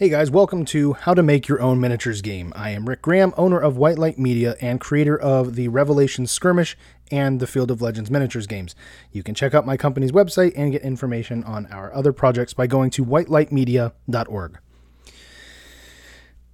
[0.00, 2.54] Hey guys, welcome to How to Make Your Own Miniatures Game.
[2.56, 6.74] I am Rick Graham, owner of White Light Media and creator of the Revelation Skirmish
[7.10, 8.74] and the Field of Legends Miniatures games.
[9.12, 12.66] You can check out my company's website and get information on our other projects by
[12.66, 14.58] going to whitelightmedia.org.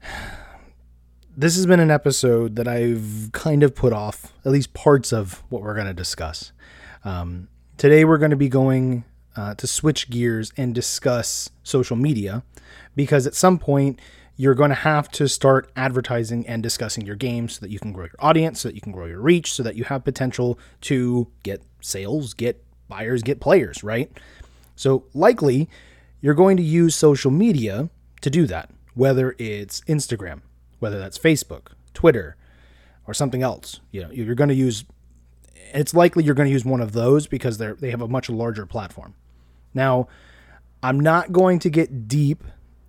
[1.38, 5.44] This has been an episode that I've kind of put off, at least parts of
[5.50, 6.50] what we're going to discuss.
[7.04, 9.04] Um, today we're going to be going
[9.36, 12.42] uh, to switch gears and discuss social media
[12.96, 14.00] because at some point
[14.36, 17.92] you're going to have to start advertising and discussing your game so that you can
[17.92, 20.58] grow your audience, so that you can grow your reach, so that you have potential
[20.82, 24.10] to get sales, get buyers, get players, right?
[24.74, 25.70] So, likely,
[26.20, 27.88] you're going to use social media
[28.20, 30.42] to do that, whether it's Instagram,
[30.80, 32.36] whether that's Facebook, Twitter,
[33.06, 33.80] or something else.
[33.90, 34.84] You know, you're going to use
[35.72, 38.28] it's likely you're going to use one of those because they're they have a much
[38.28, 39.14] larger platform.
[39.72, 40.08] Now,
[40.82, 42.44] I'm not going to get deep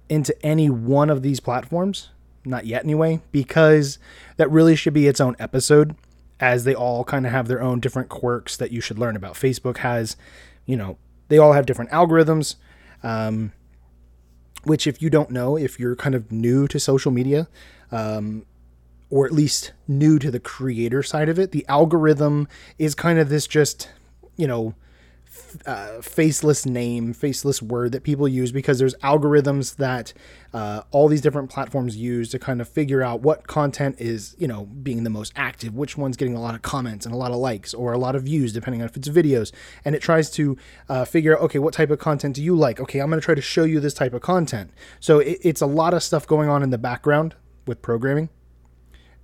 [0.10, 2.10] into any one of these platforms,
[2.46, 4.00] not yet anyway, because
[4.38, 5.96] that really should be its own episode
[6.40, 9.34] as they all kind of have their own different quirks that you should learn about.
[9.34, 10.16] Facebook has,
[10.66, 10.98] you know,
[11.30, 12.56] they all have different algorithms.
[13.04, 13.52] Um,
[14.64, 17.48] which, if you don't know, if you're kind of new to social media,
[17.92, 18.46] um,
[19.10, 23.30] or at least new to the creator side of it, the algorithm is kind of
[23.30, 23.90] this just,
[24.36, 24.76] you know,
[25.66, 30.14] uh, faceless name, faceless word that people use because there's algorithms that
[30.54, 34.48] uh, all these different platforms use to kind of figure out what content is, you
[34.48, 37.32] know, being the most active, which one's getting a lot of comments and a lot
[37.32, 39.52] of likes or a lot of views, depending on if it's videos.
[39.86, 40.58] And it tries to
[40.90, 42.80] uh, figure out, okay, what type of content do you like?
[42.80, 44.72] Okay, I'm going to try to show you this type of content.
[45.00, 48.30] So it, it's a lot of stuff going on in the background with programming.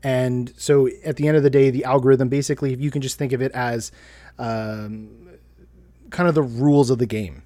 [0.03, 3.17] And so at the end of the day, the algorithm basically, if you can just
[3.17, 3.91] think of it as
[4.37, 5.22] um,
[6.13, 7.41] kind of the rules of the game.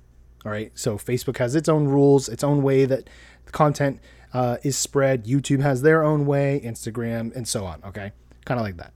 [0.46, 0.72] All right.
[0.76, 3.10] So Facebook has its own rules, its own way that
[3.46, 4.00] the content
[4.34, 5.26] uh, is spread.
[5.26, 7.82] YouTube has their own way, Instagram, and so on.
[7.86, 8.12] Okay.
[8.46, 8.94] Kind of like that.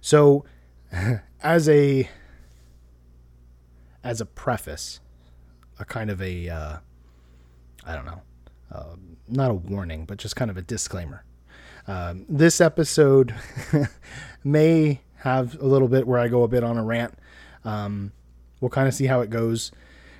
[0.00, 0.44] So
[1.42, 2.08] as a
[4.04, 5.00] as a preface,
[5.78, 6.76] a kind of a uh,
[7.84, 8.22] I don't know,
[8.72, 8.94] uh,
[9.26, 11.24] not a warning, but just kind of a disclaimer.
[11.88, 13.34] Um, this episode
[14.44, 17.18] may have a little bit where I go a bit on a rant.
[17.64, 18.12] Um,
[18.60, 19.72] We'll kind of see how it goes.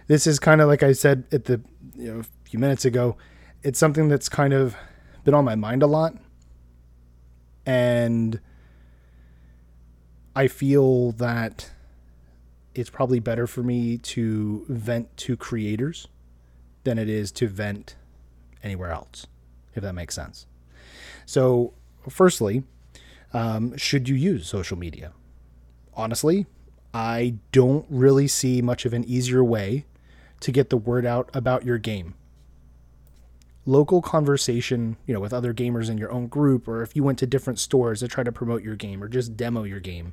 [0.07, 1.61] This is kind of like I said at the
[1.97, 3.17] you know, a few minutes ago.
[3.63, 4.77] It's something that's kind of
[5.25, 6.15] been on my mind a lot,
[7.67, 8.41] and
[10.35, 11.71] I feel that
[12.75, 16.07] it's probably better for me to vent to creators
[16.85, 17.97] than it is to vent
[18.63, 19.27] anywhere else,
[19.75, 20.47] if that makes sense.
[21.27, 21.75] So,
[22.09, 22.63] firstly,
[23.33, 25.13] um, should you use social media?
[25.95, 26.47] Honestly,
[26.99, 29.85] I don't really see much of an easier way
[30.41, 32.15] to get the word out about your game.
[33.65, 37.21] Local conversation, you know, with other gamers in your own group, or if you went
[37.21, 40.13] to different stores to try to promote your game or just demo your game,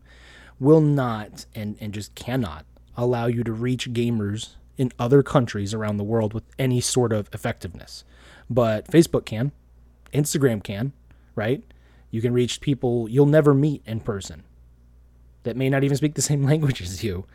[0.60, 5.98] will not and, and just cannot allow you to reach gamers in other countries around
[5.98, 8.04] the world with any sort of effectiveness.
[8.48, 9.54] But Facebook can,
[10.14, 10.94] Instagram can,
[11.34, 11.64] right?
[12.12, 14.44] You can reach people you'll never meet in person
[15.46, 17.26] that may not even speak the same language as you,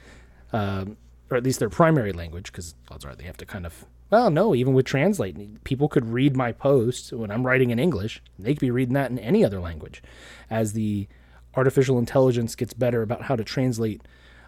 [0.53, 0.97] um,
[1.31, 3.87] or at least their primary language, because odds are they have to kind of.
[4.11, 8.21] Well, no, even with Translate, people could read my post when I'm writing in English.
[8.41, 10.03] They could be reading that in any other language.
[10.51, 11.07] As the
[11.55, 14.03] artificial intelligence gets better about how to translate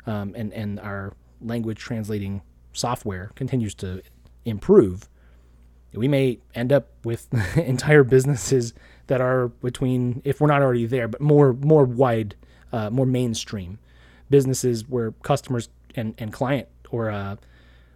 [0.04, 4.02] um, and, and our language translating software continues to
[4.44, 5.08] improve,
[5.94, 8.74] we may end up with entire businesses
[9.06, 12.34] that are between, if we're not already there, but more more wide
[12.72, 13.78] uh, more mainstream
[14.30, 17.36] businesses where customers and, and client or uh,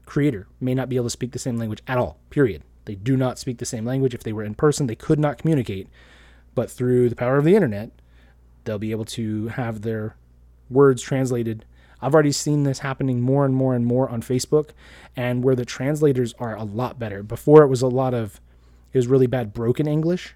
[0.05, 2.63] creator may not be able to speak the same language at all, period.
[2.85, 4.15] They do not speak the same language.
[4.15, 5.89] If they were in person, they could not communicate.
[6.55, 7.91] But through the power of the internet,
[8.65, 10.17] they'll be able to have their
[10.71, 11.65] words translated.
[12.01, 14.71] I've already seen this happening more and more and more on Facebook,
[15.17, 17.23] and where the translators are a lot better.
[17.23, 18.41] Before it was a lot of,
[18.93, 20.35] it was really bad broken English,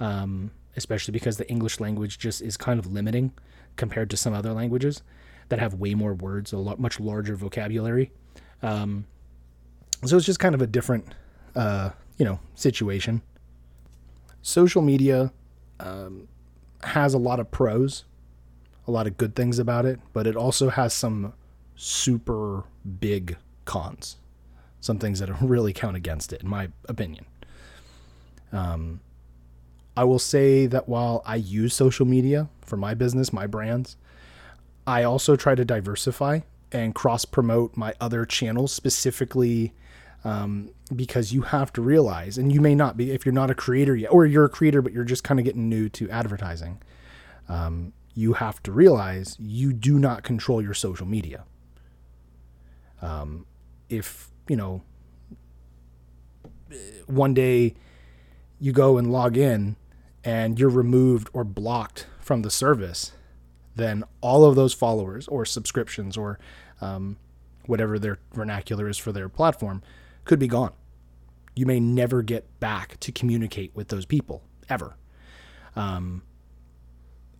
[0.00, 3.32] um, especially because the English language just is kind of limiting
[3.78, 5.02] compared to some other languages
[5.48, 8.10] that have way more words, a lot, much larger vocabulary.
[8.62, 9.06] Um,
[10.04, 11.14] so it's just kind of a different,
[11.56, 13.22] uh, you know, situation.
[14.42, 15.32] Social media
[15.80, 16.28] um,
[16.82, 18.04] has a lot of pros,
[18.86, 21.32] a lot of good things about it, but it also has some
[21.74, 22.64] super
[23.00, 24.16] big cons,
[24.80, 27.24] some things that really count against it, in my opinion.
[28.52, 29.00] Um,
[30.00, 33.96] I will say that while I use social media for my business, my brands,
[34.86, 36.40] I also try to diversify
[36.70, 39.72] and cross promote my other channels, specifically
[40.24, 43.54] Um, because you have to realize, and you may not be if you're not a
[43.54, 46.74] creator yet, or you're a creator but you're just kind of getting new to advertising.
[47.48, 51.40] Um, you have to realize you do not control your social media.
[53.00, 53.46] Um,
[53.88, 54.82] if you know,
[57.06, 57.74] one day
[58.58, 59.76] you go and log in
[60.24, 63.12] and you're removed or blocked from the service,
[63.76, 66.38] then all of those followers or subscriptions or
[66.80, 67.16] um,
[67.66, 69.82] whatever their vernacular is for their platform
[70.24, 70.72] could be gone.
[71.54, 74.96] You may never get back to communicate with those people ever.
[75.76, 76.22] Um,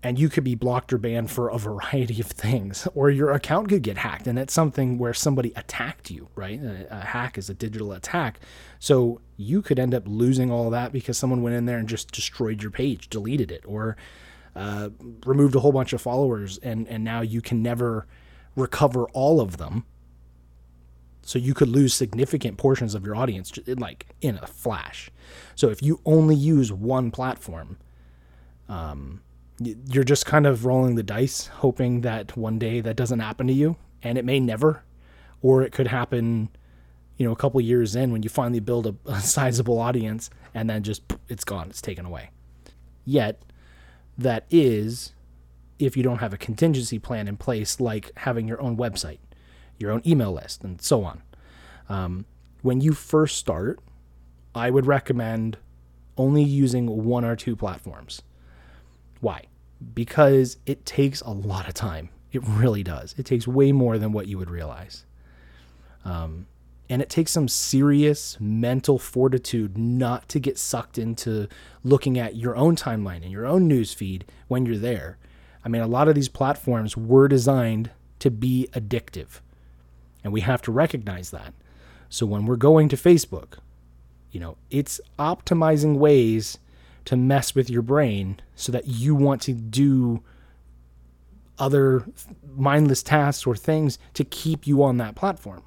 [0.03, 3.69] and you could be blocked or banned for a variety of things or your account
[3.69, 6.61] could get hacked and it's something where somebody attacked you right?
[6.63, 8.41] A, hack is a digital attack.
[8.79, 12.13] So you could end up losing all that because someone went in there and just
[12.13, 13.97] destroyed your page deleted it or
[14.55, 14.91] uh,
[15.27, 18.07] removed a whole bunch of followers and and now you can never
[18.57, 19.85] recover all of them.
[21.23, 25.11] So you could lose significant portions of your audience like in a flash.
[25.55, 27.77] So if you only use one platform
[28.69, 29.21] um,
[29.61, 33.53] you're just kind of rolling the dice, hoping that one day that doesn't happen to
[33.53, 34.85] you, and it may never,
[35.43, 36.49] or it could happen,
[37.17, 40.71] you know, a couple years in when you finally build a, a sizable audience, and
[40.71, 42.31] then just it's gone, it's taken away.
[43.05, 43.43] Yet,
[44.17, 45.15] that is
[45.79, 49.19] if you don't have a contingency plan in place, like having your own website,
[49.79, 51.23] your own email list, and so on.
[51.89, 52.27] Um,
[52.63, 53.79] when you first start,
[54.55, 55.57] I would recommend
[56.17, 58.23] only using one or two platforms.
[59.21, 59.45] Why?
[59.95, 62.11] Because it takes a lot of time.
[62.33, 63.15] It really does.
[63.19, 65.05] It takes way more than what you would realize.
[66.05, 66.47] Um,
[66.91, 71.49] and it takes some serious mental fortitude not to get sucked into
[71.85, 75.19] looking at your own timeline and your own news feed when you're there.
[75.65, 79.41] I mean, a lot of these platforms were designed to be addictive,
[80.25, 81.53] and we have to recognize that.
[82.09, 83.59] So when we're going to Facebook,
[84.31, 86.59] you know, it's optimizing ways
[87.09, 90.23] to mess with your brain so that you want to do
[91.59, 92.05] other
[92.55, 95.63] mindless tasks or things to keep you on that platform.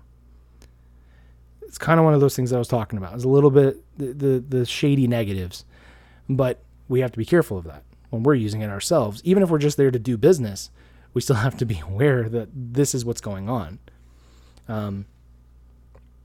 [1.63, 3.15] It's kind of one of those things I was talking about.
[3.15, 5.65] It's a little bit the, the, the shady negatives,
[6.29, 9.19] but we have to be careful of that when we're using it ourselves.
[9.23, 10.69] Even if we're just there to do business,
[11.15, 13.79] we still have to be aware that this is what's going on.
[14.67, 15.07] Um,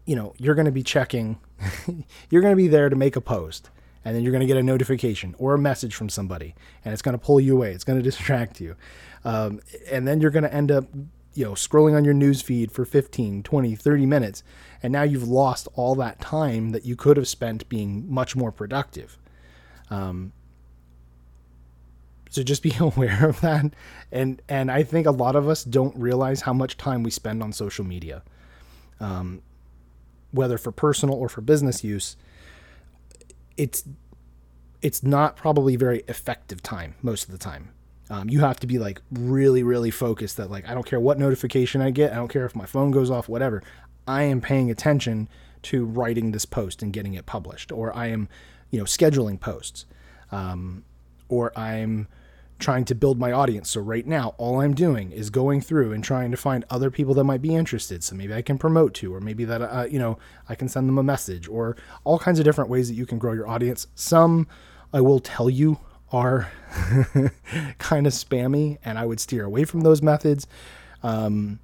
[0.05, 1.39] you know, you're going to be checking,
[2.29, 3.71] you're going to be there to make a post
[4.07, 6.55] and then you're going to get a notification or a message from somebody
[6.85, 8.77] and it's going to pull you away it's going to distract you.
[9.25, 9.61] Um,
[9.91, 10.85] and then you're going to end up
[11.35, 14.45] you know scrolling on your news feed for 15 20 30 minutes
[14.81, 18.53] and now you've lost all that time that you could have spent being much more
[18.53, 19.19] productive.
[19.91, 20.33] Um,
[22.31, 23.73] so just be aware of that
[24.13, 27.43] and and i think a lot of us don't realize how much time we spend
[27.43, 28.23] on social media
[29.01, 29.43] um,
[30.33, 32.17] whether for personal or for business use
[33.57, 33.85] it's
[34.83, 37.71] it's not probably very effective time most of the time.
[38.09, 41.19] Um, you have to be like really, really focused that like I don't care what
[41.19, 43.63] notification I get, I don't care if my phone goes off, whatever.
[44.07, 45.29] I am paying attention
[45.63, 48.29] to writing this post and getting it published, or I am,
[48.71, 49.85] you know, scheduling posts,
[50.31, 50.85] um,
[51.29, 52.07] or I'm
[52.59, 53.71] trying to build my audience.
[53.71, 57.15] So right now, all I'm doing is going through and trying to find other people
[57.15, 58.03] that might be interested.
[58.03, 60.19] So maybe I can promote to, or maybe that uh, you know
[60.49, 63.19] I can send them a message, or all kinds of different ways that you can
[63.19, 63.87] grow your audience.
[63.95, 64.47] Some
[64.93, 65.79] I will tell you
[66.11, 66.51] are
[67.79, 70.47] kind of spammy, and I would steer away from those methods.
[71.03, 71.61] Um,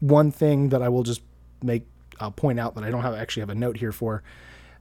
[0.00, 1.22] one thing that I will just
[1.62, 1.86] make
[2.20, 4.22] I'll point out that I don't have actually have a note here for.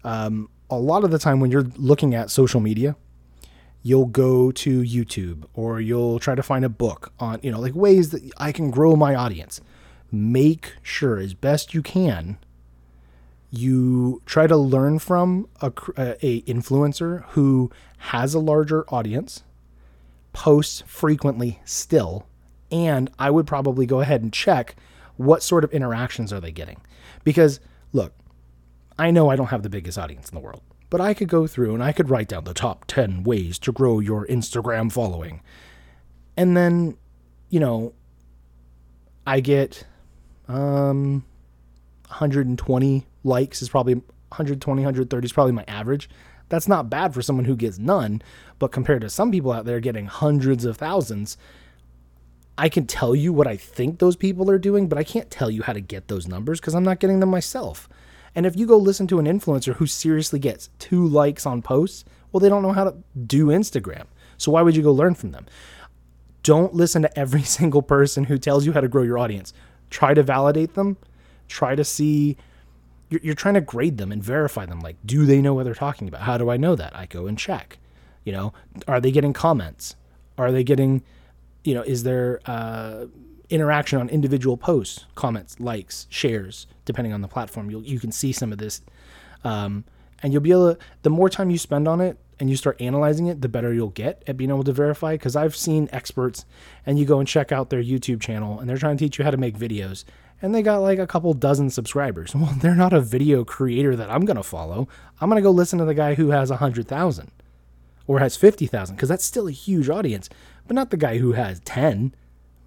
[0.04, 2.96] Um, a lot of the time when you're looking at social media,
[3.86, 7.76] you'll go to YouTube or you'll try to find a book on, you know, like
[7.76, 9.62] ways that I can grow my audience.
[10.12, 12.40] Make sure as best you can
[13.52, 19.44] you try to learn from a, uh, a influencer who has a larger audience,
[20.34, 22.26] posts frequently still,
[22.72, 24.76] and I would probably go ahead and check
[25.18, 26.82] what sort of interactions are they getting.
[27.24, 27.60] Because
[27.94, 28.14] look,
[28.98, 30.64] I know I don't have the biggest audience in the world.
[30.90, 33.72] But I could go through and I could write down the top 10 ways to
[33.72, 35.42] grow your Instagram following.
[36.38, 36.98] And then,
[37.50, 37.94] you know,
[39.26, 39.86] I get
[40.48, 41.26] um
[42.08, 46.10] 120 likes is probably 120 130 is probably my average.
[46.50, 48.22] That's not bad for someone who gets none,
[48.60, 51.38] but compared to some people out there getting hundreds of thousands,
[52.58, 55.50] I can tell you what I think those people are doing, but I can't tell
[55.50, 57.90] you how to get those numbers because I'm not getting them myself.
[58.36, 62.04] And if you go listen to an influencer who seriously gets two likes on posts,
[62.32, 64.06] well, they don't know how to do Instagram.
[64.38, 65.46] So why would you go learn from them?
[66.44, 69.54] Don't listen to every single person who tells you how to grow your audience.
[69.90, 70.98] Try to validate them.
[71.48, 72.38] Try to see
[73.10, 74.80] you're, you're trying to grade them and verify them.
[74.80, 76.22] Like, do they know what they're talking about?
[76.22, 76.96] How do I know that?
[76.96, 77.78] I go and check.
[78.24, 78.54] You know,
[78.88, 79.96] are they getting comments?
[80.38, 81.04] Are they getting,
[81.64, 83.06] you know, is there uh,
[83.50, 87.70] interaction on individual posts, comments, likes, shares, depending on the platform?
[87.70, 88.82] You you can see some of this,
[89.44, 89.86] um,
[90.22, 90.80] and you'll be able to.
[91.04, 93.90] The more time you spend on it, and you start analyzing it, the better you'll
[93.90, 95.14] get at being able to verify.
[95.14, 96.46] Because I've seen experts,
[96.86, 99.26] and you go and check out their YouTube channel, and they're trying to teach you
[99.26, 100.04] how to make videos,
[100.42, 102.34] and they got like a couple dozen subscribers.
[102.36, 104.88] Well, they're not a video creator that I'm gonna follow.
[105.22, 107.32] I'm gonna go listen to the guy who has a hundred thousand,
[108.08, 110.30] or has fifty thousand, because that's still a huge audience,
[110.68, 112.14] but not the guy who has ten.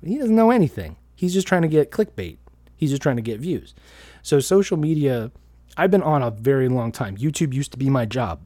[0.05, 0.97] He doesn't know anything.
[1.15, 2.39] He's just trying to get clickbait.
[2.77, 3.75] He's just trying to get views.
[4.23, 5.33] So social media,
[5.77, 7.17] I've been on a very long time.
[7.17, 8.41] YouTube used to be my job.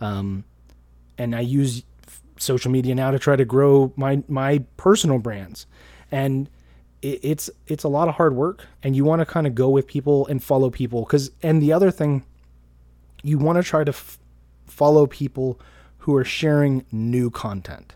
[0.00, 0.44] Um,
[1.18, 1.82] and I use
[2.38, 5.66] social media now to try to grow my my personal brands,
[6.10, 6.48] and
[7.02, 9.68] it, it's it's a lot of hard work, and you want to kind of go
[9.68, 12.24] with people and follow people because and the other thing,
[13.22, 14.18] you want to try to f-
[14.66, 15.60] follow people
[15.98, 17.94] who are sharing new content,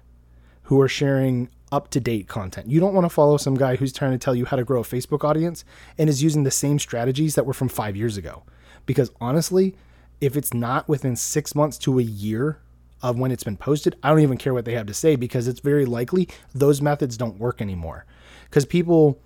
[0.62, 2.70] who are sharing up to date content.
[2.70, 4.80] You don't want to follow some guy who's trying to tell you how to grow
[4.80, 5.64] a Facebook audience
[5.98, 8.42] and is using the same strategies that were from five years ago.
[8.86, 9.76] Because honestly,
[10.20, 12.58] if it's not within six months to a year
[13.02, 15.48] of when it's been posted, I don't even care what they have to say because
[15.48, 18.04] it's very likely those methods don't work anymore.
[18.44, 19.18] Because people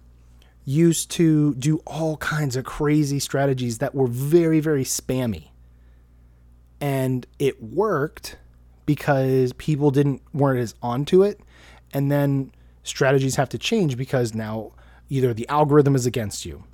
[0.64, 5.48] used to do all kinds of crazy strategies that were very, very spammy.
[6.80, 8.36] And it worked
[8.86, 11.40] because people didn't weren't as onto it.
[11.94, 14.72] And then strategies have to change because now
[15.08, 16.64] either the algorithm is against you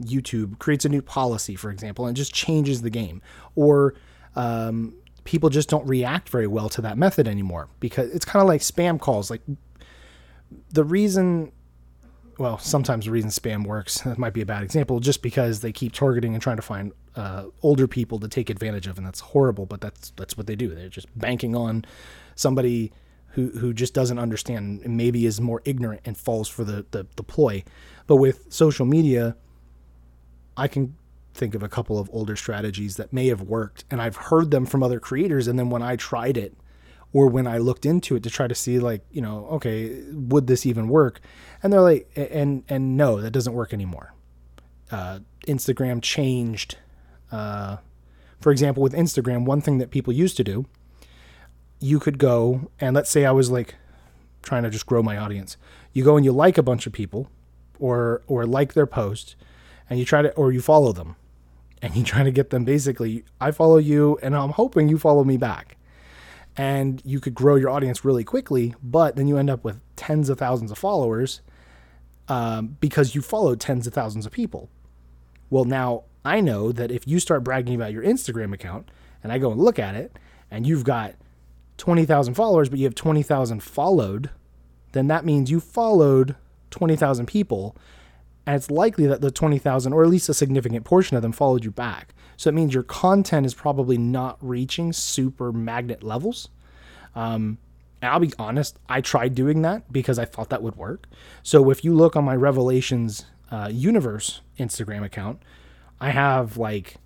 [0.00, 3.20] YouTube creates a new policy, for example, and just changes the game,
[3.54, 3.94] or
[4.36, 8.48] um, people just don't react very well to that method anymore because it's kind of
[8.48, 9.30] like spam calls.
[9.30, 9.42] Like
[10.70, 11.52] the reason,
[12.38, 15.72] well, sometimes the reason spam works that might be a bad example, just because they
[15.72, 19.20] keep targeting and trying to find uh, older people to take advantage of, and that's
[19.20, 19.66] horrible.
[19.66, 20.74] But that's that's what they do.
[20.74, 21.84] They're just banking on
[22.34, 22.92] somebody
[23.32, 27.06] who who just doesn't understand and maybe is more ignorant and falls for the the,
[27.16, 27.64] the ploy.
[28.06, 29.36] But with social media
[30.56, 30.96] I can
[31.34, 34.66] think of a couple of older strategies that may have worked and I've heard them
[34.66, 36.54] from other creators and then when I tried it
[37.14, 40.46] or when I looked into it to try to see like, you know, okay, would
[40.46, 41.20] this even work?
[41.62, 44.14] And they're like and and no, that doesn't work anymore.
[44.90, 46.76] Uh, Instagram changed
[47.30, 47.78] uh,
[48.42, 50.66] for example, with Instagram, one thing that people used to do,
[51.82, 53.74] you could go and let's say I was like
[54.42, 55.56] trying to just grow my audience.
[55.92, 57.28] You go and you like a bunch of people
[57.78, 59.34] or or like their post
[59.90, 61.16] and you try to or you follow them
[61.82, 65.24] and you try to get them basically I follow you and I'm hoping you follow
[65.24, 65.76] me back.
[66.54, 70.28] And you could grow your audience really quickly, but then you end up with tens
[70.28, 71.40] of thousands of followers
[72.28, 74.68] um, because you followed tens of thousands of people.
[75.48, 78.90] Well, now I know that if you start bragging about your Instagram account
[79.22, 80.18] and I go and look at it
[80.50, 81.14] and you've got
[81.78, 84.30] 20,000 followers, but you have 20,000 followed,
[84.92, 86.36] then that means you followed
[86.70, 87.76] 20,000 people
[88.46, 91.64] and it's likely that the 20,000 or at least a significant portion of them followed
[91.64, 92.14] you back.
[92.36, 96.48] So it means your content is probably not reaching super magnet levels.
[97.14, 97.58] Um,
[98.00, 101.06] and I'll be honest, I tried doing that because I thought that would work.
[101.44, 105.40] So if you look on my Revelations uh, Universe Instagram account,
[106.00, 106.96] I have like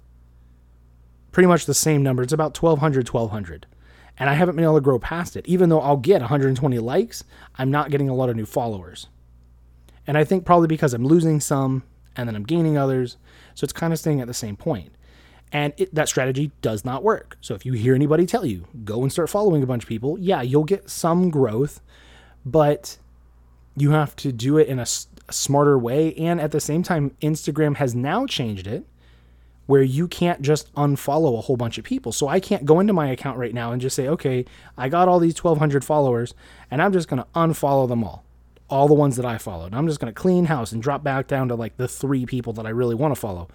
[1.33, 2.23] pretty much the same number.
[2.23, 3.67] It's about 1200, 1200.
[4.19, 5.47] And I haven't been able to grow past it.
[5.47, 7.25] Even though I'll get 120 likes,
[7.57, 9.09] I'm not getting a lot of new followers.
[10.07, 11.83] And I think probably because I'm losing some
[12.17, 13.19] and then I'm gaining others.
[13.55, 14.93] So it's kind of staying at the same point.
[15.53, 17.37] And it, that strategy does not work.
[17.41, 20.19] So if you hear anybody tell you, go and start following a bunch of people,
[20.19, 21.81] yeah, you'll get some growth,
[22.45, 22.99] but
[23.77, 24.87] you have to do it in a,
[25.29, 26.15] a smarter way.
[26.15, 28.87] And at the same time, Instagram has now changed it
[29.67, 32.13] where you can't just unfollow a whole bunch of people.
[32.13, 34.45] So I can't go into my account right now and just say, okay,
[34.79, 36.35] I got all these 1,200 followers
[36.71, 38.25] and I'm just going to unfollow them all
[38.69, 39.75] all the ones that I followed.
[39.75, 42.53] I'm just going to clean house and drop back down to like the three people
[42.55, 43.49] that I really want to follow.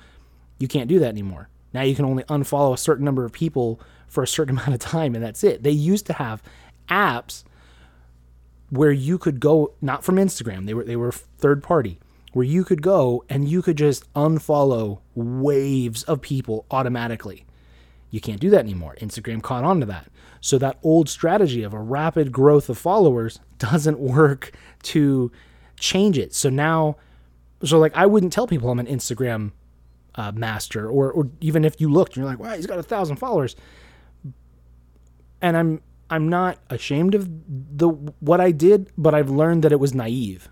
[0.60, 1.50] You can't do that anymore.
[1.74, 4.80] Now you can only unfollow a certain number of people for a certain amount of
[4.80, 5.64] time, and that's it.
[5.64, 6.42] They used to have
[6.90, 7.44] apps
[8.70, 10.66] where you could go not from Instagram.
[10.66, 12.00] They were they were third party
[12.34, 17.46] where you could go and you could just unfollow waves of people automatically.
[18.10, 18.96] You can't do that anymore.
[19.02, 20.08] Instagram caught on to that.
[20.42, 24.52] So that old strategy of a rapid growth of followers doesn't work
[24.84, 25.32] to
[25.80, 26.34] change it.
[26.34, 26.98] So now,
[27.64, 29.52] so like I wouldn't tell people I'm an Instagram
[30.16, 32.84] uh, master, or or even if you looked and you're like, wow, he's got a
[32.84, 33.56] thousand followers,
[35.42, 39.80] and I'm I'm not ashamed of the what I did, but I've learned that it
[39.80, 40.50] was naive.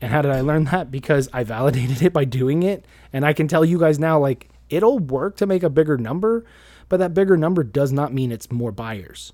[0.00, 0.90] And how did I learn that?
[0.90, 4.48] Because I validated it by doing it, and I can tell you guys now, like
[4.68, 6.44] it'll work to make a bigger number,
[6.88, 9.32] but that bigger number does not mean it's more buyers.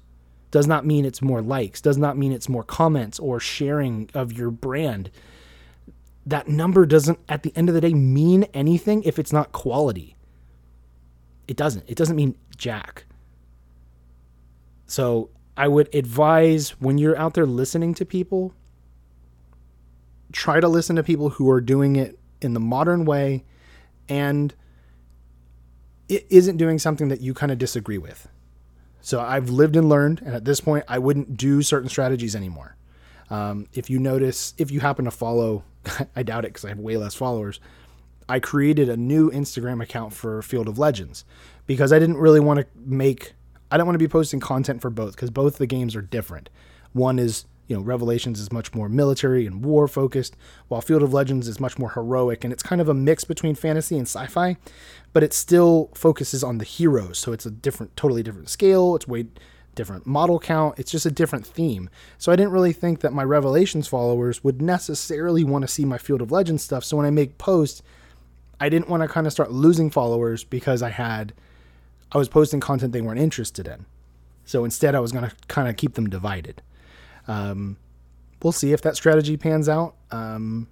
[0.50, 4.32] Does not mean it's more likes, does not mean it's more comments or sharing of
[4.32, 5.10] your brand.
[6.26, 10.16] That number doesn't at the end of the day mean anything if it's not quality.
[11.48, 11.84] It doesn't.
[11.88, 13.06] It doesn't mean jack.
[14.86, 18.54] So, I would advise when you're out there listening to people,
[20.32, 23.44] try to listen to people who are doing it in the modern way
[24.08, 24.54] and
[26.08, 28.28] it isn't doing something that you kind of disagree with.
[29.00, 32.76] So I've lived and learned, and at this point, I wouldn't do certain strategies anymore.
[33.30, 35.62] Um, if you notice, if you happen to follow,
[36.16, 37.60] I doubt it because I have way less followers.
[38.28, 41.24] I created a new Instagram account for Field of Legends
[41.66, 43.34] because I didn't really want to make,
[43.70, 46.50] I don't want to be posting content for both because both the games are different.
[46.92, 50.36] One is you know, Revelations is much more military and war focused,
[50.66, 53.54] while Field of Legends is much more heroic, and it's kind of a mix between
[53.54, 54.56] fantasy and sci-fi,
[55.12, 57.20] but it still focuses on the heroes.
[57.20, 58.96] So it's a different, totally different scale.
[58.96, 59.26] It's way
[59.76, 60.80] different model count.
[60.80, 61.88] It's just a different theme.
[62.18, 65.96] So I didn't really think that my Revelations followers would necessarily want to see my
[65.96, 66.82] Field of Legends stuff.
[66.82, 67.84] So when I make posts,
[68.58, 71.32] I didn't want to kind of start losing followers because I had
[72.10, 73.86] I was posting content they weren't interested in.
[74.44, 76.62] So instead I was going to kind of keep them divided.
[77.30, 77.76] Um,
[78.42, 79.94] we'll see if that strategy pans out.
[80.10, 80.66] Um,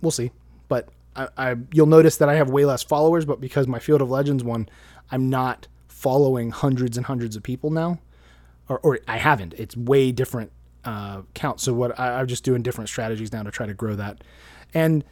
[0.00, 0.32] we'll see.
[0.68, 4.02] But I, I, you'll notice that I have way less followers, but because my Field
[4.02, 4.68] of Legends one,
[5.12, 8.00] I'm not following hundreds and hundreds of people now,
[8.68, 9.54] or, or I haven't.
[9.56, 10.50] It's way different
[10.84, 11.60] uh, count.
[11.60, 14.24] So what I, I'm just doing different strategies now to try to grow that,
[14.74, 15.04] and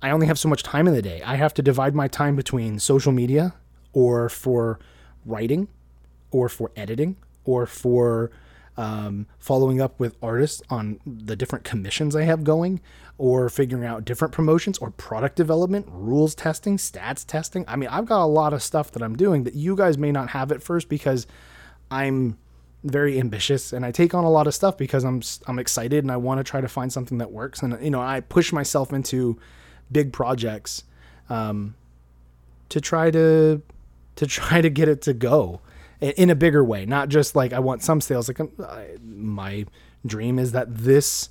[0.00, 1.20] I only have so much time in the day.
[1.22, 3.54] I have to divide my time between social media,
[3.92, 4.78] or for
[5.26, 5.68] writing,
[6.30, 8.30] or for editing, or for
[8.76, 12.80] um, following up with artists on the different commissions I have going,
[13.18, 17.64] or figuring out different promotions or product development, rules testing, stats testing.
[17.66, 20.12] I mean, I've got a lot of stuff that I'm doing that you guys may
[20.12, 21.26] not have at first because
[21.90, 22.38] I'm
[22.84, 26.12] very ambitious and I take on a lot of stuff because I'm I'm excited and
[26.12, 28.92] I want to try to find something that works and you know I push myself
[28.92, 29.38] into
[29.90, 30.84] big projects
[31.28, 31.74] um,
[32.68, 33.62] to try to
[34.16, 35.60] to try to get it to go
[36.00, 38.28] in a bigger way, not just like I want some sales.
[38.28, 38.50] Like um,
[39.02, 39.66] my
[40.04, 41.30] dream is that this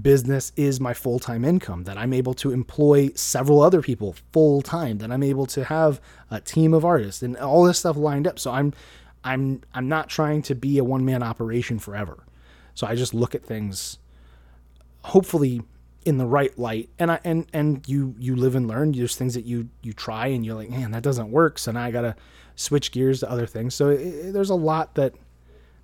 [0.00, 4.62] business is my full time income, that I'm able to employ several other people full
[4.62, 8.26] time, that I'm able to have a team of artists and all this stuff lined
[8.26, 8.38] up.
[8.38, 8.72] So I'm
[9.24, 12.24] I'm I'm not trying to be a one man operation forever.
[12.74, 13.98] So I just look at things
[15.02, 15.62] hopefully
[16.04, 16.88] in the right light.
[16.98, 18.92] And I and and you you live and learn.
[18.92, 21.58] There's things that you you try and you're like, man, that doesn't work.
[21.58, 22.14] So now I gotta
[22.58, 23.74] switch gears to other things.
[23.74, 25.14] So it, there's a lot that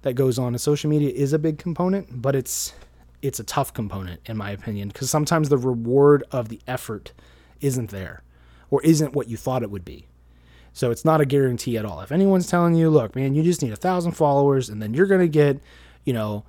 [0.02, 0.48] that goes on.
[0.48, 2.74] And social media is a big component, but it's
[3.22, 7.12] it's a tough component in my opinion because sometimes the reward of the effort
[7.60, 8.22] isn't there
[8.70, 10.06] or isn't what you thought it would be.
[10.74, 12.00] So it's not a guarantee at all.
[12.00, 15.06] If anyone's telling you, look, man, you just need a thousand followers and then you're
[15.06, 15.60] gonna get,
[16.04, 16.44] you know,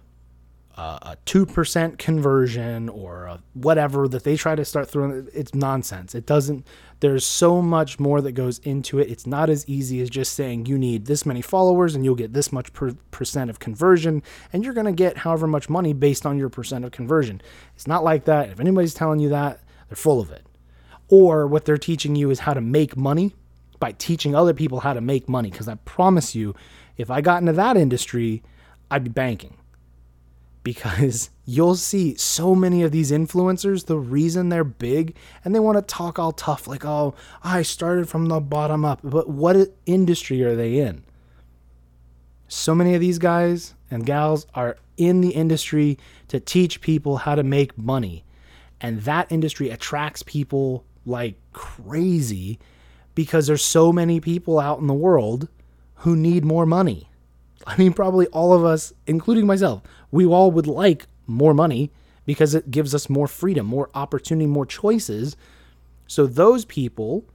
[0.77, 5.27] a two percent conversion or whatever that they try to start throwing.
[5.33, 6.13] It's nonsense.
[6.13, 6.67] It doesn't.
[6.99, 9.09] There's so much more that goes into it.
[9.09, 12.33] It's not as easy as just saying you need this many followers and you'll get
[12.33, 16.37] this much per percent of conversion, and you're to get however much money based on
[16.37, 17.41] your percent of conversion.
[17.75, 18.49] It's not like that.
[18.49, 20.45] If anybody's telling you that, they're full of it.
[21.07, 23.33] Or what they're teaching you is how to make money
[23.79, 25.51] by teaching other people how to make money.
[25.51, 26.55] Because I promise you,
[26.97, 28.41] if I got into that industry,
[28.89, 29.55] I'd be banking
[30.65, 35.77] because you'll see so many of these influencers, the reason they're big and they want
[35.77, 38.99] to talk all tough, like, oh, I started from the bottom up.
[39.01, 41.05] But what industry are they in?
[42.49, 45.97] So many of these guys and gals are in the industry
[46.27, 48.25] to teach people how to make money.
[48.81, 52.59] And that industry attracts people like crazy
[53.13, 55.47] because there's so many people out in the world
[55.99, 57.09] who need more money.
[57.65, 61.91] I mean, probably all of us, including myself, we all would like more money
[62.25, 65.35] because it gives us more freedom, more opportunity, more choices.
[66.07, 67.25] So those people,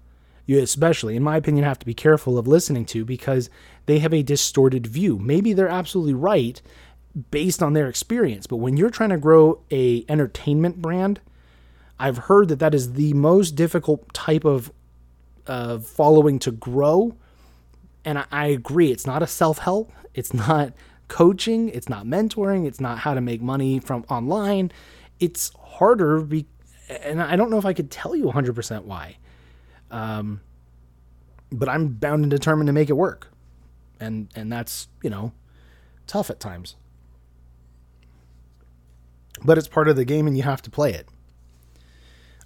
[0.46, 3.50] you especially, in my opinion, have to be careful of listening to because
[3.86, 5.18] they have a distorted view.
[5.18, 6.60] Maybe they're absolutely right
[7.30, 11.20] based on their experience, but when you're trying to grow a entertainment brand,
[11.98, 14.72] I've heard that that is the most difficult type of
[15.46, 17.16] uh, following to grow.
[18.04, 20.72] And I, I agree, it's not a self help it's not
[21.08, 24.72] coaching, it's not mentoring, it's not how to make money from online.
[25.18, 26.46] It's harder be-
[26.88, 29.16] and I don't know if I could tell you 100% why.
[29.90, 30.40] Um,
[31.52, 33.28] but I'm bound and determined to make it work.
[33.98, 35.32] And and that's, you know,
[36.06, 36.76] tough at times.
[39.44, 41.08] But it's part of the game and you have to play it.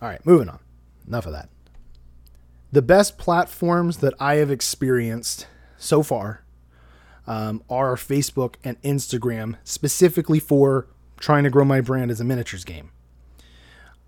[0.01, 0.59] All right, moving on.
[1.07, 1.49] Enough of that.
[2.73, 5.47] The best platforms that I have experienced
[5.77, 6.44] so far
[7.27, 10.87] um, are Facebook and Instagram, specifically for
[11.19, 12.91] trying to grow my brand as a miniatures game.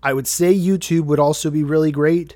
[0.03, 2.35] I would say YouTube would also be really great.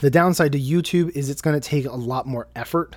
[0.00, 2.96] The downside to YouTube is it's going to take a lot more effort.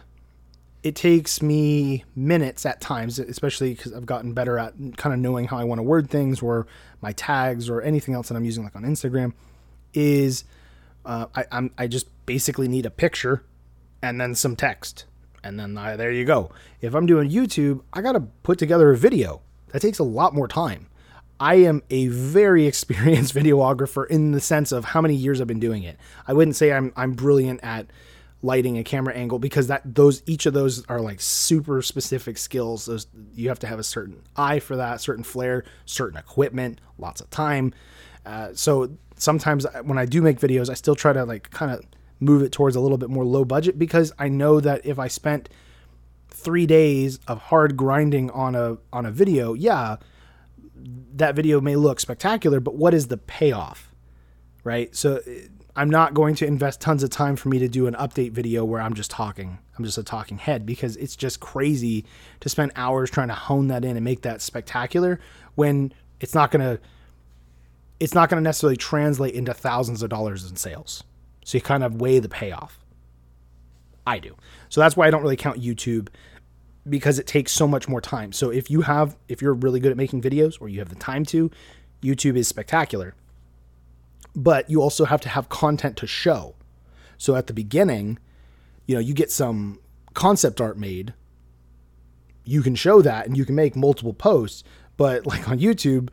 [0.82, 5.48] It takes me minutes at times, especially because I've gotten better at kind of knowing
[5.48, 6.68] how I want to word things or
[7.02, 9.32] my tags or anything else that I'm using, like on Instagram.
[9.94, 10.44] Is
[11.06, 13.46] uh, I, I'm, I just basically need a picture
[14.02, 15.06] and then some text,
[15.44, 16.52] and then I, there you go.
[16.82, 19.42] If I'm doing YouTube, I got to put together a video.
[19.70, 20.88] That takes a lot more time.
[21.40, 25.60] I am a very experienced videographer in the sense of how many years I've been
[25.60, 25.98] doing it.
[26.28, 27.88] I wouldn't say I'm I'm brilliant at
[28.42, 32.86] lighting a camera angle because that those each of those are like super specific skills.
[32.86, 37.22] Those you have to have a certain eye for that, certain flair, certain equipment, lots
[37.22, 37.74] of time.
[38.26, 41.84] Uh, so sometimes when I do make videos, I still try to like kind of
[42.24, 45.08] move it towards a little bit more low budget because I know that if I
[45.08, 45.50] spent
[46.30, 49.98] three days of hard grinding on a on a video, yeah,
[51.16, 53.94] that video may look spectacular, but what is the payoff?
[54.64, 54.96] Right?
[54.96, 57.96] So eh, I'm not going to invest tons of time for me to do an
[57.96, 59.58] update video where I'm just talking.
[59.78, 62.06] I'm just a talking head because it's just crazy
[62.42, 65.20] to spend hours trying to hone that in and make that spectacular
[65.56, 66.80] when it's not to
[68.00, 71.04] it's not to necessarily translate into thousands of dollars in sales.
[71.44, 72.80] So you kind of weigh the payoff.
[74.06, 74.36] I do.
[74.70, 76.10] So that's why I don't really count YouTube
[76.88, 78.32] because it takes so much more time.
[78.34, 80.96] So if you have if you're really good at making videos or you have the
[80.96, 81.50] time to,
[82.02, 83.16] YouTube is spectacular.
[84.36, 86.56] But you also have to have content to show.
[87.18, 88.20] So at the beginning,
[88.88, 89.80] you know, you get some
[90.14, 91.14] concept art made,
[92.44, 94.64] you can show that and you can make multiple posts,
[94.98, 96.10] but like on YouTube,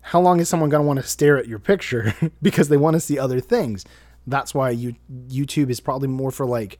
[0.00, 2.94] how long is someone going to want to stare at your picture because they want
[2.94, 3.84] to see other things?
[4.26, 4.96] That's why you
[5.28, 6.78] YouTube is probably more for like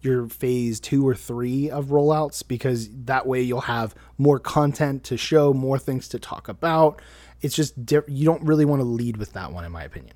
[0.00, 5.16] your phase two or three of rollouts because that way you'll have more content to
[5.16, 7.00] show, more things to talk about.
[7.40, 7.74] It's just
[8.06, 10.14] you don't really want to lead with that one, in my opinion.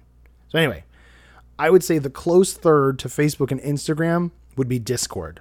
[0.48, 0.84] So anyway,
[1.58, 5.40] I would say the close third to Facebook and Instagram would be Discord.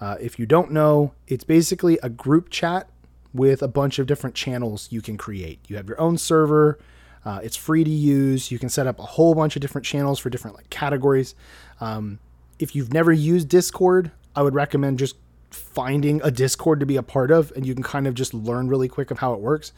[0.00, 2.88] Uh, if you don't know, it's basically a group chat
[3.32, 5.60] with a bunch of different channels you can create.
[5.68, 6.78] You have your own server.
[7.24, 8.50] Uh, it's free to use.
[8.50, 11.34] You can set up a whole bunch of different channels for different like categories.
[11.80, 12.18] Um,
[12.58, 15.16] if you've never used Discord, I would recommend just
[15.50, 18.68] finding a Discord to be a part of, and you can kind of just learn
[18.68, 19.72] really quick of how it works.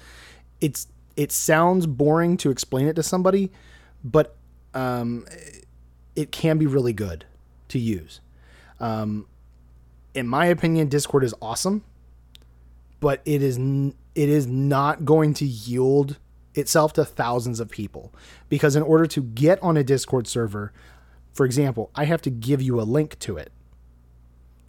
[0.61, 3.51] It's it sounds boring to explain it to somebody,
[4.05, 4.37] but
[4.75, 5.27] um,
[6.15, 7.25] it can be really good
[7.69, 8.21] to use.
[8.81, 9.27] Um,
[10.15, 11.85] in my opinion, Discord is awesome,
[13.01, 16.19] but it is n- it is not going to yield
[16.57, 18.13] itself to thousands of people
[18.49, 20.73] because in order to get on a Discord server,
[21.33, 23.53] for example, I have to give you a link to it.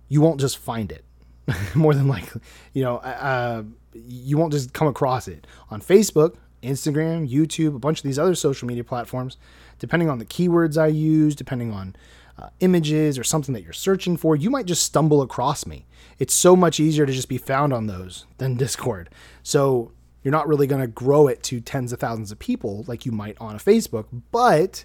[0.09, 1.03] You won't just find it.
[1.75, 2.41] More than likely,
[2.73, 7.99] you know, uh, you won't just come across it on Facebook, Instagram, YouTube, a bunch
[7.99, 9.37] of these other social media platforms.
[9.79, 11.95] Depending on the keywords I use, depending on
[12.37, 15.85] uh, images or something that you're searching for, you might just stumble across me.
[16.19, 19.09] It's so much easier to just be found on those than Discord.
[19.43, 19.91] So
[20.27, 23.13] you're not really going to grow it to tens of thousands of people like you
[23.13, 24.83] might on a Facebook, but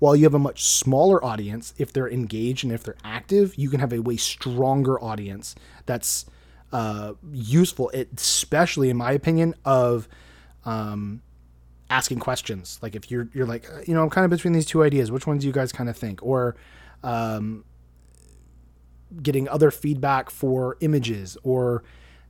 [0.00, 3.70] while you have a much smaller audience, if they're engaged and if they're active, you
[3.70, 5.54] can have a way stronger audience
[5.86, 6.26] that's
[6.72, 10.08] uh, useful, especially in my opinion, of
[10.64, 11.22] um,
[11.88, 12.80] asking questions.
[12.82, 15.12] Like if you're you're like, you know, I'm kind of between these two ideas.
[15.12, 16.20] Which ones do you guys kind of think?
[16.20, 16.56] Or
[17.04, 17.64] um,
[19.22, 21.84] getting other feedback for images or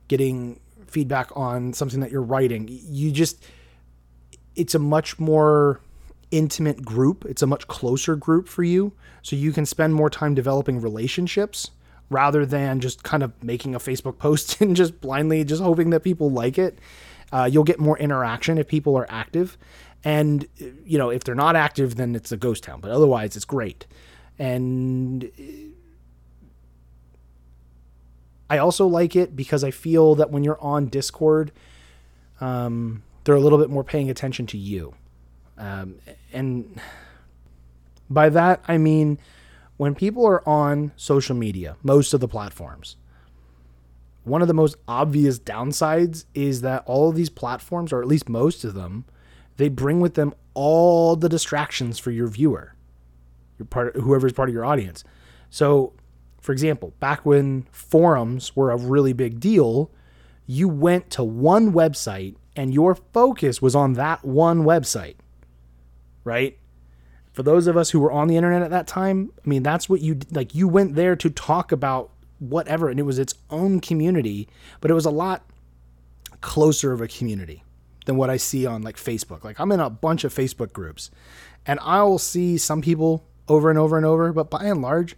[0.07, 0.59] getting
[0.91, 2.67] feedback on something that you're writing.
[2.69, 3.43] You just
[4.55, 5.79] it's a much more
[6.31, 7.25] intimate group.
[7.25, 8.93] It's a much closer group for you.
[9.21, 11.71] So you can spend more time developing relationships
[12.09, 16.01] rather than just kind of making a Facebook post and just blindly just hoping that
[16.01, 16.79] people like it.
[17.31, 19.57] Uh, you'll get more interaction if people are active.
[20.03, 20.47] And,
[20.83, 22.81] you know, if they're not active, then it's a ghost town.
[22.81, 23.85] But otherwise, it's great.
[24.39, 25.31] And
[28.51, 31.53] I also like it because I feel that when you're on Discord,
[32.41, 34.93] um, they're a little bit more paying attention to you.
[35.57, 35.99] Um,
[36.33, 36.81] and
[38.09, 39.19] by that, I mean
[39.77, 42.97] when people are on social media, most of the platforms,
[44.25, 48.27] one of the most obvious downsides is that all of these platforms, or at least
[48.27, 49.05] most of them,
[49.55, 52.75] they bring with them all the distractions for your viewer,
[53.57, 55.05] your part, whoever's part of your audience.
[55.49, 55.93] So,
[56.41, 59.89] for example, back when forums were a really big deal,
[60.45, 65.15] you went to one website and your focus was on that one website
[66.23, 66.57] right?
[67.33, 69.87] For those of us who were on the internet at that time, I mean, that's
[69.87, 70.53] what you like.
[70.53, 74.49] You went there to talk about whatever, and it was its own community,
[74.81, 75.43] but it was a lot
[76.41, 77.63] closer of a community
[78.05, 79.43] than what I see on like Facebook.
[79.43, 81.09] Like I'm in a bunch of Facebook groups,
[81.65, 85.15] and I will see some people over and over and over, but by and large,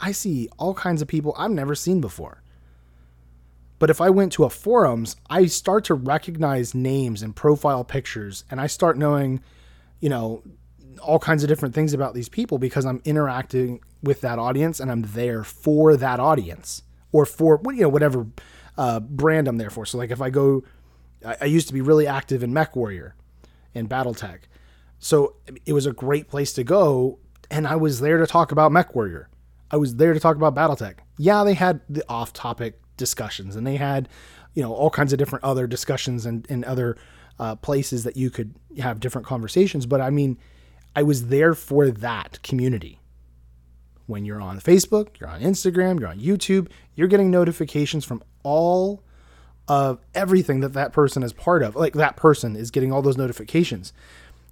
[0.00, 2.42] I see all kinds of people I've never seen before.
[3.78, 8.44] But if I went to a forums, I start to recognize names and profile pictures,
[8.50, 9.42] and I start knowing,
[10.00, 10.42] you know,
[11.02, 14.90] all kinds of different things about these people because I'm interacting with that audience and
[14.90, 18.26] I'm there for that audience or for you know whatever
[18.76, 19.86] uh, brand I'm there for.
[19.86, 20.62] So like if I go,
[21.24, 23.14] I, used to be really active in Mech Warrior,
[23.72, 24.40] in BattleTech,
[24.98, 27.18] so it was a great place to go,
[27.50, 29.28] and I was there to talk about Mech Warrior.
[29.70, 30.96] I was there to talk about BattleTech.
[31.16, 34.08] Yeah, they had the off-topic discussions, and they had,
[34.54, 36.96] you know, all kinds of different other discussions and, and other
[37.38, 39.86] uh, places that you could have different conversations.
[39.86, 40.38] But I mean,
[40.94, 43.00] I was there for that community.
[44.06, 49.02] When you're on Facebook, you're on Instagram, you're on YouTube, you're getting notifications from all
[49.66, 51.74] of everything that that person is part of.
[51.74, 53.92] Like that person is getting all those notifications.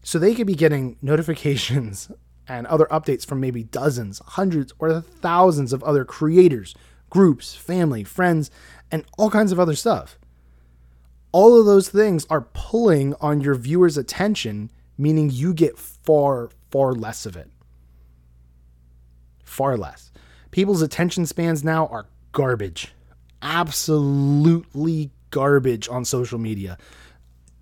[0.03, 2.11] So they could be getting notifications
[2.48, 6.74] and other updates from maybe dozens, hundreds, or thousands of other creators,
[7.11, 8.50] groups, family, friends,
[8.90, 10.18] and all kinds of other stuff.
[11.31, 16.92] All of those things are pulling on your viewer's attention, meaning you get far, far
[16.92, 17.50] less of it.
[19.44, 20.11] Far less.
[20.50, 22.92] People's attention spans now are garbage.
[23.40, 26.76] Absolutely garbage on social media.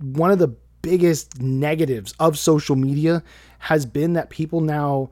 [0.01, 3.23] One of the biggest negatives of social media
[3.61, 5.11] has been that people now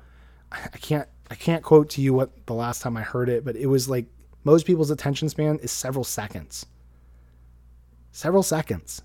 [0.51, 3.57] I can't I can't quote to you what the last time I heard it, but
[3.57, 4.07] it was like
[4.45, 6.67] most people's attention span is several seconds.
[8.11, 9.03] Several seconds.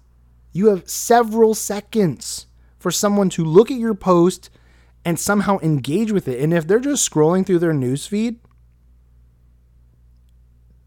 [0.53, 2.47] You have several seconds
[2.79, 4.49] for someone to look at your post
[5.03, 6.39] and somehow engage with it.
[6.39, 8.38] And if they're just scrolling through their newsfeed,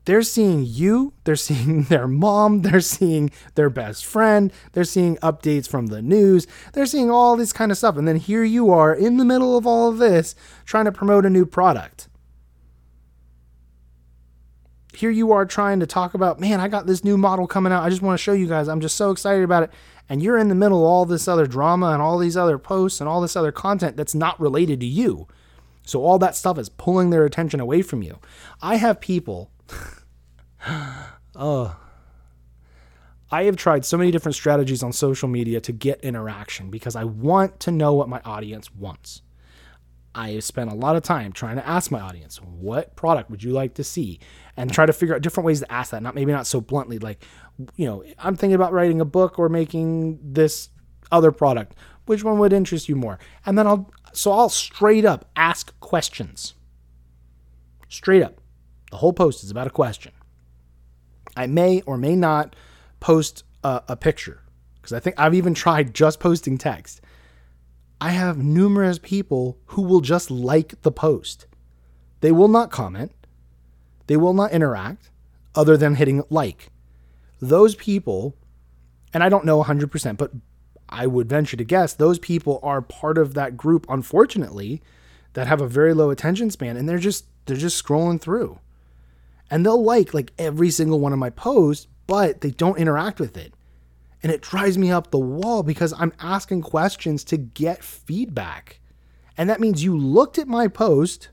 [0.07, 5.69] they're seeing you, they're seeing their mom, they're seeing their best friend, they're seeing updates
[5.69, 7.97] from the news, they're seeing all this kind of stuff.
[7.97, 11.27] And then here you are in the middle of all of this trying to promote
[11.27, 12.09] a new product.
[14.95, 17.83] Here you are trying to talk about, man, I got this new model coming out.
[17.83, 18.67] I just want to show you guys.
[18.67, 19.71] I'm just so excited about it.
[20.09, 23.01] And you're in the middle of all this other drama and all these other posts
[23.01, 25.27] and all this other content that's not related to you.
[25.85, 28.21] So all that stuff is pulling their attention away from you.
[28.63, 29.51] I have people
[31.37, 31.77] oh.
[33.31, 37.05] I have tried so many different strategies on social media to get interaction because I
[37.05, 39.23] want to know what my audience wants.
[40.15, 43.43] I have spent a lot of time trying to ask my audience, what product would
[43.43, 44.19] you like to see?
[44.57, 46.03] And try to figure out different ways to ask that.
[46.03, 47.23] Not maybe not so bluntly, like,
[47.77, 50.71] you know, I'm thinking about writing a book or making this
[51.13, 51.75] other product.
[52.07, 53.19] Which one would interest you more?
[53.45, 56.55] And then I'll so I'll straight up ask questions.
[57.89, 58.41] Straight up.
[58.91, 60.13] The whole post is about a question.
[61.37, 62.57] I may or may not
[63.01, 64.43] post a, a picture
[64.77, 67.01] because I think I've even tried just posting text.
[68.01, 71.47] I have numerous people who will just like the post.
[72.21, 73.13] They will not comment,
[74.07, 75.11] they will not interact
[75.55, 76.71] other than hitting like.
[77.41, 78.37] Those people,
[79.13, 80.33] and I don't know 100%, but
[80.89, 84.83] I would venture to guess those people are part of that group, unfortunately,
[85.33, 88.59] that have a very low attention span and they're just they're just scrolling through
[89.51, 93.37] and they'll like like every single one of my posts, but they don't interact with
[93.37, 93.55] it.
[94.23, 98.81] And it drives me up the wall because I'm asking questions to get feedback.
[99.37, 101.29] And that means you looked at my post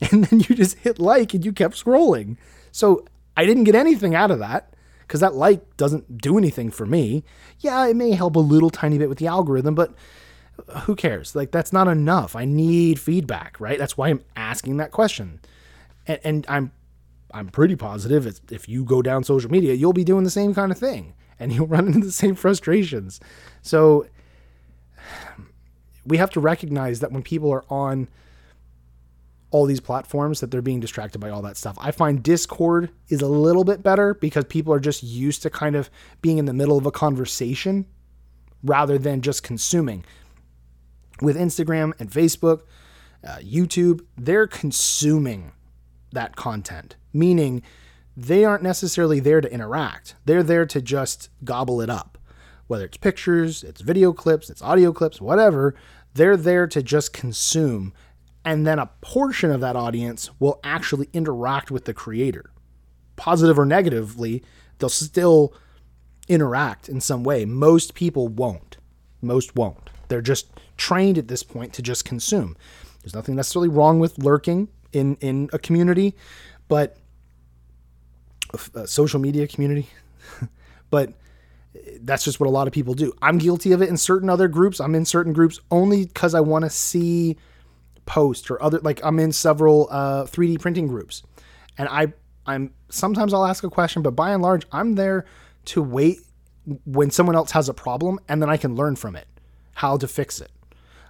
[0.12, 2.36] and then you just hit like and you kept scrolling.
[2.72, 6.86] So I didn't get anything out of that because that like doesn't do anything for
[6.86, 7.24] me.
[7.60, 9.94] Yeah, it may help a little tiny bit with the algorithm, but
[10.68, 11.34] uh, who cares?
[11.34, 12.36] Like, that's not enough.
[12.36, 13.78] I need feedback, right?
[13.78, 15.40] That's why I'm asking that question
[16.06, 16.72] and, and I'm
[17.32, 20.70] I'm pretty positive if you go down social media, you'll be doing the same kind
[20.70, 23.20] of thing and you'll run into the same frustrations.
[23.62, 24.06] So
[26.06, 28.08] we have to recognize that when people are on
[29.50, 31.76] all these platforms that they're being distracted by all that stuff.
[31.80, 35.76] I find Discord is a little bit better because people are just used to kind
[35.76, 35.90] of
[36.22, 37.86] being in the middle of a conversation
[38.64, 40.04] rather than just consuming.
[41.22, 42.62] With Instagram and Facebook,
[43.24, 45.52] uh, YouTube, they're consuming
[46.14, 47.62] that content, meaning
[48.16, 50.14] they aren't necessarily there to interact.
[50.24, 52.18] They're there to just gobble it up.
[52.66, 55.74] Whether it's pictures, it's video clips, it's audio clips, whatever,
[56.14, 57.92] they're there to just consume.
[58.44, 62.50] And then a portion of that audience will actually interact with the creator.
[63.16, 64.42] Positive or negatively,
[64.78, 65.54] they'll still
[66.28, 67.44] interact in some way.
[67.44, 68.78] Most people won't.
[69.20, 69.90] Most won't.
[70.08, 72.56] They're just trained at this point to just consume.
[73.02, 76.14] There's nothing necessarily wrong with lurking in in a community,
[76.68, 76.96] but
[78.74, 79.88] a social media community,
[80.90, 81.12] but
[82.00, 83.12] that's just what a lot of people do.
[83.20, 84.80] I'm guilty of it in certain other groups.
[84.80, 87.36] I'm in certain groups only because I want to see
[88.06, 91.22] posts or other like I'm in several uh, 3D printing groups,
[91.78, 92.12] and I
[92.46, 95.24] I'm sometimes I'll ask a question, but by and large I'm there
[95.66, 96.20] to wait
[96.84, 99.26] when someone else has a problem, and then I can learn from it
[99.74, 100.50] how to fix it.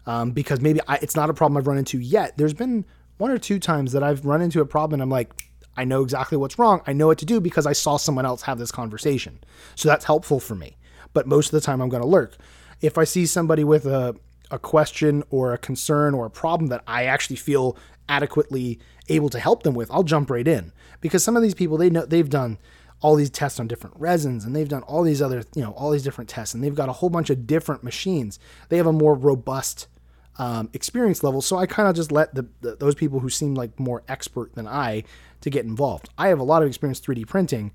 [0.07, 2.37] Um, because maybe I, it's not a problem I've run into yet.
[2.37, 2.85] There's been
[3.17, 5.33] one or two times that I've run into a problem and I'm like,
[5.77, 6.83] I know exactly what's wrong.
[6.87, 9.41] I know what to do because I saw someone else have this conversation.
[9.75, 10.77] So that's helpful for me.
[11.13, 12.37] But most of the time, I'm going to lurk.
[12.81, 14.17] If I see somebody with a,
[14.51, 17.77] a question or a concern or a problem that I actually feel
[18.09, 21.77] adequately able to help them with, I'll jump right in because some of these people
[21.77, 22.59] they know they've done
[23.01, 25.91] all these tests on different resins and they've done all these other you know all
[25.91, 28.39] these different tests and they've got a whole bunch of different machines.
[28.69, 29.89] They have a more robust
[30.37, 31.41] um, experience level.
[31.41, 34.55] So I kind of just let the, the, those people who seem like more expert
[34.55, 35.05] than I
[35.41, 36.09] to get involved.
[36.19, 37.73] I have a lot of experience 3D printing,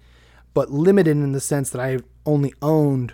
[0.54, 3.14] but limited in the sense that I've only owned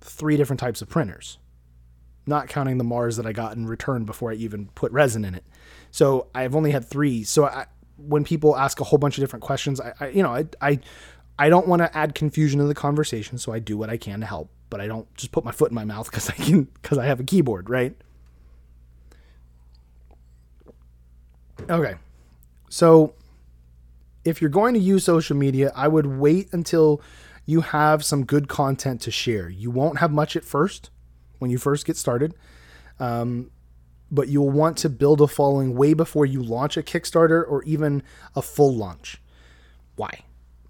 [0.00, 1.38] three different types of printers,
[2.26, 5.34] not counting the Mars that I got in return before I even put resin in
[5.34, 5.44] it.
[5.90, 7.24] So I've only had three.
[7.24, 7.66] So I,
[7.96, 10.78] when people ask a whole bunch of different questions, I, I you know, I, I,
[11.38, 14.20] I don't want to add confusion to the conversation, so I do what I can
[14.20, 16.64] to help but I don't just put my foot in my mouth because I can
[16.64, 17.94] because I have a keyboard, right?
[21.68, 21.94] Okay.
[22.68, 23.14] So
[24.24, 27.00] if you're going to use social media, I would wait until
[27.44, 29.48] you have some good content to share.
[29.48, 30.90] You won't have much at first
[31.38, 32.34] when you first get started.
[32.98, 33.50] Um,
[34.10, 38.02] but you'll want to build a following way before you launch a Kickstarter or even
[38.34, 39.20] a full launch.
[39.96, 40.20] Why?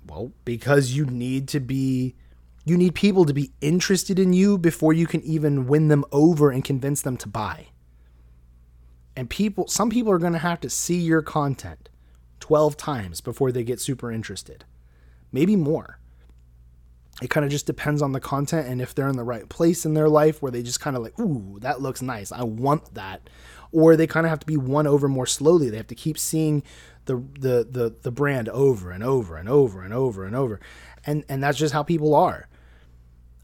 [0.07, 2.15] Well, because you need to be
[2.67, 6.51] you need people to be interested in you before you can even win them over
[6.51, 7.69] and convince them to buy.
[9.15, 11.89] And people, some people are going to have to see your content
[12.41, 14.65] 12 times before they get super interested.
[15.31, 16.01] Maybe more.
[17.23, 19.87] It kind of just depends on the content and if they're in the right place
[19.87, 22.33] in their life where they just kind of like, ooh, that looks nice.
[22.33, 23.31] I want that.
[23.71, 25.71] Or they kind of have to be won over more slowly.
[25.71, 26.65] They have to keep seeing
[27.07, 30.61] the, the the the brand over and over and over and over and over.
[31.05, 32.49] And and that's just how people are.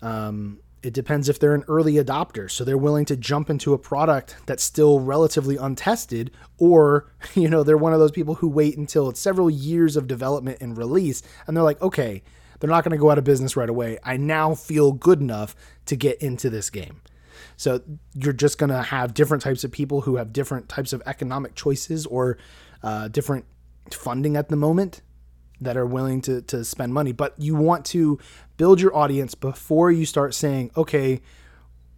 [0.03, 3.79] Um, it depends if they're an early adopter, so they're willing to jump into a
[3.79, 8.77] product that's still relatively untested, or you know they're one of those people who wait
[8.77, 12.23] until it's several years of development and release, and they're like, okay,
[12.59, 13.99] they're not going to go out of business right away.
[14.05, 17.01] I now feel good enough to get into this game.
[17.57, 17.81] So
[18.15, 21.55] you're just going to have different types of people who have different types of economic
[21.55, 22.39] choices or
[22.83, 23.45] uh, different
[23.91, 25.03] funding at the moment
[25.61, 27.13] that are willing to to spend money.
[27.13, 28.19] But you want to
[28.57, 31.21] build your audience before you start saying, okay,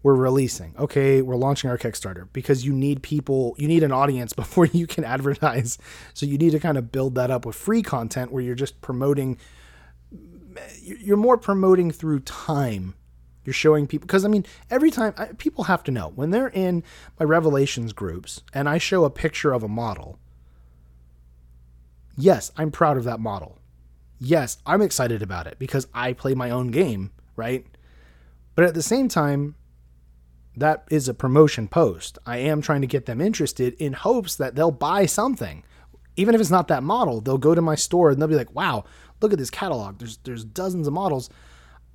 [0.05, 0.75] we're releasing.
[0.79, 4.87] Okay, we're launching our Kickstarter because you need people, you need an audience before you
[4.87, 5.79] can advertise.
[6.12, 8.81] So you need to kind of build that up with free content where you're just
[8.81, 9.38] promoting
[10.81, 12.94] you're more promoting through time.
[13.44, 16.49] You're showing people because I mean, every time I, people have to know when they're
[16.49, 16.83] in
[17.18, 20.18] my revelations groups and I show a picture of a model.
[22.16, 23.59] Yes, I'm proud of that model
[24.24, 27.66] yes, I'm excited about it because I play my own game, right?
[28.55, 29.57] But at the same time,
[30.57, 32.18] that is a promotion post.
[32.24, 35.64] I am trying to get them interested in hopes that they'll buy something.
[36.16, 38.55] Even if it's not that model, they'll go to my store and they'll be like,
[38.55, 38.85] "Wow,
[39.20, 39.98] look at this catalog.
[39.98, 41.29] There's there's dozens of models.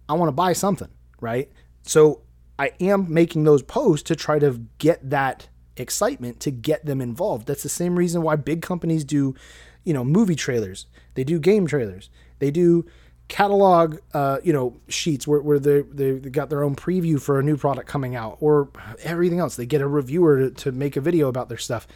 [0.09, 0.89] I want to buy something."
[1.21, 1.49] Right?
[1.83, 2.21] So,
[2.57, 7.47] I am making those posts to try to get that excitement to get them involved.
[7.47, 9.35] That's the same reason why big companies do
[9.89, 10.85] you know movie trailers.
[11.15, 12.11] They do game trailers.
[12.37, 12.85] They do
[13.27, 17.43] catalog uh, you know sheets where, where they, they got their own preview for a
[17.43, 18.69] new product coming out or
[19.01, 19.55] everything else.
[19.55, 21.87] They get a reviewer to, to make a video about their stuff.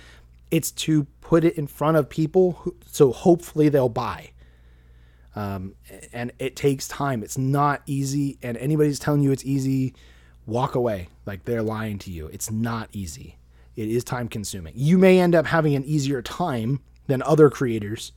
[0.50, 4.32] It's to put it in front of people who, so hopefully they'll buy.
[5.36, 5.76] Um,
[6.14, 7.22] and it takes time.
[7.22, 9.94] It's not easy and anybody's telling you it's easy
[10.48, 11.10] walk away.
[11.28, 12.26] Like they're lying to you.
[12.28, 13.38] It's not easy.
[13.76, 14.74] It is time consuming.
[14.76, 18.12] You may end up having an easier time than other creators,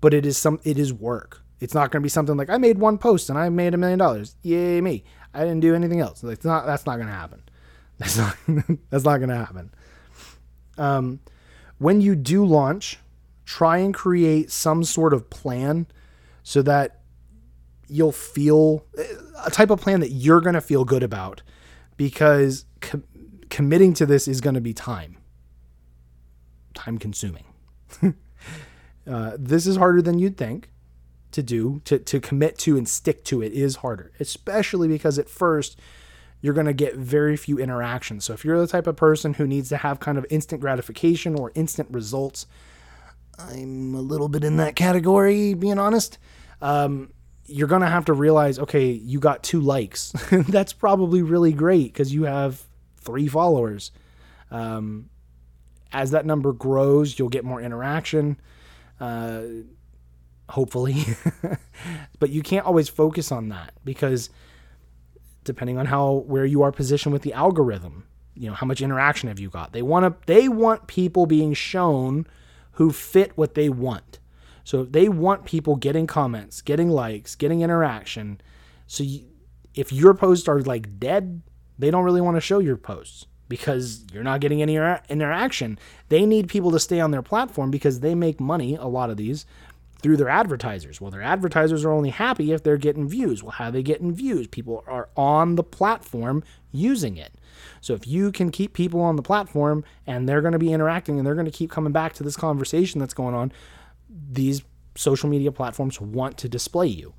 [0.00, 1.42] but it is some it is work.
[1.60, 3.76] It's not going to be something like I made one post and I made a
[3.76, 4.36] million dollars.
[4.42, 5.04] Yay me!
[5.32, 6.22] I didn't do anything else.
[6.22, 7.42] Like, not that's not going to happen.
[7.98, 8.36] That's not
[8.90, 9.70] that's not going to happen.
[10.76, 11.20] Um,
[11.78, 12.98] when you do launch,
[13.44, 15.86] try and create some sort of plan
[16.42, 17.02] so that
[17.88, 18.86] you'll feel
[19.44, 21.42] a type of plan that you're going to feel good about
[21.96, 23.04] because com-
[23.50, 25.18] committing to this is going to be time
[26.74, 27.44] time consuming
[29.06, 30.70] uh, this is harder than you'd think
[31.32, 35.28] to do, to, to commit to and stick to it is harder, especially because at
[35.28, 35.78] first
[36.40, 38.24] you're going to get very few interactions.
[38.24, 41.38] So if you're the type of person who needs to have kind of instant gratification
[41.38, 42.46] or instant results,
[43.38, 46.18] I'm a little bit in that category, being honest.
[46.60, 47.12] Um,
[47.46, 50.12] you're going to have to realize, okay, you got two likes.
[50.30, 52.62] That's probably really great because you have
[52.98, 53.90] three followers.
[54.50, 55.10] Um,
[55.92, 58.40] as that number grows, you'll get more interaction,
[59.00, 59.42] uh,
[60.48, 61.04] hopefully.
[62.18, 64.30] but you can't always focus on that because
[65.44, 69.28] depending on how where you are positioned with the algorithm, you know, how much interaction
[69.28, 69.72] have you got?
[69.72, 72.26] They want to they want people being shown
[72.72, 74.18] who fit what they want.
[74.64, 78.40] So they want people getting comments, getting likes, getting interaction.
[78.86, 79.24] So you,
[79.74, 81.42] if your posts are like dead,
[81.78, 84.76] they don't really want to show your posts because you're not getting any
[85.10, 85.78] interaction.
[86.08, 89.18] They need people to stay on their platform because they make money, a lot of
[89.18, 89.44] these,
[90.00, 91.02] through their advertisers.
[91.02, 93.42] Well, their advertisers are only happy if they're getting views.
[93.42, 94.46] Well, how are they getting views?
[94.46, 97.34] People are on the platform using it.
[97.82, 101.18] So if you can keep people on the platform and they're going to be interacting
[101.18, 103.52] and they're going to keep coming back to this conversation that's going on,
[104.08, 104.62] these
[104.94, 107.12] social media platforms want to display you.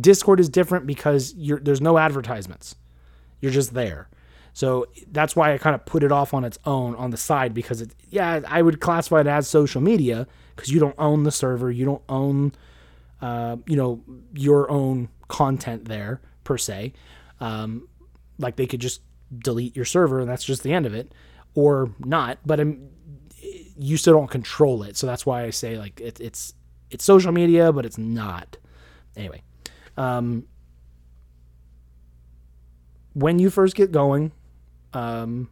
[0.00, 2.76] Discord is different because there's no advertisements.
[3.40, 4.08] You're just there.
[4.52, 7.54] So that's why I kind of put it off on its own on the side
[7.54, 11.30] because it, yeah, I would classify it as social media because you don't own the
[11.30, 12.52] server, you don't own,
[13.20, 14.02] uh, you know,
[14.34, 16.92] your own content there per se.
[17.40, 17.88] Um,
[18.38, 19.02] like they could just
[19.38, 21.12] delete your server and that's just the end of it,
[21.54, 22.38] or not.
[22.44, 22.90] But I'm,
[23.78, 26.54] you still don't control it, so that's why I say like it, it's
[26.90, 28.56] it's social media, but it's not.
[29.16, 29.42] Anyway,
[29.96, 30.44] um,
[33.14, 34.32] when you first get going,
[34.92, 35.50] um,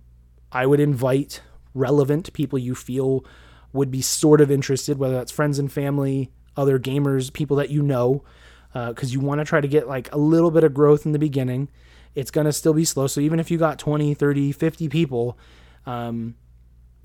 [0.53, 1.43] I would invite
[1.75, 3.25] relevant people you feel
[3.73, 7.83] would be sort of interested, whether that's friends and family, other gamers, people that you
[7.83, 8.25] know,
[8.73, 11.13] because uh, you want to try to get like a little bit of growth in
[11.13, 11.69] the beginning.
[12.15, 13.07] It's going to still be slow.
[13.07, 15.39] So even if you got 20, 30, 50 people,
[15.87, 16.35] um,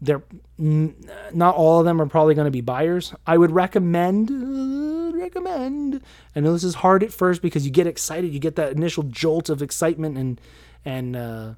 [0.02, 0.24] they're
[0.60, 0.96] n-
[1.34, 3.14] not all of them are probably going to be buyers.
[3.26, 6.02] I would recommend uh, recommend.
[6.36, 9.04] I know this is hard at first because you get excited, you get that initial
[9.04, 10.42] jolt of excitement and
[10.84, 11.54] and uh,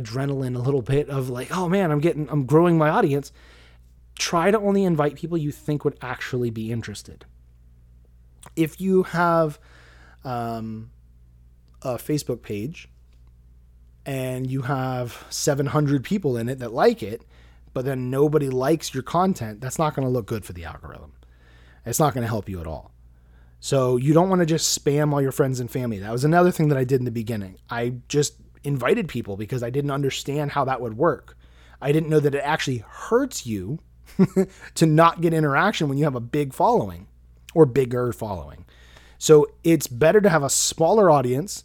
[0.00, 3.32] adrenaline a little bit of like, oh man, I'm getting, I'm growing my audience.
[4.18, 7.24] Try to only invite people you think would actually be interested.
[8.54, 9.58] If you have
[10.24, 10.90] um,
[11.82, 12.88] a Facebook page
[14.04, 17.22] and you have 700 people in it that like it,
[17.74, 21.12] but then nobody likes your content, that's not going to look good for the algorithm.
[21.84, 22.92] It's not going to help you at all.
[23.60, 25.98] So you don't want to just spam all your friends and family.
[25.98, 27.58] That was another thing that I did in the beginning.
[27.68, 28.34] I just
[28.66, 31.38] invited people because I didn't understand how that would work.
[31.80, 33.78] I didn't know that it actually hurts you
[34.74, 37.06] to not get interaction when you have a big following
[37.54, 38.66] or bigger following.
[39.18, 41.64] So it's better to have a smaller audience.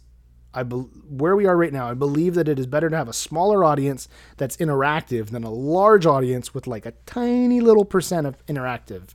[0.54, 3.08] I be- where we are right now, I believe that it is better to have
[3.08, 8.26] a smaller audience that's interactive than a large audience with like a tiny little percent
[8.26, 9.14] of interactive.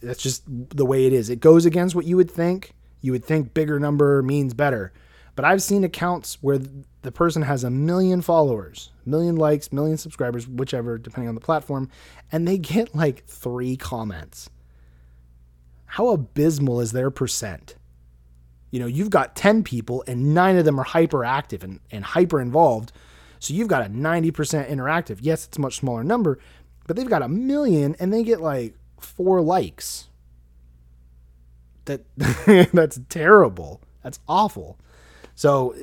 [0.00, 1.30] That's just the way it is.
[1.30, 2.74] It goes against what you would think.
[3.00, 4.92] You would think bigger number means better.
[5.36, 6.58] But I've seen accounts where
[7.02, 11.90] the person has a million followers, million likes, million subscribers, whichever, depending on the platform,
[12.32, 14.48] and they get like three comments.
[15.84, 17.76] How abysmal is their percent?
[18.70, 22.40] You know, you've got 10 people and nine of them are hyperactive and, and hyper
[22.40, 22.92] involved.
[23.38, 25.18] So you've got a 90% interactive.
[25.20, 26.38] Yes, it's a much smaller number,
[26.86, 30.08] but they've got a million and they get like four likes.
[31.84, 32.04] That
[32.72, 33.82] that's terrible.
[34.02, 34.78] That's awful.
[35.36, 35.76] So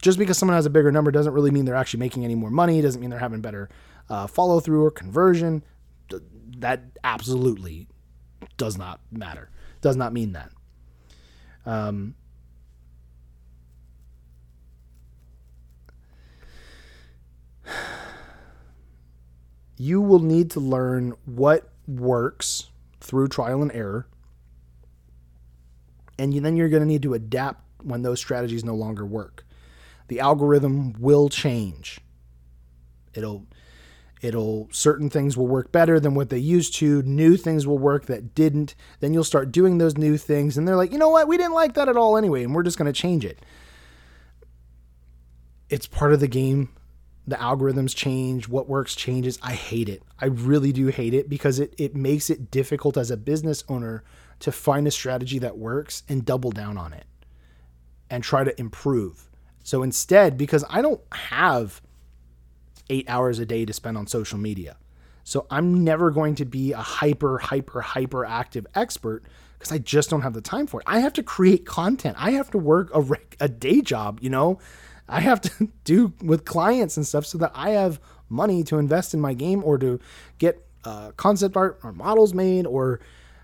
[0.00, 2.50] just because someone has a bigger number doesn't really mean they're actually making any more
[2.50, 2.80] money.
[2.80, 3.68] Doesn't mean they're having better
[4.08, 5.62] uh, follow through or conversion.
[6.58, 7.88] That absolutely
[8.56, 9.50] does not matter.
[9.80, 10.50] Does not mean that.
[11.66, 12.14] Um,
[19.76, 24.06] you will need to learn what works through trial and error.
[26.18, 29.44] And then you're going to need to adapt when those strategies no longer work.
[30.08, 32.00] The algorithm will change.
[33.14, 33.46] It'll
[34.20, 37.02] it'll certain things will work better than what they used to.
[37.02, 38.74] New things will work that didn't.
[39.00, 41.28] Then you'll start doing those new things and they're like you know what?
[41.28, 43.44] We didn't like that at all anyway and we're just going to change it.
[45.68, 46.70] It's part of the game.
[47.26, 48.48] The algorithms change.
[48.48, 49.38] What works changes.
[49.42, 50.02] I hate it.
[50.20, 54.02] I really do hate it because it, it makes it difficult as a business owner
[54.40, 57.06] to find a strategy that works and double down on it
[58.12, 59.30] and try to improve.
[59.64, 61.80] So instead, because I don't have
[62.90, 64.76] eight hours a day to spend on social media,
[65.24, 69.24] So I'm never going to be a hyper, hyper, hyper active expert
[69.58, 70.86] because I just don't have the time for it.
[70.86, 72.16] I have to create content.
[72.18, 73.04] I have to work a,
[73.40, 74.58] a day job, you know?
[75.08, 79.14] I have to do with clients and stuff so that I have money to invest
[79.14, 80.00] in my game or to
[80.38, 83.00] get uh, concept art or models made or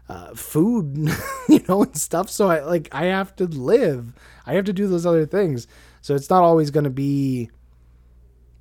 [0.09, 1.11] uh, food,
[1.49, 2.31] you know, and stuff.
[2.31, 4.13] So I like I have to live.
[4.47, 5.67] I have to do those other things.
[6.01, 7.51] So it's not always going to be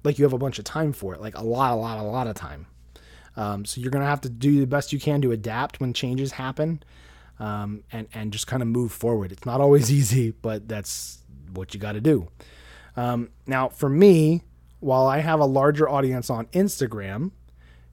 [0.03, 2.03] like you have a bunch of time for it, like a lot, a lot, a
[2.03, 2.67] lot of time.
[3.35, 5.93] Um, so you're going to have to do the best you can to adapt when
[5.93, 6.81] changes happen,
[7.39, 9.31] um, and and just kind of move forward.
[9.31, 11.23] It's not always easy, but that's
[11.53, 12.27] what you got to do.
[12.95, 14.41] Um, now, for me,
[14.79, 17.31] while I have a larger audience on Instagram,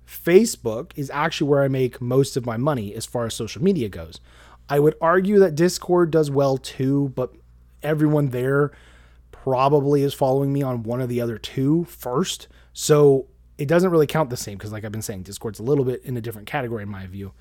[0.07, 3.89] Facebook is actually where I make most of my money as far as social media
[3.89, 4.21] goes.
[4.69, 7.33] I would argue that Discord does well too, but
[7.83, 8.73] everyone there
[9.31, 12.49] probably is following me on one of the other two first.
[12.73, 13.27] So
[13.59, 16.03] it doesn't really count the same because, like I've been saying, Discord's a little bit
[16.05, 17.33] in a different category in my view.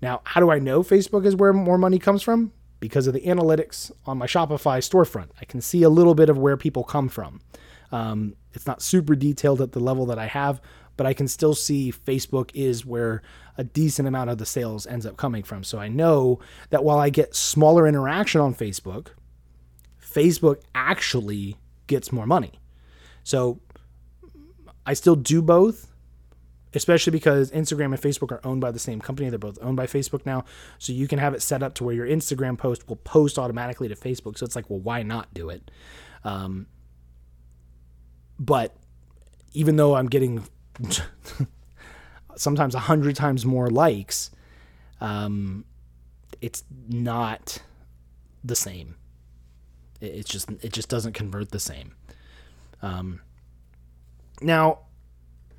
[0.00, 2.52] Now, how do I know Facebook is where more money comes from?
[2.78, 5.28] Because of the analytics on my Shopify storefront.
[5.40, 7.40] I can see a little bit of where people come from.
[7.92, 10.60] Um, it's not super detailed at the level that I have,
[11.00, 13.22] but I can still see Facebook is where
[13.56, 15.64] a decent amount of the sales ends up coming from.
[15.64, 19.06] So I know that while I get smaller interaction on Facebook,
[19.98, 22.52] Facebook actually gets more money.
[23.24, 23.60] So
[24.84, 25.90] I still do both,
[26.74, 29.30] especially because Instagram and Facebook are owned by the same company.
[29.30, 30.44] They're both owned by Facebook now.
[30.76, 33.88] So you can have it set up to where your Instagram post will post automatically
[33.88, 34.36] to Facebook.
[34.36, 35.70] So it's like, well, why not do it?
[36.24, 36.66] Um,
[38.38, 38.76] but
[39.54, 40.44] even though I'm getting
[42.36, 44.30] sometimes a hundred times more likes,
[45.00, 45.64] um,
[46.40, 47.62] it's not
[48.42, 48.96] the same.
[50.00, 51.94] It's just it just doesn't convert the same.
[52.82, 53.20] Um,
[54.40, 54.80] now,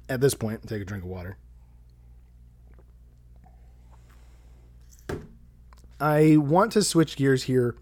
[0.09, 1.37] at this point, take a drink of water.
[5.99, 7.75] I want to switch gears here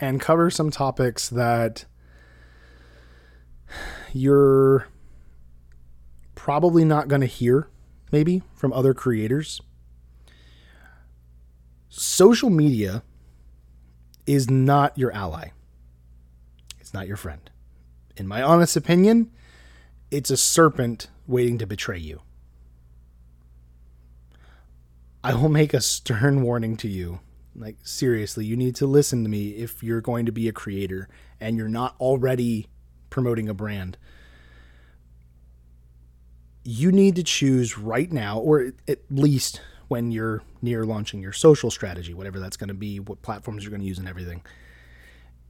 [0.00, 1.84] and cover some topics that
[4.14, 4.86] you're
[6.44, 7.68] probably not going to hear,
[8.12, 9.62] maybe, from other creators.
[11.88, 13.02] Social media
[14.26, 15.52] is not your ally
[16.78, 17.48] it's not your friend.
[18.14, 19.30] In my honest opinion,
[20.10, 22.20] it's a serpent waiting to betray you.
[25.24, 27.20] I will make a stern warning to you.
[27.56, 31.08] Like, seriously, you need to listen to me if you're going to be a creator
[31.40, 32.66] and you're not already
[33.08, 33.96] promoting a brand.
[36.64, 41.70] You need to choose right now, or at least when you're near launching your social
[41.70, 44.42] strategy, whatever that's going to be, what platforms you're going to use, and everything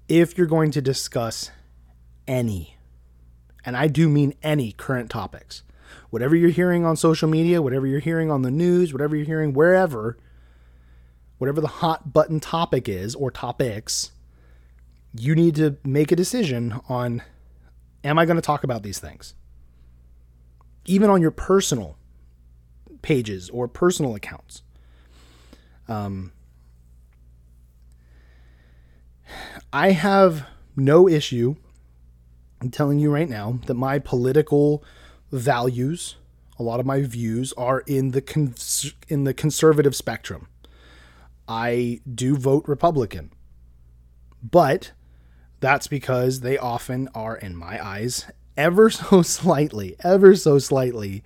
[0.08, 1.50] if you're going to discuss
[2.26, 2.76] any,
[3.64, 5.62] and I do mean any current topics,
[6.10, 9.52] whatever you're hearing on social media, whatever you're hearing on the news, whatever you're hearing
[9.54, 10.18] wherever,
[11.38, 14.12] whatever the hot button topic is or topics,
[15.16, 17.22] you need to make a decision on
[18.02, 19.34] am I going to talk about these things?
[20.86, 21.96] Even on your personal
[23.02, 24.62] pages or personal accounts.
[25.88, 26.32] Um,
[29.72, 31.56] I have no issue
[32.64, 34.82] I'm telling you right now that my political
[35.30, 36.16] values,
[36.58, 40.48] a lot of my views are in the cons- in the conservative spectrum.
[41.46, 43.32] I do vote Republican.
[44.42, 44.92] But
[45.60, 48.24] that's because they often are in my eyes
[48.56, 51.22] ever so slightly, ever so slightly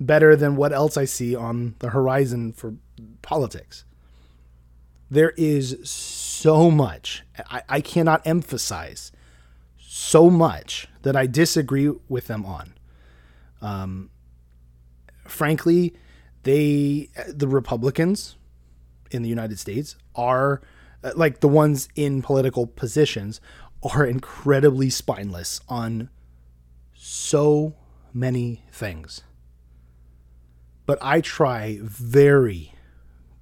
[0.00, 2.74] better than what else I see on the horizon for
[3.22, 3.84] politics.
[5.10, 7.22] There is so much.
[7.50, 9.12] I, I cannot emphasize
[9.78, 12.74] so much that I disagree with them on.
[13.60, 14.10] Um,
[15.26, 15.94] frankly,
[16.44, 18.36] they, the Republicans
[19.12, 20.62] in the United States, are
[21.04, 23.40] uh, like the ones in political positions,
[23.82, 26.08] are incredibly spineless on
[27.12, 27.74] so
[28.14, 29.22] many things.
[30.86, 32.72] But I try very,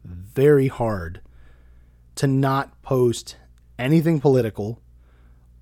[0.03, 1.21] very hard
[2.17, 3.37] to not post
[3.79, 4.83] anything political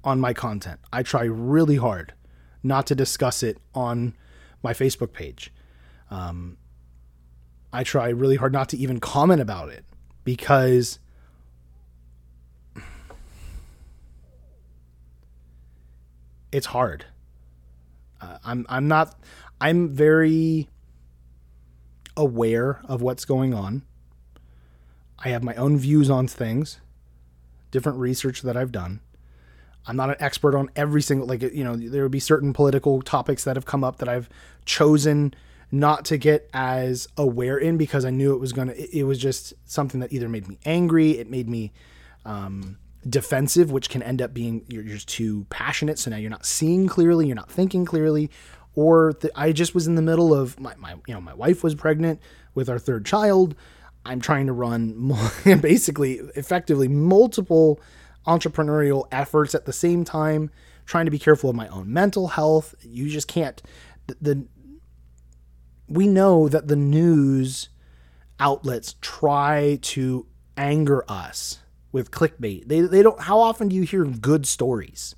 [0.02, 0.80] on my content.
[0.90, 2.14] I try really hard
[2.62, 4.14] not to discuss it on
[4.62, 5.52] my Facebook page.
[6.10, 6.56] Um,
[7.74, 9.84] I try really hard not to even comment about it
[10.24, 10.98] because
[16.50, 17.04] it's hard.
[18.20, 19.18] Uh, I'm I'm not
[19.60, 20.68] I'm very
[22.16, 23.82] aware of what's going on.
[25.18, 26.80] I have my own views on things,
[27.70, 29.00] different research that I've done.
[29.86, 33.02] I'm not an expert on every single like you know there would be certain political
[33.02, 34.28] topics that have come up that I've
[34.64, 35.34] chosen
[35.70, 38.72] not to get as aware in because I knew it was gonna.
[38.72, 41.72] It, it was just something that either made me angry, it made me
[42.24, 45.98] um, defensive, which can end up being you're just too passionate.
[45.98, 48.30] So now you're not seeing clearly, you're not thinking clearly,
[48.74, 51.62] or the, I just was in the middle of my, my you know my wife
[51.62, 52.20] was pregnant
[52.54, 53.54] with our third child.
[54.04, 55.14] I'm trying to run
[55.60, 57.80] basically effectively multiple
[58.26, 60.50] entrepreneurial efforts at the same time,
[60.86, 62.74] trying to be careful of my own mental health.
[62.82, 63.60] You just can't
[64.06, 64.46] the, the
[65.88, 67.68] we know that the news
[68.40, 70.26] outlets try to
[70.56, 71.60] anger us
[71.92, 72.68] with clickbait.
[72.68, 75.14] They, they don't how often do you hear good stories?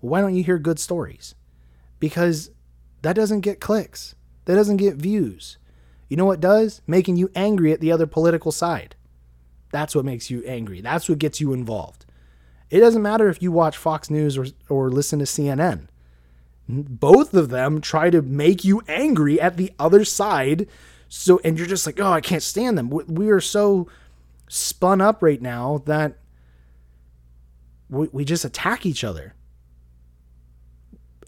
[0.00, 1.34] Why don't you hear good stories?
[1.98, 2.50] Because
[3.02, 4.14] that doesn't get clicks.
[4.44, 5.58] That doesn't get views.
[6.08, 6.82] You know what does?
[6.86, 8.96] Making you angry at the other political side.
[9.70, 10.80] That's what makes you angry.
[10.80, 12.04] That's what gets you involved.
[12.70, 15.88] It doesn't matter if you watch Fox News or, or listen to CNN.
[16.68, 20.66] Both of them try to make you angry at the other side.
[21.08, 22.90] So, and you're just like, oh, I can't stand them.
[22.90, 23.88] We are so
[24.54, 26.16] spun up right now that
[27.88, 29.34] we, we just attack each other.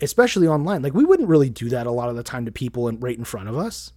[0.01, 0.83] Especially online.
[0.83, 3.16] Like we wouldn't really do that a lot of the time to people in, right
[3.16, 3.93] in front of us.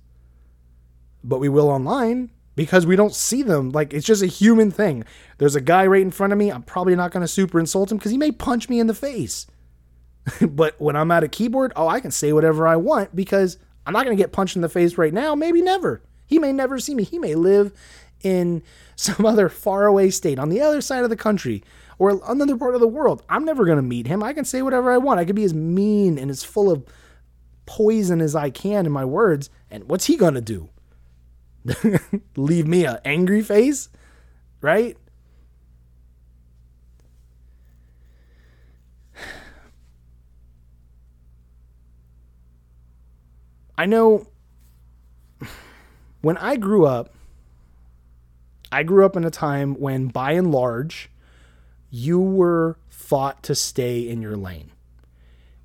[1.23, 3.69] But we will online because we don't see them.
[3.69, 5.03] Like it's just a human thing.
[5.37, 6.51] There's a guy right in front of me.
[6.51, 8.93] I'm probably not going to super insult him because he may punch me in the
[8.93, 9.45] face.
[10.41, 13.57] But when i'm at a keyboard oh i can say whatever i want because
[13.87, 15.33] i'm not going to get punched in the face right now.
[15.33, 16.03] Maybe never.
[16.27, 17.03] He may never see me.
[17.03, 17.71] He may live
[18.21, 18.61] in
[18.99, 21.63] some other faraway state on the other side of the country
[21.97, 23.23] or another part of the world.
[23.29, 24.21] I'm never going to meet him.
[24.21, 25.21] I can say whatever I want.
[25.21, 26.83] I can be as mean and as full of
[27.65, 29.49] poison as I can in my words.
[29.71, 30.67] And what's he going to do?
[32.35, 33.87] Leave me an angry face?
[34.59, 34.97] Right?
[43.77, 44.27] I know
[46.21, 47.13] when I grew up,
[48.71, 51.09] I grew up in a time when, by and large,
[51.89, 54.71] you were thought to stay in your lane.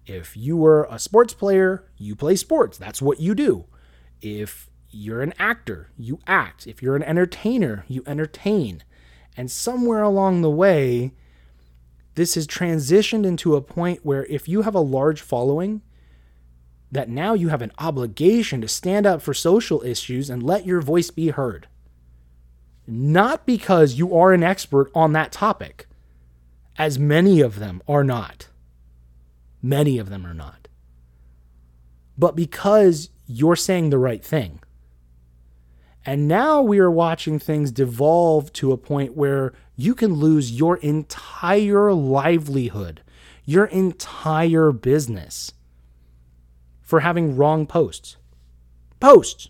[0.07, 2.79] If you were a sports player, you play sports.
[2.79, 3.67] That's what you do.
[4.21, 6.67] If you're an actor, you act.
[6.67, 8.83] If you're an entertainer, you entertain.
[9.37, 11.13] And somewhere along the way,
[12.15, 15.83] this has transitioned into a point where if you have a large following,
[16.93, 20.81] that now you have an obligation to stand up for social issues and let your
[20.81, 21.67] voice be heard
[22.87, 25.87] not because you are an expert on that topic,
[26.77, 28.49] as many of them are not.
[29.63, 30.69] Many of them are not.
[32.19, 34.61] But because you're saying the right thing.
[36.07, 40.77] And now we are watching things devolve to a point where you can lose your
[40.77, 43.03] entire livelihood,
[43.47, 45.53] your entire business
[46.83, 48.17] for having wrong posts.
[49.01, 49.49] Posts.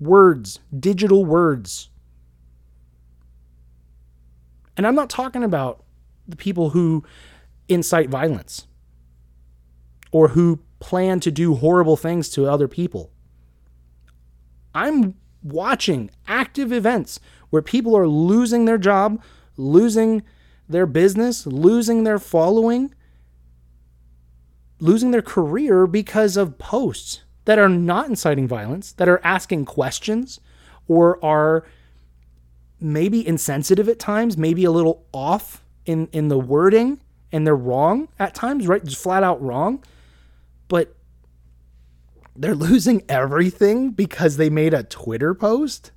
[0.00, 1.90] Words, digital words.
[4.78, 5.84] And I'm not talking about
[6.26, 7.04] the people who
[7.68, 8.68] incite violence
[10.12, 13.10] or who plan to do horrible things to other people.
[14.74, 17.18] I'm watching active events
[17.50, 19.20] where people are losing their job,
[19.56, 20.22] losing
[20.68, 22.94] their business, losing their following,
[24.78, 30.38] losing their career because of posts that are not inciting violence, that are asking questions,
[30.86, 31.66] or are
[32.80, 37.00] maybe insensitive at times, maybe a little off in in the wording,
[37.32, 38.84] and they're wrong at times, right?
[38.84, 39.84] Just flat out wrong.
[40.68, 40.94] But
[42.36, 45.92] they're losing everything because they made a Twitter post?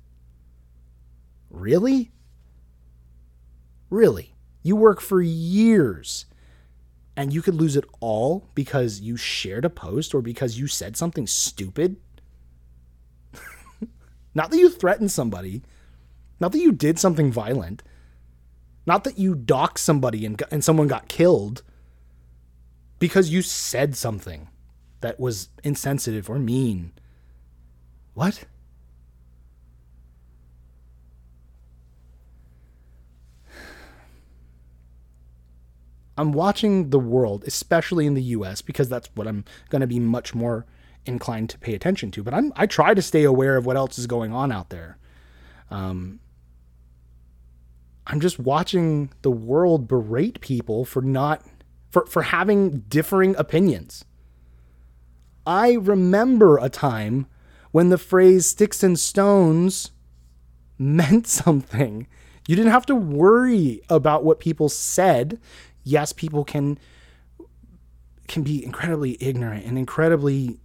[1.50, 2.10] Really?
[3.90, 4.34] Really?
[4.62, 6.24] You work for years
[7.16, 10.96] and you could lose it all because you shared a post or because you said
[10.96, 11.96] something stupid?
[14.34, 15.62] Not that you threatened somebody,
[16.42, 17.84] not that you did something violent.
[18.84, 21.62] Not that you doxed somebody and, and someone got killed
[22.98, 24.48] because you said something
[25.02, 26.90] that was insensitive or mean.
[28.14, 28.42] What?
[36.18, 40.00] I'm watching the world, especially in the US, because that's what I'm going to be
[40.00, 40.66] much more
[41.06, 42.24] inclined to pay attention to.
[42.24, 44.98] But I'm, I try to stay aware of what else is going on out there.
[45.70, 46.18] Um,
[48.06, 51.44] I'm just watching the world berate people for not
[51.90, 54.04] for for having differing opinions.
[55.46, 57.26] I remember a time
[57.70, 59.90] when the phrase sticks and stones
[60.78, 62.06] meant something.
[62.48, 65.40] You didn't have to worry about what people said.
[65.84, 66.78] Yes, people can
[68.26, 70.58] can be incredibly ignorant and incredibly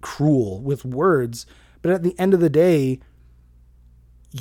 [0.00, 1.46] cruel with words,
[1.82, 3.00] but at the end of the day,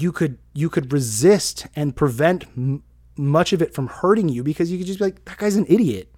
[0.01, 2.83] you could you could resist and prevent m-
[3.17, 5.65] much of it from hurting you because you could just be like that guy's an
[5.67, 6.11] idiot.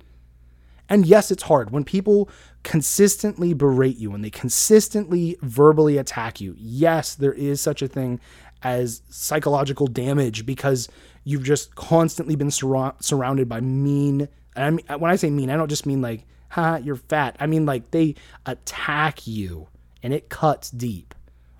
[0.89, 2.29] And yes, it's hard when people
[2.63, 6.55] consistently berate you and they consistently verbally attack you.
[6.57, 8.19] Yes, there is such a thing
[8.63, 10.87] as psychological damage because
[11.23, 14.29] you've just constantly been sur- surrounded by mean.
[14.55, 17.35] And I mean, when I say mean, I don't just mean like, ha, you're fat.
[17.39, 18.15] I mean like they
[18.45, 19.67] attack you
[20.01, 21.13] and it cuts deep.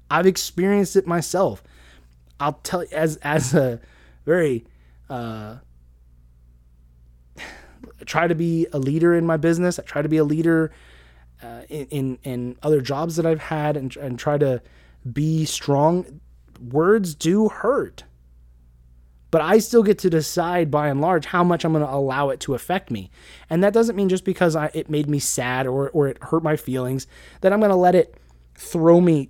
[0.09, 1.61] I've experienced it myself.
[2.40, 3.80] I'll tell you as as a
[4.26, 4.66] very
[5.10, 5.58] uh,
[8.06, 9.80] try to be a leader in my business.
[9.80, 10.72] I try to be a leader
[11.42, 14.62] uh, in, in, in other jobs that I've had and and try to
[15.12, 16.22] be strong.
[16.60, 18.04] Words do hurt,
[19.30, 22.30] but I still get to decide by and large how much I'm going to allow
[22.30, 23.12] it to affect me.
[23.50, 26.44] And that doesn't mean just because I, it made me sad or or it hurt
[26.44, 27.08] my feelings
[27.42, 28.16] that I'm going to let it
[28.56, 29.30] throw me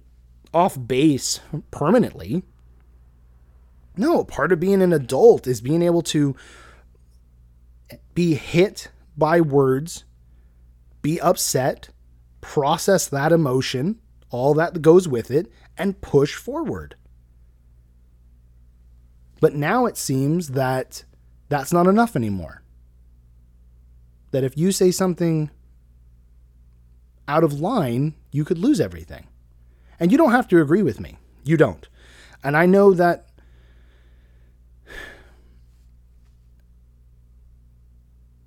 [0.53, 1.41] off base
[1.71, 2.43] permanently.
[3.97, 6.35] No, part of being an adult is being able to
[8.13, 10.03] be hit by words,
[11.01, 11.89] be upset,
[12.41, 16.95] process that emotion, all that goes with it, and push forward.
[19.39, 21.03] But now it seems that
[21.49, 22.63] that's not enough anymore.
[24.31, 25.49] That if you say something
[27.27, 29.27] out of line, you could lose everything.
[29.99, 31.17] And you don't have to agree with me.
[31.43, 31.87] You don't.
[32.43, 33.26] And I know that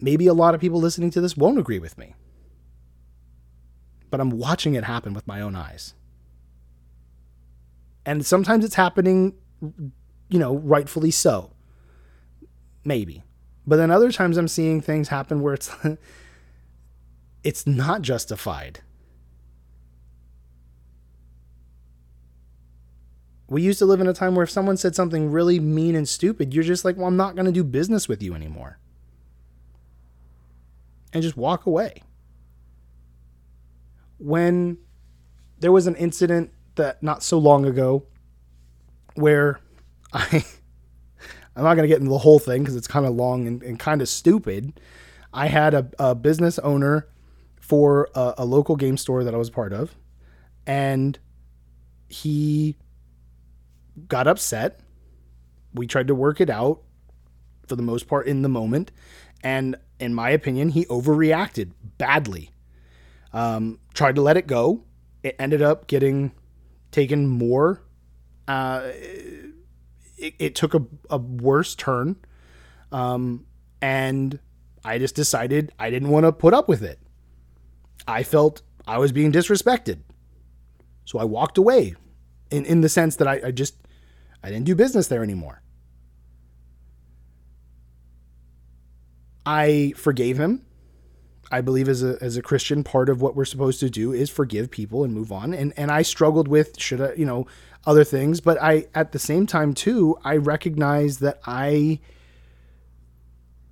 [0.01, 2.15] maybe a lot of people listening to this won't agree with me.
[4.11, 5.95] But I'm watching it happen with my own eyes.
[8.05, 11.53] And sometimes it's happening, you know, rightfully so.
[12.85, 13.23] Maybe.
[13.67, 15.71] But then other times I'm seeing things happen where it's
[17.45, 18.81] it's not justified.
[23.49, 26.09] We used to live in a time where if someone said something really mean and
[26.09, 28.79] stupid, you're just like, well, I'm not going to do business with you anymore
[31.13, 32.03] and just walk away.
[34.19, 34.79] When
[35.59, 38.05] there was an incident that not so long ago
[39.15, 39.61] where
[40.13, 40.45] I
[41.57, 43.63] I'm not going to get into the whole thing because it's kind of long and,
[43.63, 44.81] and kind of stupid.
[45.33, 47.09] I had a, a business owner
[47.61, 49.95] for a, a, local game store that I was part of,
[50.67, 51.19] and
[52.09, 52.77] he
[54.09, 54.81] got upset.
[55.75, 56.83] We tried to work it out
[57.67, 58.91] for the most part in the moment,
[59.43, 62.51] and in my opinion, he overreacted badly.
[63.33, 64.83] Um, tried to let it go.
[65.23, 66.33] It ended up getting
[66.91, 67.83] taken more.
[68.49, 68.91] Uh,
[70.17, 72.17] it, it, took a, a worse turn.
[72.91, 73.47] Um,
[73.81, 74.41] and
[74.85, 76.99] I just decided I didn't want to put up with it.
[78.09, 80.01] I felt I was being disrespected.
[81.05, 81.95] So I walked away
[82.51, 83.77] in, in the sense that I, I just
[84.43, 85.63] I didn't do business there anymore.
[89.45, 90.63] I forgave him.
[91.53, 94.31] I believe as a as a Christian, part of what we're supposed to do is
[94.31, 95.53] forgive people and move on.
[95.53, 97.47] And and I struggled with should I, you know,
[97.85, 102.01] other things, but I at the same time too, I recognize that I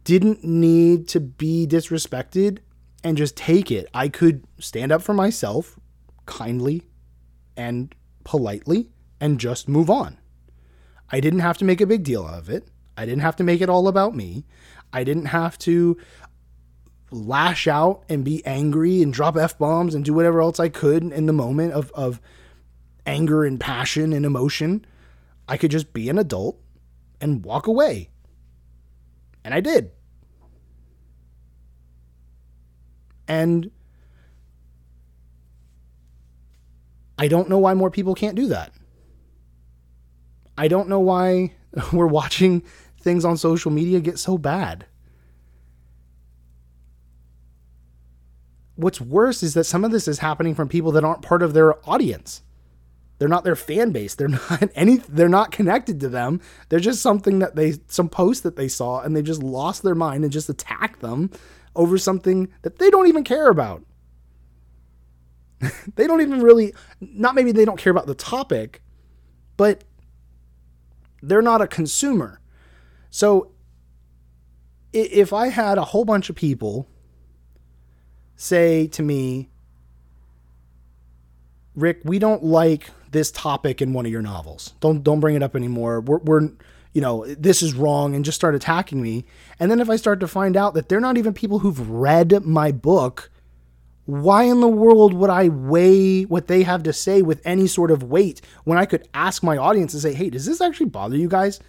[0.05, 2.59] didn't need to be disrespected
[3.05, 3.87] and just take it.
[3.95, 5.79] I could stand up for myself
[6.27, 6.83] kindly
[7.57, 7.95] and
[8.25, 8.91] politely
[9.21, 10.19] and just move on.
[11.11, 12.69] I didn't have to make a big deal of it.
[12.97, 14.45] I didn't have to make it all about me.
[14.93, 15.97] I didn't have to
[17.11, 21.03] lash out and be angry and drop F bombs and do whatever else I could
[21.05, 22.21] in the moment of, of
[23.07, 24.85] anger and passion and emotion.
[25.49, 26.61] I could just be an adult
[27.21, 28.11] and walk away.
[29.45, 29.91] And I did.
[33.27, 33.71] And
[37.19, 38.73] I don't know why more people can't do that.
[40.57, 41.55] I don't know why
[41.93, 42.63] we're watching
[43.09, 44.85] things on social media get so bad.
[48.77, 51.55] What's worse is that some of this is happening from people that aren't part of
[51.55, 52.43] their audience.
[53.19, 54.15] They're not their fan base.
[54.15, 56.43] They're not any they're not connected to them.
[56.69, 59.95] They're just something that they some post that they saw and they just lost their
[59.95, 61.31] mind and just attacked them
[61.75, 63.83] over something that they don't even care about.
[65.97, 68.83] they don't even really not maybe they don't care about the topic,
[69.57, 69.83] but
[71.23, 72.39] they're not a consumer.
[73.11, 73.53] So
[74.93, 76.89] if I had a whole bunch of people
[78.37, 79.49] say to me,
[81.75, 84.75] Rick, we don't like this topic in one of your novels.
[84.81, 86.01] Don't don't bring it up anymore.
[86.01, 86.51] We're, we're
[86.93, 89.25] you know this is wrong and just start attacking me.
[89.61, 92.45] And then if I start to find out that they're not even people who've read
[92.45, 93.31] my book,
[94.09, 97.91] Why in the world would I weigh what they have to say with any sort
[97.91, 101.15] of weight when I could ask my audience and say, hey, does this actually bother
[101.15, 101.61] you guys?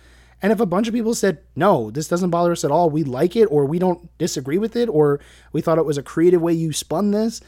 [0.42, 3.04] And if a bunch of people said, no, this doesn't bother us at all, we
[3.04, 5.20] like it, or we don't disagree with it, or
[5.52, 7.42] we thought it was a creative way you spun this,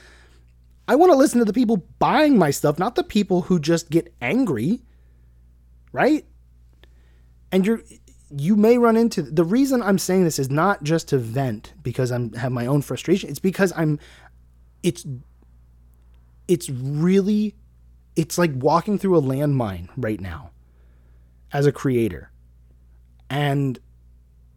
[0.87, 3.89] I want to listen to the people buying my stuff, not the people who just
[3.89, 4.81] get angry,
[5.93, 6.25] right?
[7.51, 7.81] And you're
[8.37, 12.11] you may run into the reason I'm saying this is not just to vent because
[12.11, 13.29] I'm have my own frustration.
[13.29, 13.99] It's because I'm
[14.83, 15.05] it's
[16.47, 17.55] it's really
[18.15, 20.51] it's like walking through a landmine right now
[21.51, 22.30] as a creator.
[23.31, 23.79] And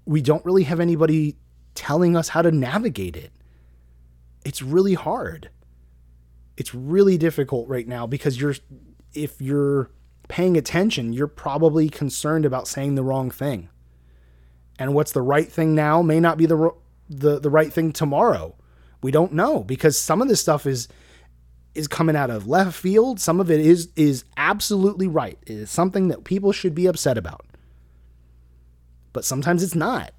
[0.05, 1.37] we don't really have anybody
[1.77, 3.31] telling us how to navigate it.
[4.45, 5.49] It's really hard.
[6.57, 8.57] It's really difficult right now because you're
[9.15, 9.91] if you're
[10.27, 13.69] paying attention, you're probably concerned about saying the wrong thing.
[14.77, 16.73] And what's the right thing now may not be the
[17.09, 18.57] the the right thing tomorrow.
[19.05, 20.89] We don't know because some of this stuff is
[21.77, 23.21] is coming out of left field.
[23.21, 25.39] Some of it is is absolutely right.
[25.47, 27.47] It is something that people should be upset about.
[29.15, 30.13] But sometimes it's not.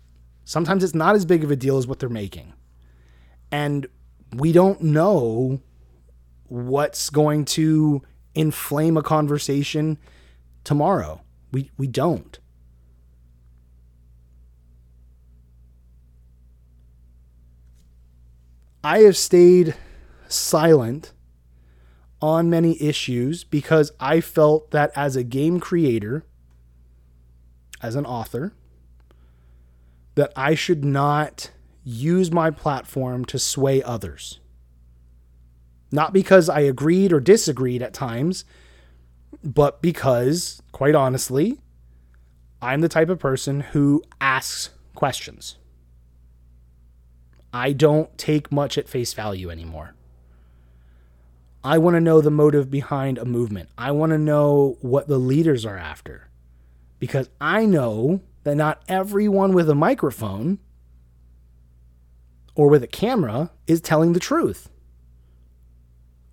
[0.45, 2.53] Sometimes it's not as big of a deal as what they're making.
[3.51, 3.85] And
[4.33, 5.61] we don't know
[6.47, 8.01] what's going to
[8.33, 9.99] inflame a conversation
[10.63, 11.21] tomorrow.
[11.51, 12.39] We we don't.
[18.83, 19.75] I have stayed
[20.27, 21.11] silent
[22.21, 26.23] on many issues because I felt that as a game creator,
[27.81, 28.53] as an author,
[30.15, 31.51] that I should not
[31.83, 34.39] use my platform to sway others.
[35.91, 38.43] Not because I agreed or disagreed at times,
[39.43, 41.59] but because, quite honestly,
[42.61, 45.57] I'm the type of person who asks questions.
[47.53, 49.95] I don't take much at face value anymore.
[51.63, 53.69] I want to know the motive behind a movement.
[53.77, 56.29] I want to know what the leaders are after.
[56.99, 60.59] Because I know that not everyone with a microphone
[62.53, 64.69] or with a camera is telling the truth.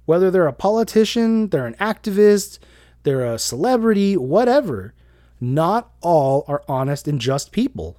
[0.05, 2.59] Whether they're a politician, they're an activist,
[3.03, 4.95] they're a celebrity, whatever,
[5.41, 7.97] not all are honest and just people.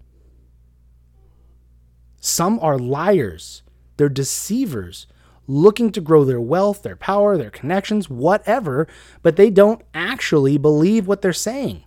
[2.21, 3.63] Some are liars,
[3.97, 5.07] they're deceivers,
[5.47, 8.87] looking to grow their wealth, their power, their connections, whatever,
[9.23, 11.83] but they don't actually believe what they're saying.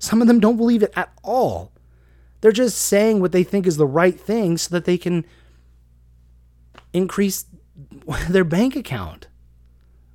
[0.00, 1.72] Some of them don't believe it at all.
[2.40, 5.26] They're just saying what they think is the right thing so that they can
[6.92, 7.44] increase
[8.28, 9.28] their bank account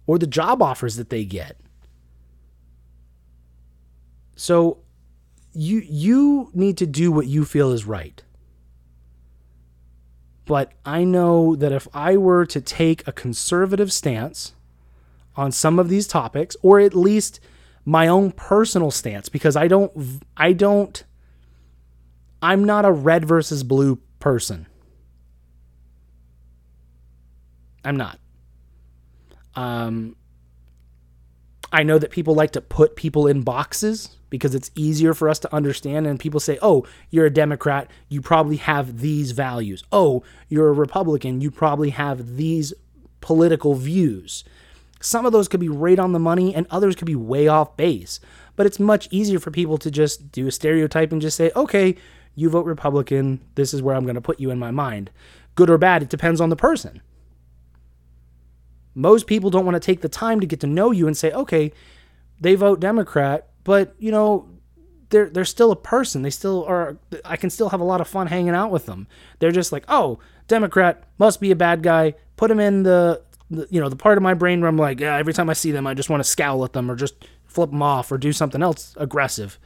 [0.07, 1.57] or the job offers that they get.
[4.35, 4.79] So
[5.53, 8.21] you you need to do what you feel is right.
[10.45, 14.53] But I know that if I were to take a conservative stance
[15.35, 17.39] on some of these topics, or at least
[17.85, 21.03] my own personal stance, because I don't, I don't,
[22.41, 24.67] I'm not a red versus blue person.
[27.83, 28.19] I'm not.
[29.55, 30.15] Um,
[31.71, 35.39] I know that people like to put people in boxes because it's easier for us
[35.39, 36.07] to understand.
[36.07, 39.83] And people say, oh, you're a Democrat, you probably have these values.
[39.91, 42.73] Oh, you're a Republican, you probably have these
[43.21, 44.43] political views.
[45.01, 47.77] Some of those could be right on the money and others could be way off
[47.77, 48.19] base.
[48.55, 51.95] But it's much easier for people to just do a stereotype and just say, okay,
[52.35, 55.11] you vote Republican, this is where I'm going to put you in my mind.
[55.55, 57.01] Good or bad, it depends on the person.
[58.93, 61.31] Most people don't want to take the time to get to know you and say,
[61.31, 61.71] okay,
[62.39, 64.49] they vote Democrat, but you know,
[65.09, 66.21] they're they're still a person.
[66.21, 66.97] They still are.
[67.23, 69.07] I can still have a lot of fun hanging out with them.
[69.39, 72.15] They're just like, oh, Democrat must be a bad guy.
[72.37, 74.99] Put him in the, the you know the part of my brain where I'm like,
[74.99, 77.27] yeah, every time I see them, I just want to scowl at them or just
[77.45, 79.59] flip them off or do something else aggressive.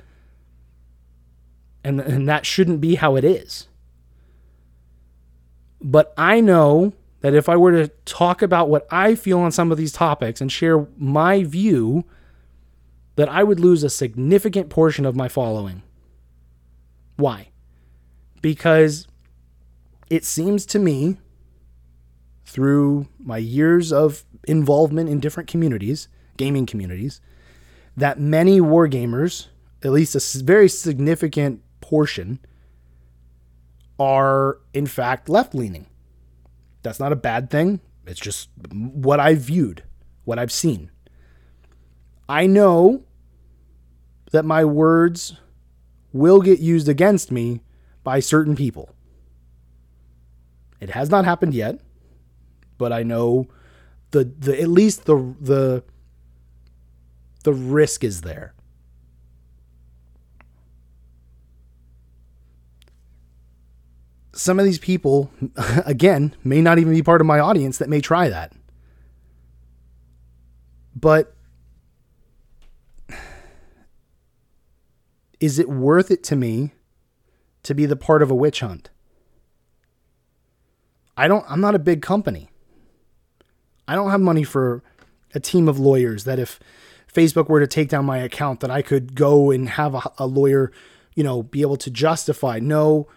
[1.84, 3.68] And and that shouldn't be how it is.
[5.82, 9.72] But I know that if I were to talk about what I feel on some
[9.72, 12.06] of these topics and share my view,
[13.16, 15.84] that I would lose a significant portion of my following.
[17.18, 17.50] Why?
[18.42, 19.08] Because
[20.10, 21.18] it seems to me,
[22.50, 27.22] through my years of involvement in different communities, gaming communities,
[27.96, 29.48] that many wargamers,
[29.84, 32.40] at least a very significant portion,
[34.00, 35.86] are in fact left leaning.
[36.82, 37.82] That's not a bad thing.
[38.08, 39.84] It's just what I've viewed,
[40.24, 40.90] what I've seen.
[42.28, 43.04] I know
[44.32, 45.38] that my words
[46.12, 47.62] will get used against me
[48.04, 48.90] by certain people.
[50.80, 51.80] It has not happened yet,
[52.80, 53.46] but I know
[54.10, 55.84] the the at least the the
[57.44, 58.56] the risk is there.
[64.34, 65.30] Some of these people,
[65.86, 68.54] again, may not even be part of my audience that may try that.
[70.96, 71.36] But
[75.40, 76.72] is it worth it to me
[77.64, 78.90] to be the part of a witch hunt?
[81.18, 82.50] I don't I'm not a big company.
[83.90, 84.84] I don't have money for
[85.34, 86.60] a team of lawyers that if
[87.12, 90.28] Facebook were to take down my account that I could go and have a, a
[90.28, 90.72] lawyer,
[91.16, 93.08] you know, be able to justify no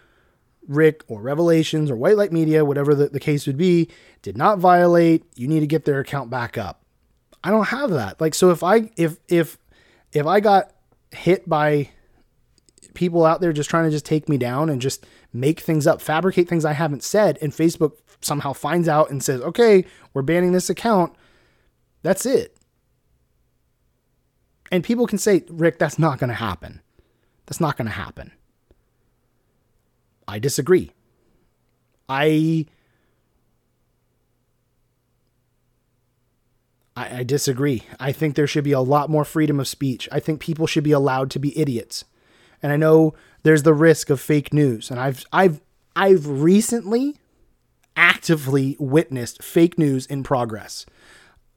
[0.67, 3.91] Rick or Revelations or White Light Media, whatever the, the case would be,
[4.23, 5.25] did not violate.
[5.37, 6.83] You need to get their account back up.
[7.45, 8.19] I don't have that.
[8.19, 9.59] Like so if I if if
[10.13, 10.73] if I got
[11.11, 11.91] hit by
[12.95, 16.01] people out there just trying to just take me down and just make things up,
[16.01, 20.53] fabricate things I haven't said, and Facebook somehow finds out and says, okay, we're banning
[20.53, 21.15] this account,
[22.03, 22.57] that's it.
[24.71, 26.81] And people can say, Rick, that's not going to happen.
[27.47, 28.33] That's not going to happen.
[30.27, 30.93] I disagree.
[32.09, 32.67] I,
[36.97, 37.23] I.
[37.25, 37.85] Disagree.
[37.99, 40.09] I think there should be a lot more freedom of speech.
[40.11, 42.05] I think people should be allowed to be idiots.
[42.63, 44.91] And I know there's the risk of fake news.
[44.91, 45.61] And I've I've
[45.95, 47.17] I've recently
[47.97, 50.87] actively witnessed fake news in progress.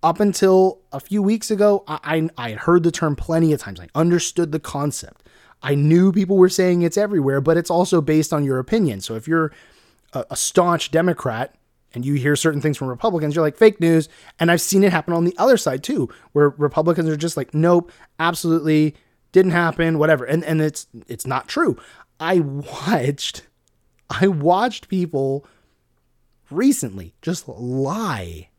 [0.04, 3.80] Up until a few weeks ago, I, I, I heard the term plenty of times.
[3.80, 5.28] I understood the concept.
[5.64, 9.02] I knew people were saying it's everywhere, but it's also based on your opinion.
[9.02, 9.52] So if you're
[10.14, 11.56] a, a staunch Democrat
[11.94, 14.10] and you hear certain things from Republicans, you're like fake news.
[14.40, 17.54] And I've seen it happen on the other side too, where Republicans are just like,
[17.54, 18.96] nope, absolutely
[19.36, 20.24] didn't happen, whatever.
[20.24, 21.78] And and it's it's not true.
[22.22, 23.46] I watched
[24.10, 25.46] I watched people
[26.50, 28.50] recently just lie.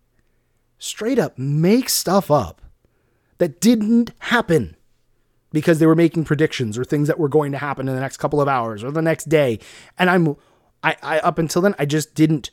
[0.78, 2.60] Straight up make stuff up
[3.38, 4.76] that didn't happen
[5.50, 8.18] because they were making predictions or things that were going to happen in the next
[8.18, 9.58] couple of hours or the next day.
[9.98, 10.36] And I'm
[10.82, 12.50] I, I up until then I just didn't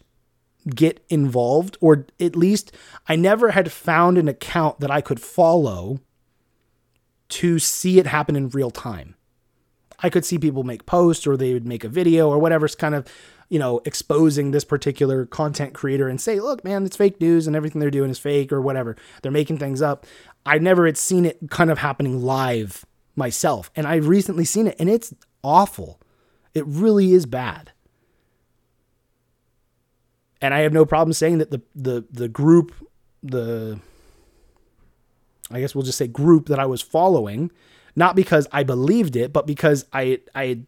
[0.73, 2.71] get involved or at least
[3.05, 5.99] I never had found an account that I could follow
[7.29, 9.15] to see it happen in real time.
[9.99, 12.93] I could see people make posts or they would make a video or whatever's kind
[12.93, 13.07] of,
[13.49, 17.55] you know, exposing this particular content creator and say, look, man, it's fake news and
[17.55, 18.97] everything they're doing is fake or whatever.
[19.21, 20.05] They're making things up.
[20.45, 23.71] I never had seen it kind of happening live myself.
[23.75, 25.13] And I've recently seen it and it's
[25.43, 26.01] awful.
[26.53, 27.71] It really is bad.
[30.41, 32.73] And I have no problem saying that the the the group,
[33.23, 33.79] the
[35.55, 37.51] I guess we'll just say group that I was following,
[37.95, 40.61] not because I believed it, but because I I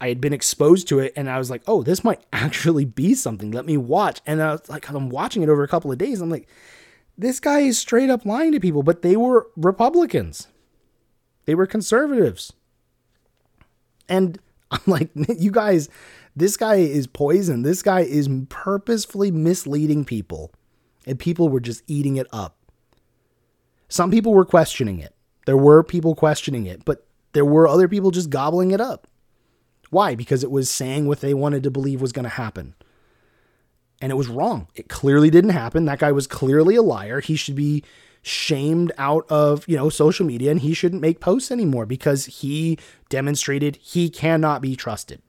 [0.00, 3.14] I had been exposed to it and I was like, oh, this might actually be
[3.14, 3.50] something.
[3.50, 4.20] Let me watch.
[4.26, 6.20] And I was like, I'm watching it over a couple of days.
[6.20, 6.48] I'm like,
[7.16, 10.46] this guy is straight up lying to people, but they were Republicans.
[11.46, 12.52] They were conservatives.
[14.08, 14.38] And
[14.70, 15.88] I'm like, you guys,
[16.36, 17.62] this guy is poison.
[17.62, 20.52] This guy is purposefully misleading people.
[21.06, 22.57] And people were just eating it up.
[23.88, 25.14] Some people were questioning it.
[25.46, 29.06] There were people questioning it, but there were other people just gobbling it up.
[29.90, 30.14] Why?
[30.14, 32.74] Because it was saying what they wanted to believe was going to happen.
[34.00, 34.68] And it was wrong.
[34.74, 35.86] It clearly didn't happen.
[35.86, 37.20] That guy was clearly a liar.
[37.20, 37.82] He should be
[38.22, 42.78] shamed out of, you know, social media and he shouldn't make posts anymore because he
[43.08, 45.22] demonstrated he cannot be trusted.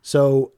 [0.00, 0.52] So,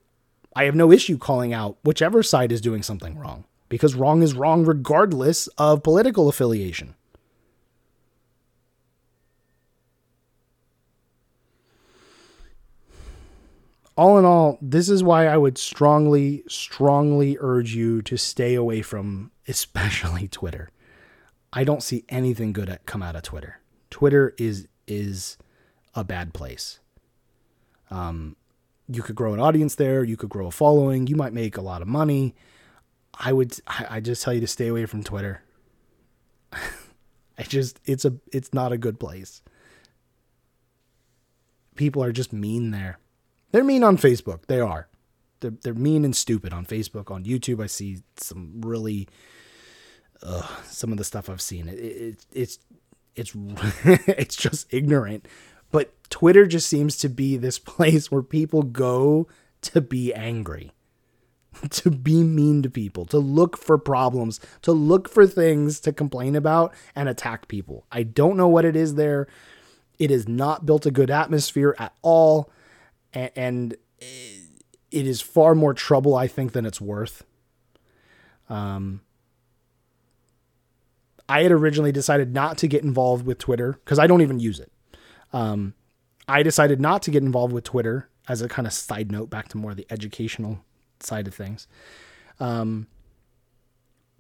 [0.55, 4.35] I have no issue calling out whichever side is doing something wrong because wrong is
[4.35, 6.95] wrong regardless of political affiliation.
[13.97, 18.83] All in all, this is why I would strongly, strongly urge you to stay away
[18.83, 20.71] from especially Twitter.
[21.53, 23.61] I don't see anything good at come out of Twitter.
[23.91, 25.39] Twitter is is
[25.95, 26.81] a bad place.
[27.91, 28.37] Um,
[28.89, 30.05] you could grow an audience there.
[30.05, 31.07] You could grow a following.
[31.07, 32.35] You might make a lot of money.
[33.19, 35.43] I would I just tell you to stay away from Twitter.
[36.53, 39.43] I just it's a it's not a good place.
[41.77, 42.99] People are just mean there.
[43.53, 44.47] They're mean on Facebook.
[44.47, 44.89] They are.
[45.41, 47.11] They're, they're mean and stupid on Facebook.
[47.11, 49.09] On YouTube, I see some really
[50.23, 51.69] uh, some of the stuff I've seen.
[51.69, 52.59] It, it it's
[53.14, 53.33] it's
[53.85, 55.27] it's just ignorant.
[55.71, 59.29] But Twitter just seems to be this place where people go
[59.62, 60.73] to be angry.
[61.71, 66.37] to be mean to people, to look for problems, to look for things to complain
[66.37, 67.87] about and attack people.
[67.91, 69.27] I don't know what it is there.
[69.99, 72.51] It has not built a good atmosphere at all.
[73.13, 77.25] And it is far more trouble, I think, than it's worth.
[78.49, 79.01] Um,
[81.29, 84.61] I had originally decided not to get involved with Twitter because I don't even use
[84.61, 84.71] it.
[85.33, 85.75] Um,
[86.29, 89.49] I decided not to get involved with Twitter as a kind of side note back
[89.49, 90.65] to more the educational
[91.01, 91.67] side of things.
[92.41, 92.87] Um,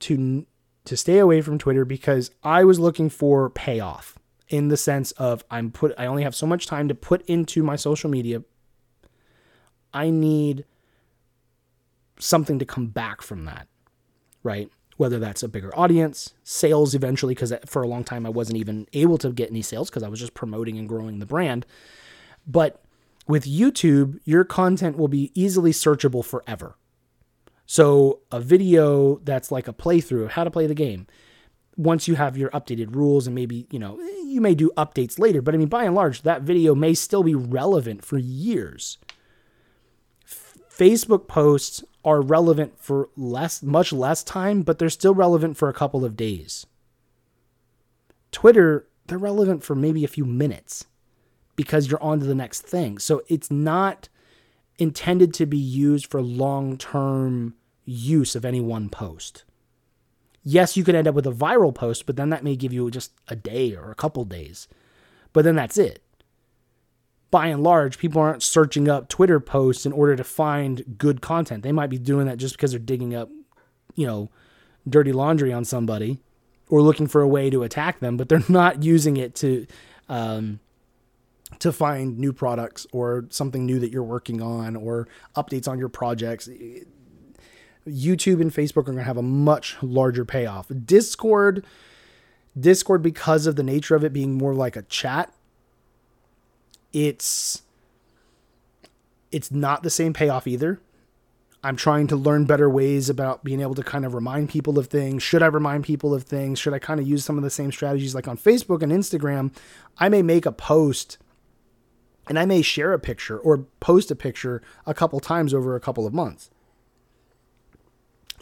[0.00, 0.46] to
[0.84, 4.18] to stay away from Twitter because I was looking for payoff
[4.48, 7.62] in the sense of I'm put I only have so much time to put into
[7.62, 8.42] my social media.
[9.92, 10.64] I need
[12.18, 13.68] something to come back from that.
[14.42, 14.70] Right?
[14.96, 18.86] Whether that's a bigger audience, sales eventually because for a long time I wasn't even
[18.92, 21.66] able to get any sales because I was just promoting and growing the brand.
[22.46, 22.82] But
[23.28, 26.76] with YouTube, your content will be easily searchable forever.
[27.66, 31.08] So, a video that's like a playthrough of how to play the game,
[31.76, 35.42] once you have your updated rules and maybe, you know, you may do updates later,
[35.42, 38.98] but I mean, by and large, that video may still be relevant for years.
[40.24, 45.68] F- Facebook posts are relevant for less, much less time, but they're still relevant for
[45.68, 46.66] a couple of days.
[48.30, 50.86] Twitter, they're relevant for maybe a few minutes
[51.56, 52.98] because you're on to the next thing.
[52.98, 54.08] So it's not
[54.78, 57.54] intended to be used for long term
[57.84, 59.44] use of any one post.
[60.44, 62.88] Yes, you could end up with a viral post, but then that may give you
[62.90, 64.68] just a day or a couple days.
[65.32, 66.02] But then that's it.
[67.32, 71.64] By and large, people aren't searching up Twitter posts in order to find good content.
[71.64, 73.28] They might be doing that just because they're digging up,
[73.96, 74.30] you know,
[74.88, 76.20] dirty laundry on somebody
[76.68, 79.66] or looking for a way to attack them, but they're not using it to
[80.08, 80.60] um,
[81.58, 85.88] to find new products or something new that you're working on or updates on your
[85.88, 86.48] projects.
[87.86, 90.70] YouTube and Facebook are going to have a much larger payoff.
[90.84, 91.64] Discord,
[92.58, 95.32] Discord, because of the nature of it being more like a chat,
[96.92, 97.62] it's
[99.30, 100.80] it's not the same payoff either.
[101.62, 104.86] I'm trying to learn better ways about being able to kind of remind people of
[104.86, 105.22] things.
[105.22, 106.58] Should I remind people of things?
[106.58, 109.52] Should I kind of use some of the same strategies like on Facebook and Instagram?
[109.98, 111.18] I may make a post
[112.28, 115.80] and I may share a picture or post a picture a couple times over a
[115.80, 116.50] couple of months.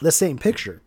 [0.00, 0.82] The same picture.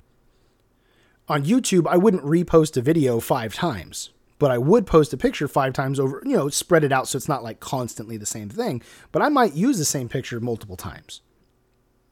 [1.30, 5.48] On YouTube, I wouldn't repost a video five times, but I would post a picture
[5.48, 8.50] five times over, you know, spread it out so it's not like constantly the same
[8.50, 8.82] thing.
[9.12, 11.22] But I might use the same picture multiple times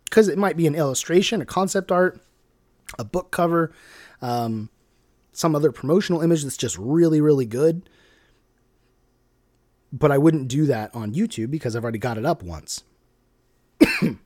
[0.05, 2.19] because it might be an illustration, a concept art,
[2.99, 3.71] a book cover,
[4.21, 4.69] um,
[5.31, 7.89] some other promotional image that's just really, really good
[9.95, 12.83] but I wouldn't do that on YouTube because I've already got it up once.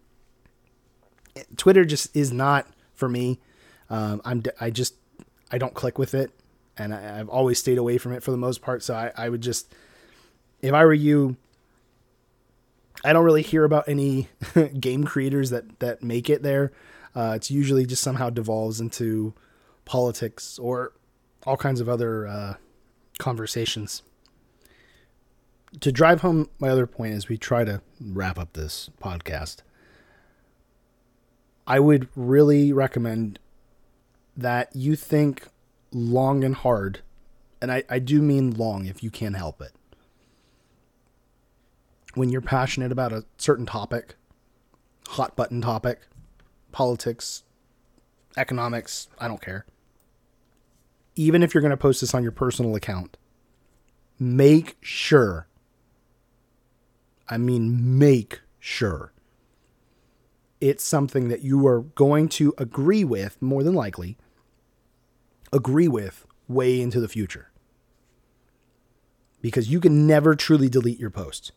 [1.57, 3.39] Twitter just is not for me.
[3.89, 4.95] Um, I'm I just
[5.51, 6.31] I don't click with it,
[6.75, 8.81] and I, have always stayed away from it for the most part.
[8.81, 9.71] So I, I would just,
[10.61, 11.37] if I were you,
[13.03, 14.27] I don't really hear about any
[14.79, 16.71] game creators that that make it there.
[17.15, 19.35] Uh, it's usually just somehow devolves into
[19.85, 20.93] politics or
[21.45, 22.53] all kinds of other uh,
[23.19, 24.01] conversations
[25.79, 29.57] to drive home my other point as we try to wrap up this podcast,
[31.67, 33.39] I would really recommend
[34.35, 35.47] that you think
[35.91, 37.01] long and hard,
[37.61, 39.73] and I, I do mean long if you can help it.
[42.15, 44.15] When you're passionate about a certain topic,
[45.09, 45.99] hot button topic,
[46.71, 47.43] politics,
[48.35, 49.65] economics, I don't care.
[51.15, 53.17] Even if you're going to post this on your personal account,
[54.17, 55.48] make sure
[57.29, 59.13] I mean, make sure
[60.59, 64.17] it's something that you are going to agree with, more than likely,
[65.53, 67.51] agree with way into the future.
[69.41, 71.53] Because you can never truly delete your post,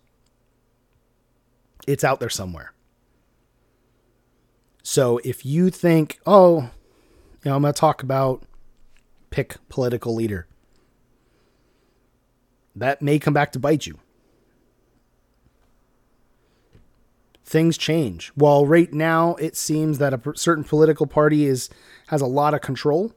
[1.89, 2.75] it's out there somewhere.
[4.85, 6.71] So if you think, oh,
[7.43, 8.45] you know, I'm going to talk about
[9.31, 10.47] pick political leader,
[12.77, 13.99] that may come back to bite you.
[17.53, 18.29] Things change.
[18.35, 21.69] While right now it seems that a certain political party is
[22.07, 23.13] has a lot of control,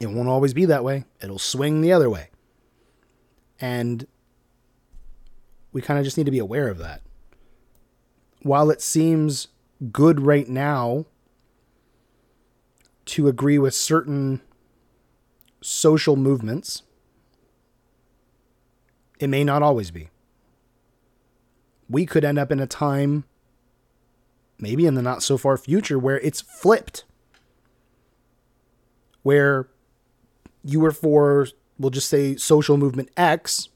[0.00, 1.04] it won't always be that way.
[1.22, 2.30] It'll swing the other way.
[3.60, 4.06] And
[5.70, 7.02] we kind of just need to be aware of that.
[8.40, 9.48] While it seems
[9.92, 11.04] good right now
[13.04, 14.40] to agree with certain
[15.60, 16.82] social movements,
[19.20, 20.08] it may not always be
[21.88, 23.24] we could end up in a time,
[24.58, 27.04] maybe in the not so far future, where it's flipped.
[29.22, 29.68] Where
[30.64, 31.46] you were for,
[31.78, 33.68] we'll just say, social movement X,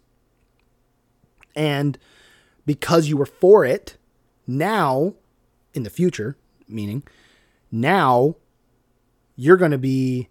[1.54, 1.98] and
[2.64, 3.96] because you were for it,
[4.46, 5.14] Now,
[5.74, 6.36] in the future,
[6.68, 7.02] meaning
[7.70, 8.36] now
[9.34, 10.28] you're going to be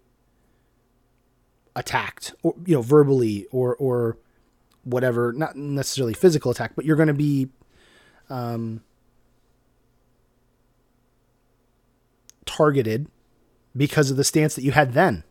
[1.74, 4.16] attacked or you know verbally or or
[4.84, 7.48] whatever not necessarily physical attack but you're going to be
[8.30, 8.82] um,
[12.44, 13.08] targeted
[13.76, 15.22] because of the stance that you had then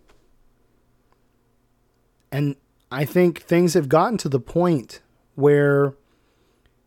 [2.31, 2.55] and
[2.91, 5.01] i think things have gotten to the point
[5.35, 5.93] where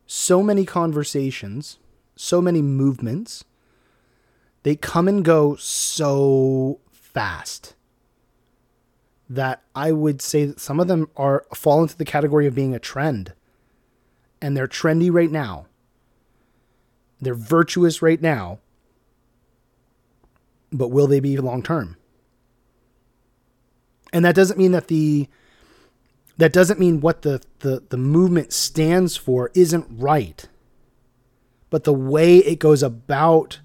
[0.07, 1.79] so many conversations
[2.15, 3.45] so many movements
[4.63, 7.75] they come and go so fast
[9.29, 12.75] that I would say that some of them are fall into the category of being
[12.75, 13.35] a trend.
[14.41, 15.68] And they're trendy right now.
[17.21, 18.59] They're virtuous right now.
[20.73, 21.97] But will they be long term?
[24.13, 25.29] And that doesn't mean that the
[26.39, 30.49] that doesn't mean what the, the, the movement stands for isn't right.
[31.69, 33.59] But the way it goes about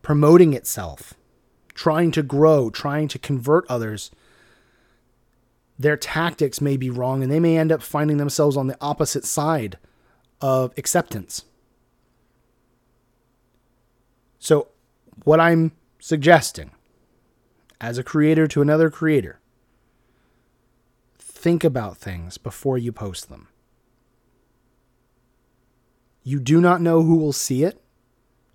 [0.00, 1.12] promoting itself,
[1.74, 4.10] trying to grow, trying to convert others,
[5.78, 9.26] their tactics may be wrong and they may end up finding themselves on the opposite
[9.26, 9.76] side
[10.40, 11.44] of acceptance.
[14.46, 14.68] So,
[15.24, 16.70] what I'm suggesting
[17.80, 19.40] as a creator to another creator,
[21.18, 23.48] think about things before you post them.
[26.22, 27.82] You do not know who will see it.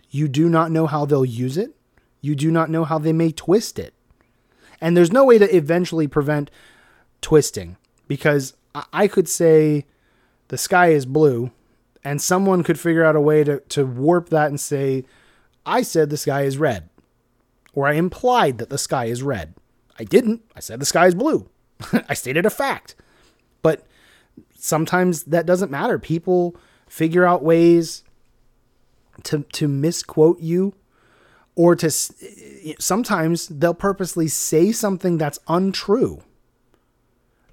[0.10, 1.76] You do not know how they'll use it.
[2.22, 3.94] You do not know how they may twist it.
[4.80, 6.50] And there's no way to eventually prevent
[7.20, 7.76] twisting
[8.08, 8.54] because
[8.94, 9.88] I could say
[10.48, 11.52] the sky is blue
[12.02, 15.04] and someone could figure out a way to, to warp that and say,
[15.66, 16.90] I said the sky is red.
[17.74, 19.56] Or I implied that the sky is red.
[19.98, 20.42] I didn't.
[20.56, 21.50] I said the sky is blue.
[22.10, 22.96] I stated a fact.
[23.62, 23.86] But
[24.56, 25.98] sometimes that doesn't matter.
[26.00, 26.56] People
[26.88, 28.04] figure out ways
[29.24, 30.74] to to misquote you
[31.56, 31.90] or to
[32.80, 36.22] sometimes they'll purposely say something that's untrue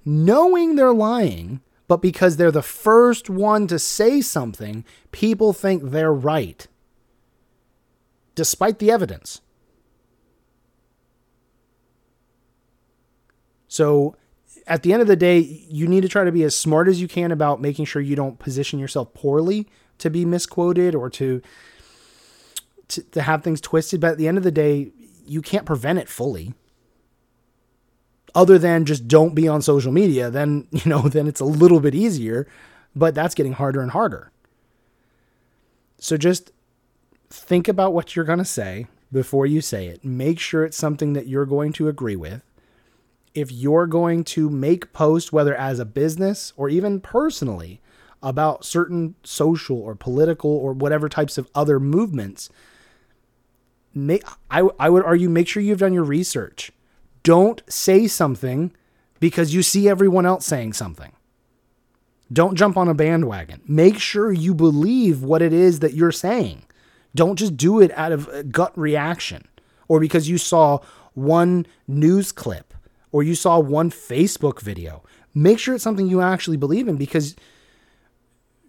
[0.05, 6.13] knowing they're lying but because they're the first one to say something people think they're
[6.13, 6.67] right
[8.39, 9.41] despite the evidence
[13.67, 14.15] so
[14.65, 17.01] at the end of the day you need to try to be as smart as
[17.01, 19.67] you can about making sure you don't position yourself poorly
[19.99, 21.41] to be misquoted or to,
[22.87, 24.01] to to have things twisted.
[24.01, 24.91] But at the end of the day,
[25.25, 26.53] you can't prevent it fully.
[28.33, 31.79] Other than just don't be on social media, then you know, then it's a little
[31.79, 32.47] bit easier,
[32.95, 34.31] but that's getting harder and harder.
[35.99, 36.51] So just
[37.29, 40.03] think about what you're going to say before you say it.
[40.03, 42.43] Make sure it's something that you're going to agree with.
[43.33, 47.81] If you're going to make posts, whether as a business or even personally,
[48.21, 52.49] about certain social or political or whatever types of other movements,
[53.93, 56.71] make, I, I would argue make sure you've done your research.
[57.23, 58.73] Don't say something
[59.19, 61.13] because you see everyone else saying something.
[62.31, 63.61] Don't jump on a bandwagon.
[63.67, 66.63] Make sure you believe what it is that you're saying.
[67.15, 69.47] Don't just do it out of uh, gut reaction
[69.87, 70.79] or because you saw
[71.13, 72.73] one news clip
[73.11, 75.03] or you saw one Facebook video.
[75.33, 77.35] Make sure it's something you actually believe in because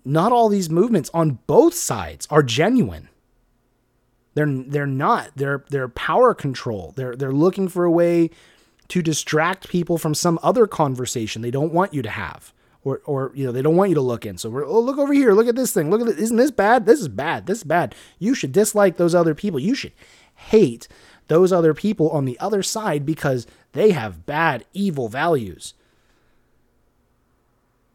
[0.04, 3.08] not all these movements on both sides are genuine.
[4.34, 5.32] They're they're not.
[5.36, 6.94] They're they're power control.
[6.96, 8.30] They're they're looking for a way
[8.88, 12.52] to distract people from some other conversation they don't want you to have.
[12.82, 14.38] Or, or you know they don't want you to look in.
[14.38, 16.16] So we're oh look over here, look at this thing, look at this.
[16.16, 16.86] Isn't this bad?
[16.86, 17.46] This is bad.
[17.46, 17.94] This is bad.
[18.18, 19.60] You should dislike those other people.
[19.60, 19.92] You should
[20.34, 20.88] hate
[21.28, 25.74] those other people on the other side because they have bad, evil values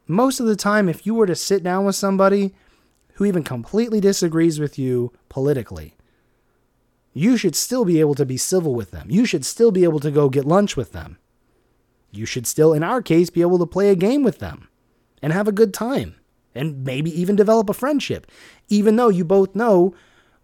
[0.07, 2.53] most of the time, if you were to sit down with somebody
[3.13, 5.95] who even completely disagrees with you politically,
[7.13, 9.07] you should still be able to be civil with them.
[9.09, 11.17] You should still be able to go get lunch with them.
[12.11, 14.67] You should still, in our case, be able to play a game with them
[15.25, 16.13] and have a good time
[16.53, 18.31] and maybe even develop a friendship,
[18.69, 19.91] even though you both know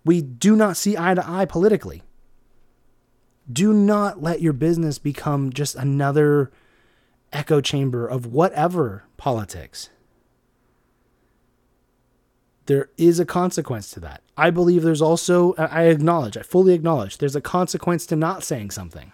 [0.04, 2.02] we do not see eye to eye politically.
[3.50, 6.50] Do not let your business become just another
[7.32, 9.92] echo chamber of whatever politics.
[12.66, 14.24] There is a consequence to that.
[14.36, 18.72] I believe there's also, I acknowledge, I fully acknowledge, there's a consequence to not saying
[18.72, 19.12] something.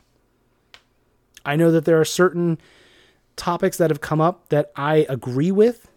[1.44, 2.58] I know that there are certain
[3.38, 5.90] topics that have come up that I agree with,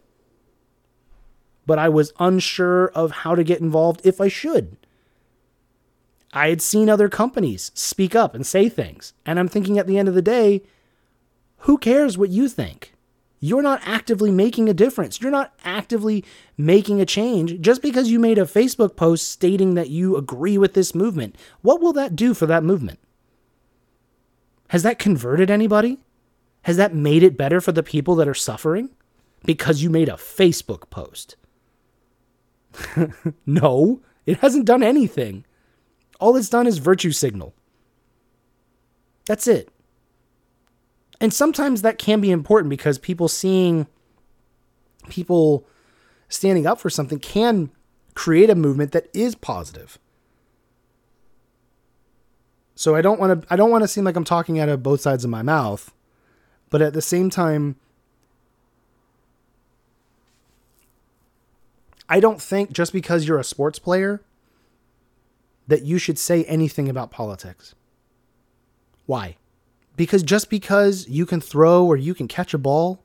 [1.67, 4.77] but I was unsure of how to get involved if I should.
[6.33, 9.99] I had seen other companies speak up and say things, and I'm thinking at the
[9.99, 10.63] end of the day,
[11.65, 12.95] who cares what you think?
[13.41, 15.21] You're not actively making a difference.
[15.21, 16.25] You're not actively
[16.59, 20.75] making a change just because you made a Facebook post stating that you agree with
[20.75, 21.37] this movement.
[21.63, 22.99] What will that do for that movement?
[24.69, 25.99] Has that converted anybody?
[26.71, 28.91] Has that made it better for the people that are suffering?
[29.45, 31.35] Because you made a Facebook post.
[33.45, 35.45] no, it hasn't done anything.
[36.21, 37.55] All it's done is virtue signal.
[39.27, 39.71] That's it.
[41.21, 43.89] And sometimes that can be important because people seeing
[45.09, 45.67] people
[46.29, 47.73] standing up for something can
[48.15, 49.99] create a movement that is positive.
[52.77, 54.85] So I don't want to I don't want to seem like I'm talking out of
[54.85, 55.93] both sides of my mouth,
[56.71, 57.77] but at the same time
[62.09, 64.21] I don't think just because you're a sports player
[65.69, 67.77] that you should say anything about politics.
[69.07, 69.37] Why?
[69.97, 73.01] Because just because you can throw or you can catch a ball,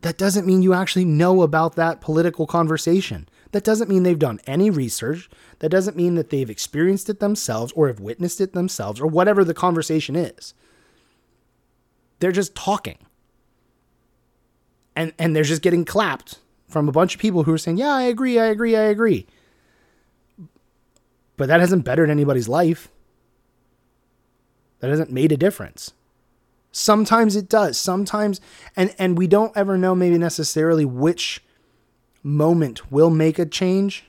[0.00, 3.28] that doesn't mean you actually know about that political conversation.
[3.52, 5.28] That doesn't mean they've done any research.
[5.58, 9.44] That doesn't mean that they've experienced it themselves or have witnessed it themselves or whatever
[9.44, 10.54] the conversation is.
[12.18, 12.98] They're just talking.
[14.96, 16.38] And and they're just getting clapped
[16.68, 18.38] from a bunch of people who are saying, "Yeah, I agree.
[18.38, 18.76] I agree.
[18.76, 19.26] I agree."
[21.36, 22.90] But that hasn't bettered anybody's life.
[24.80, 25.92] That hasn't made a difference.
[26.72, 27.78] Sometimes it does.
[27.78, 28.40] Sometimes
[28.76, 31.42] and and we don't ever know maybe necessarily which
[32.22, 34.04] moment will make a change.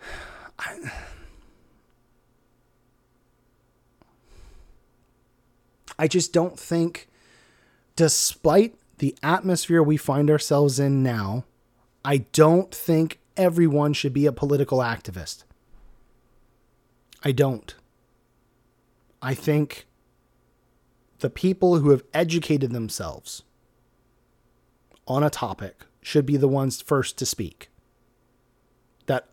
[0.58, 0.92] I,
[5.98, 7.08] I just don't think,
[7.96, 11.44] despite the atmosphere we find ourselves in now,
[12.04, 15.44] I don't think everyone should be a political activist.
[17.24, 17.74] I don't.
[19.20, 19.86] I think
[21.18, 23.42] the people who have educated themselves
[25.06, 27.70] on a topic should be the ones first to speak.
[29.06, 29.28] That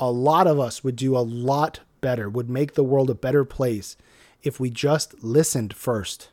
[0.00, 3.44] a lot of us would do a lot better, would make the world a better
[3.44, 3.96] place
[4.42, 6.30] if we just listened first.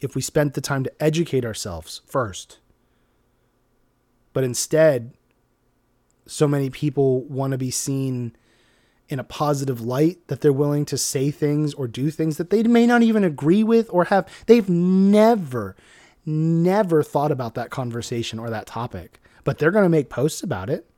[0.00, 2.58] If we spent the time to educate ourselves first.
[4.32, 5.14] But instead,
[6.26, 8.36] so many people want to be seen
[9.08, 12.62] in a positive light that they're willing to say things or do things that they
[12.64, 15.76] may not even agree with or have they've never
[16.26, 20.68] never thought about that conversation or that topic, but they're going to make posts about
[20.68, 20.90] it.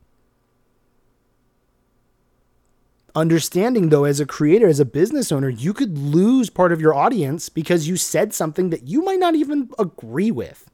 [3.15, 6.95] Understanding, though, as a creator, as a business owner, you could lose part of your
[6.95, 10.71] audience because you said something that you might not even agree with.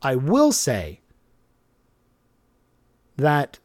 [0.00, 1.00] I will say
[3.16, 3.58] that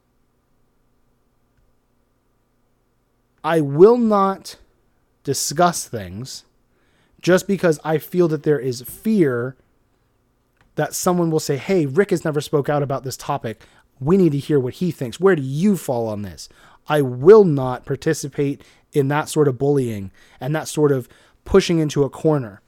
[3.44, 4.58] I will not
[5.24, 6.44] discuss things
[7.22, 9.56] just because I feel that there is fear
[10.76, 13.62] that someone will say, Hey, Rick has never spoke out about this topic.
[14.00, 15.20] We need to hear what he thinks.
[15.20, 16.50] Where do you fall on this?
[16.88, 21.08] I will not participate in that sort of bullying and that sort of
[21.46, 22.62] pushing into a corner.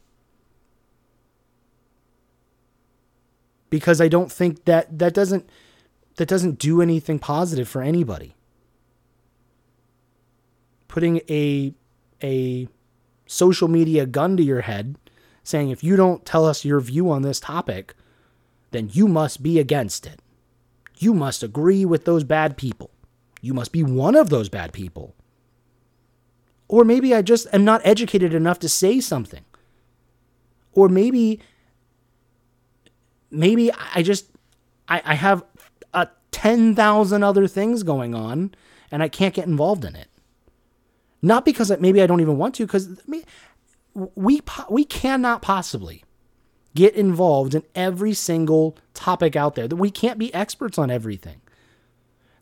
[3.70, 5.50] Because I don't think that that doesn't
[6.18, 8.36] that doesn't do anything positive for anybody.
[10.88, 11.74] Putting a
[12.24, 12.70] a
[13.28, 14.98] social media gun to your head
[15.44, 17.96] saying if you don't tell us your view on this topic,
[18.72, 20.20] then you must be against it.
[20.98, 22.92] You must agree with those bad people.
[23.42, 25.16] You must be one of those bad people.
[26.68, 29.46] Or maybe I just am not educated enough to say something.
[30.74, 31.40] Or maybe
[33.30, 34.30] maybe I just
[34.88, 35.44] I, I have
[35.94, 38.56] a ten thousand other things going on
[38.92, 40.08] and I can't get involved in it.
[41.22, 46.04] Not because maybe I don't even want to, because we we cannot possibly
[46.76, 49.68] get involved in every single topic out there.
[49.68, 51.42] That we can't be experts on everything.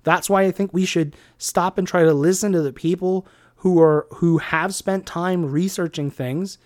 [0.04, 3.26] That's why I think we should stop and try to listen to the people
[3.58, 6.58] who are who have spent time researching things.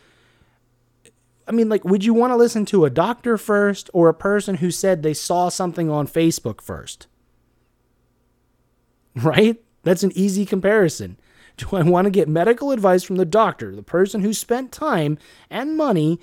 [1.48, 4.56] I mean, like, would you want to listen to a doctor first or a person
[4.56, 7.08] who said they saw something on Facebook first?
[9.24, 9.60] Right?
[9.82, 11.18] That's an easy comparison.
[11.58, 15.18] Do I want to get medical advice from the doctor, the person who spent time
[15.50, 16.20] and money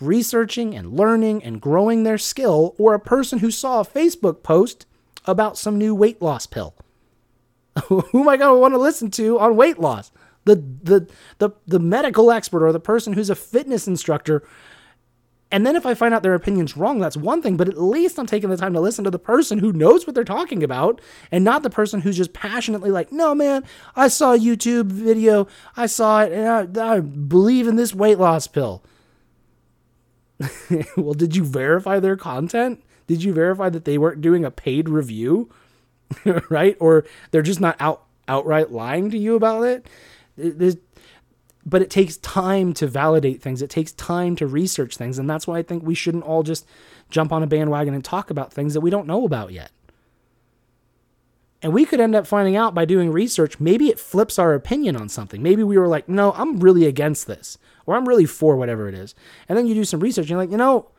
[0.00, 4.86] researching and learning and growing their skill, or a person who saw a Facebook post
[5.24, 6.74] about some new weight loss pill?
[7.86, 10.10] who am I going to want to listen to on weight loss?
[10.44, 11.08] The, the,
[11.38, 14.46] the, the medical expert or the person who's a fitness instructor
[15.50, 18.18] And then if I find out their opinion's wrong, that's one thing, but at least
[18.18, 21.00] I'm taking the time to listen to the person who knows what they're talking about
[21.30, 23.64] and not the person who's just passionately like, no, man,
[23.94, 25.46] I saw a YouTube video,
[25.76, 28.82] I saw it, and I, I believe in this weight loss pill.
[30.96, 32.82] well, did you verify their content?
[33.06, 35.50] Did you verify that they weren't doing a paid review?
[36.50, 36.76] right?
[36.80, 39.86] Or they're just not out outright lying to you about it?
[41.64, 43.62] But it takes time to validate things.
[43.62, 45.18] It takes time to research things.
[45.18, 46.66] And that's why I think we shouldn't all just
[47.10, 49.70] jump on a bandwagon and talk about things that we don't know about yet.
[51.66, 54.94] And we could end up finding out by doing research, maybe it flips our opinion
[54.94, 55.42] on something.
[55.42, 58.94] Maybe we were like, no, I'm really against this, or I'm really for whatever it
[58.94, 59.16] is.
[59.48, 60.90] And then you do some research, and you're like, you know,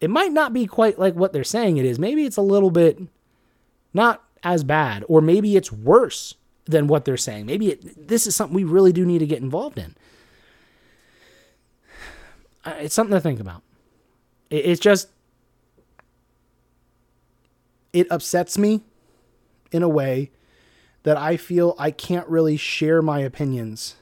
[0.00, 1.98] it might not be quite like what they're saying it is.
[1.98, 2.98] Maybe it's a little bit
[3.92, 6.34] not as bad, or maybe it's worse
[6.64, 7.44] than what they're saying.
[7.44, 9.94] Maybe it, this is something we really do need to get involved in.
[12.64, 13.60] It's something to think about.
[14.48, 15.10] It's just,
[17.92, 18.84] it upsets me
[19.72, 20.30] in a way
[21.02, 23.96] that I feel I can't really share my opinions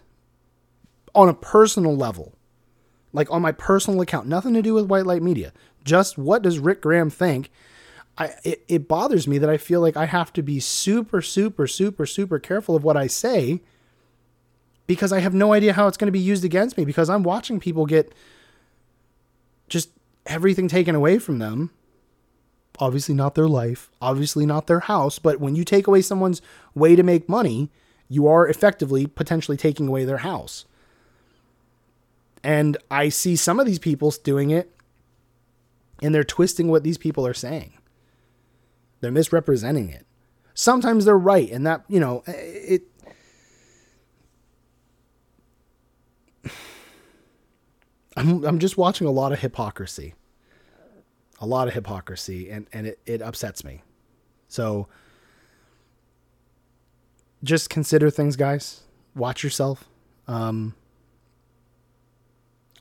[1.15, 2.35] on a personal level,
[3.13, 4.27] like on my personal account.
[4.27, 5.53] Nothing to do with White Light Media.
[5.85, 7.51] Just what does Rick Graham think
[8.21, 11.67] I it, it bothers me that I feel like I have to be super, super,
[11.67, 13.63] super, super careful of what I say
[14.87, 17.23] because I have no idea how it's going to be used against me because I'm
[17.23, 18.13] watching people get
[19.69, 19.91] just
[20.27, 21.71] everything taken away from them.
[22.81, 26.43] Obviously, not their life, obviously, not their house, but when you take away someone's
[26.75, 27.71] way to make money,
[28.09, 30.65] you are effectively potentially taking away their house.
[32.43, 34.75] And I see some of these people doing it
[36.03, 37.75] and they're twisting what these people are saying.
[39.01, 40.07] They're misrepresenting it.
[40.55, 42.83] Sometimes they're right, and that, you know, eh, it.
[48.17, 50.15] I'm, I'm just watching a lot of hypocrisy.
[51.41, 53.83] A lot of hypocrisy, and, and it, it upsets me.
[54.49, 54.89] So
[57.43, 58.83] just consider things, guys.
[59.15, 59.89] Watch yourself.
[60.29, 60.75] Um,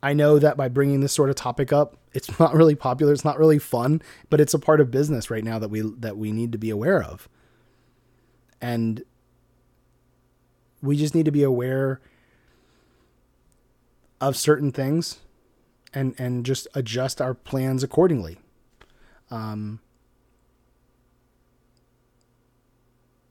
[0.01, 3.25] I know that by bringing this sort of topic up, it's not really popular, it's
[3.25, 6.31] not really fun, but it's a part of business right now that we that we
[6.31, 7.27] need to be aware of.
[8.61, 9.03] And
[10.81, 12.01] we just need to be aware
[14.21, 15.19] of certain things
[15.93, 18.37] and and just adjust our plans accordingly.
[19.31, 19.79] Um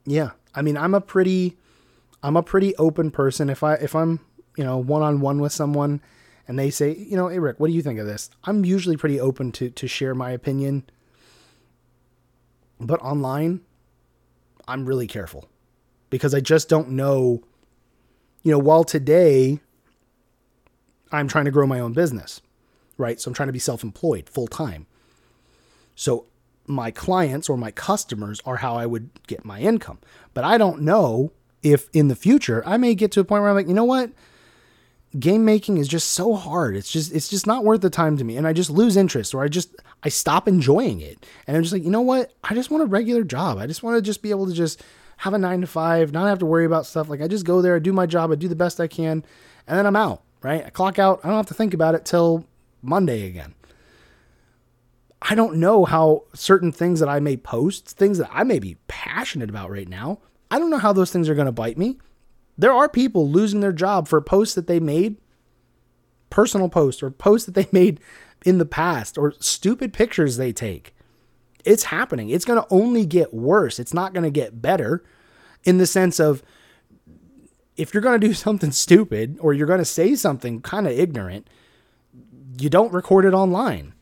[0.06, 1.56] Yeah, I mean, I'm a pretty
[2.22, 4.20] I'm a pretty open person if I if I'm,
[4.56, 6.00] you know, one-on-one with someone
[6.46, 8.30] and they say, you know, hey Rick, what do you think of this?
[8.44, 10.84] I'm usually pretty open to to share my opinion.
[12.80, 13.60] But online,
[14.66, 15.48] I'm really careful
[16.10, 17.42] because I just don't know
[18.42, 19.60] you know, while today
[21.12, 22.40] I'm trying to grow my own business,
[22.96, 23.20] right?
[23.20, 24.86] So I'm trying to be self-employed full time.
[25.98, 26.26] So
[26.66, 29.98] my clients or my customers are how I would get my income.
[30.32, 33.50] But I don't know if in the future I may get to a point where
[33.50, 34.10] I'm like, you know what?
[35.18, 36.76] game making is just so hard.
[36.76, 39.34] It's just it's just not worth the time to me and I just lose interest
[39.34, 41.24] or I just I stop enjoying it.
[41.46, 42.34] And I'm just like, "You know what?
[42.44, 43.56] I just want a regular job.
[43.56, 44.82] I just want to just be able to just
[45.16, 47.08] have a 9 to 5, not have to worry about stuff.
[47.08, 49.24] Like I just go there, I do my job, I do the best I can,
[49.66, 50.64] and then I'm out, right?
[50.64, 51.20] I clock out.
[51.24, 52.46] I don't have to think about it till
[52.82, 53.54] Monday again.
[55.20, 58.76] I don't know how certain things that I may post, things that I may be
[58.86, 60.20] passionate about right now,
[60.50, 61.98] I don't know how those things are going to bite me.
[62.56, 65.16] There are people losing their job for posts that they made,
[66.30, 68.00] personal posts or posts that they made
[68.44, 70.94] in the past or stupid pictures they take.
[71.64, 72.30] It's happening.
[72.30, 73.78] It's going to only get worse.
[73.78, 75.04] It's not going to get better
[75.64, 76.42] in the sense of
[77.76, 80.92] if you're going to do something stupid or you're going to say something kind of
[80.92, 81.48] ignorant,
[82.58, 83.92] you don't record it online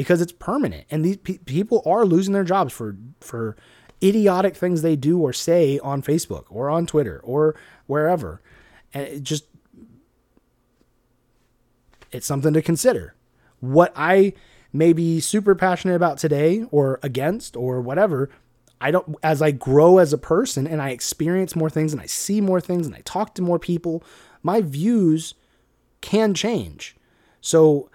[0.00, 0.86] because it's permanent.
[0.90, 3.54] And these pe- people are losing their jobs for for
[4.02, 7.54] idiotic things they do or say on Facebook or on Twitter or
[7.86, 8.40] wherever.
[8.94, 9.44] And it just
[12.10, 13.14] it's something to consider.
[13.60, 14.32] What I
[14.72, 18.30] may be super passionate about today or against or whatever,
[18.80, 22.06] I don't as I grow as a person and I experience more things and I
[22.06, 24.02] see more things and I talk to more people,
[24.42, 25.34] my views
[26.00, 26.96] can change.
[27.42, 27.90] So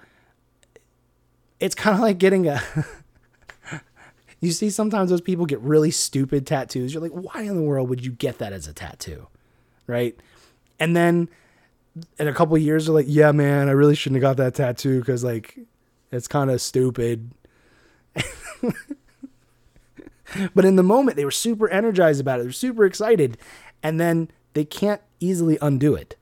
[1.59, 2.61] it's kind of like getting a
[4.45, 6.93] You see, sometimes those people get really stupid tattoos.
[6.93, 9.27] You're like, why in the world would you get that as a tattoo?
[9.87, 10.19] Right.
[10.79, 11.29] And then
[12.19, 14.99] in a couple years, they're like, yeah, man, I really shouldn't have got that tattoo
[14.99, 15.57] because, like,
[16.11, 17.31] it's kind of stupid.
[20.53, 22.43] but in the moment, they were super energized about it.
[22.43, 23.39] They're super excited.
[23.81, 26.17] And then they can't easily undo it.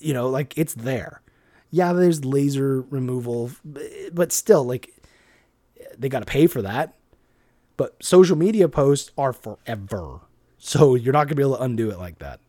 [0.00, 1.22] You know, like it's there.
[1.70, 3.50] Yeah, there's laser removal,
[4.12, 4.90] but still, like,
[5.98, 6.94] they got to pay for that.
[7.76, 10.20] But social media posts are forever.
[10.58, 12.40] So you're not going to be able to undo it like that.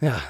[0.00, 0.20] Yeah.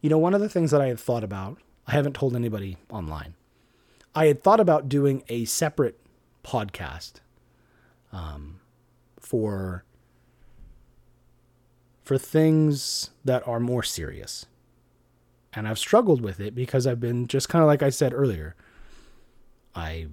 [0.00, 2.78] You know, one of the things that I had thought about, I haven't told anybody
[2.90, 3.34] online.
[4.14, 6.00] I had thought about doing a separate
[6.44, 7.20] podcast
[8.12, 8.60] um,
[9.20, 9.84] for
[12.12, 14.44] for things that are more serious.
[15.54, 18.54] And I've struggled with it because I've been just kind of like I said earlier.
[19.74, 20.08] I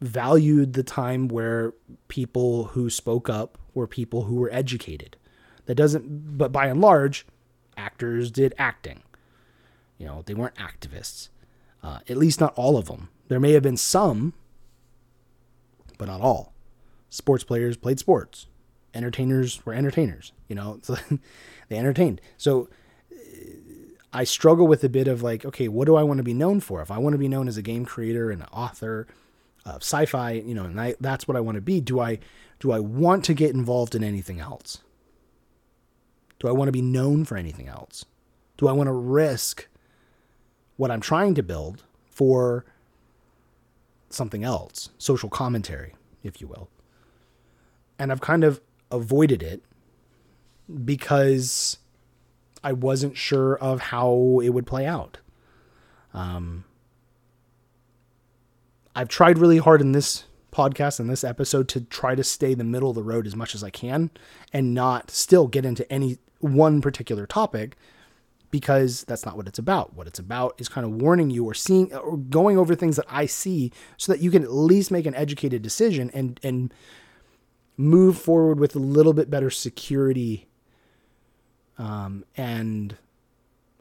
[0.00, 1.74] valued the time where
[2.08, 5.18] people who spoke up were people who were educated.
[5.66, 7.26] That doesn't, but by and large,
[7.76, 9.02] actors did acting.
[9.98, 11.28] You know, they weren't activists.
[11.82, 13.10] Uh, at least not all of them.
[13.28, 14.32] There may have been some,
[15.98, 16.54] but not all.
[17.10, 18.46] Sports players played sports.
[18.94, 20.32] Entertainers were entertainers.
[20.48, 20.80] You know,
[21.68, 22.20] they entertained.
[22.36, 22.68] So
[24.14, 26.60] I struggle with a bit of like, okay, what do I want to be known
[26.60, 26.80] for?
[26.80, 29.08] If I want to be known as a game creator and an author
[29.66, 31.80] of sci-fi, you know, and I, that's what I want to be.
[31.80, 32.20] Do I
[32.60, 34.78] do I want to get involved in anything else?
[36.38, 38.04] Do I want to be known for anything else?
[38.56, 39.66] Do I want to risk
[40.76, 42.64] what I'm trying to build for
[44.10, 46.68] something else, social commentary, if you will?
[47.98, 48.60] And I've kind of
[48.90, 49.62] avoided it
[50.84, 51.78] because
[52.62, 55.18] I wasn't sure of how it would play out.
[56.12, 56.64] Um,
[58.94, 62.64] I've tried really hard in this podcast and this episode to try to stay the
[62.64, 64.10] middle of the road as much as I can
[64.52, 67.76] and not still get into any one particular topic
[68.52, 69.94] because that's not what it's about.
[69.94, 73.06] What it's about is kind of warning you or seeing or going over things that
[73.08, 76.72] I see so that you can at least make an educated decision and and
[77.76, 80.46] move forward with a little bit better security
[81.78, 82.96] um, and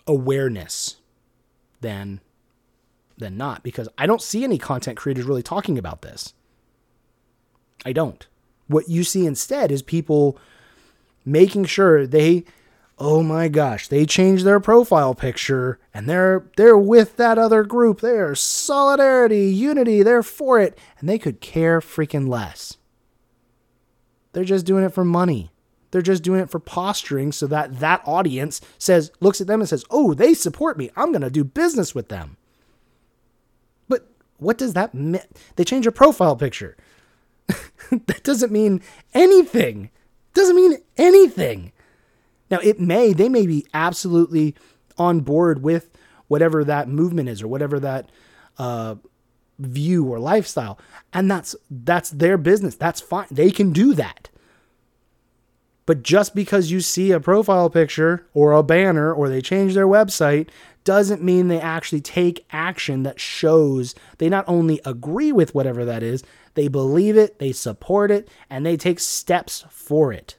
[0.08, 0.98] awareness
[1.82, 2.20] than
[3.18, 6.34] than not because I don't see any content creators really talking about this.
[7.86, 8.26] I don't.
[8.68, 10.38] What you see instead is people
[11.26, 12.46] making sure they
[13.00, 18.02] oh my gosh, they change their profile picture and they're they're with that other group.
[18.02, 22.78] They're solidarity, unity, they're for it and they could care freaking less.
[24.34, 25.52] They're just doing it for money.
[25.92, 29.70] They're just doing it for posturing so that that audience says, looks at them and
[29.70, 30.90] says, oh, they support me.
[30.96, 32.38] I'm going to do business with them.
[33.88, 35.22] But what does that mean?
[35.56, 36.76] They change your profile picture.
[37.92, 38.82] that doesn't mean
[39.14, 39.92] anything.
[40.34, 41.72] Doesn't mean anything.
[42.50, 44.56] Now, it may, they may be absolutely
[44.98, 45.92] on board with
[46.28, 48.10] whatever that movement is or whatever that
[48.58, 48.96] uh,
[49.66, 50.78] view or lifestyle
[51.14, 54.30] and that's that's their business that's fine they can do that
[55.86, 59.88] but just because you see a profile picture or a banner or they change their
[59.88, 60.48] website
[60.84, 66.04] doesn't mean they actually take action that shows they not only agree with whatever that
[66.04, 66.24] is,
[66.56, 70.36] they believe it, they support it, and they take steps for it.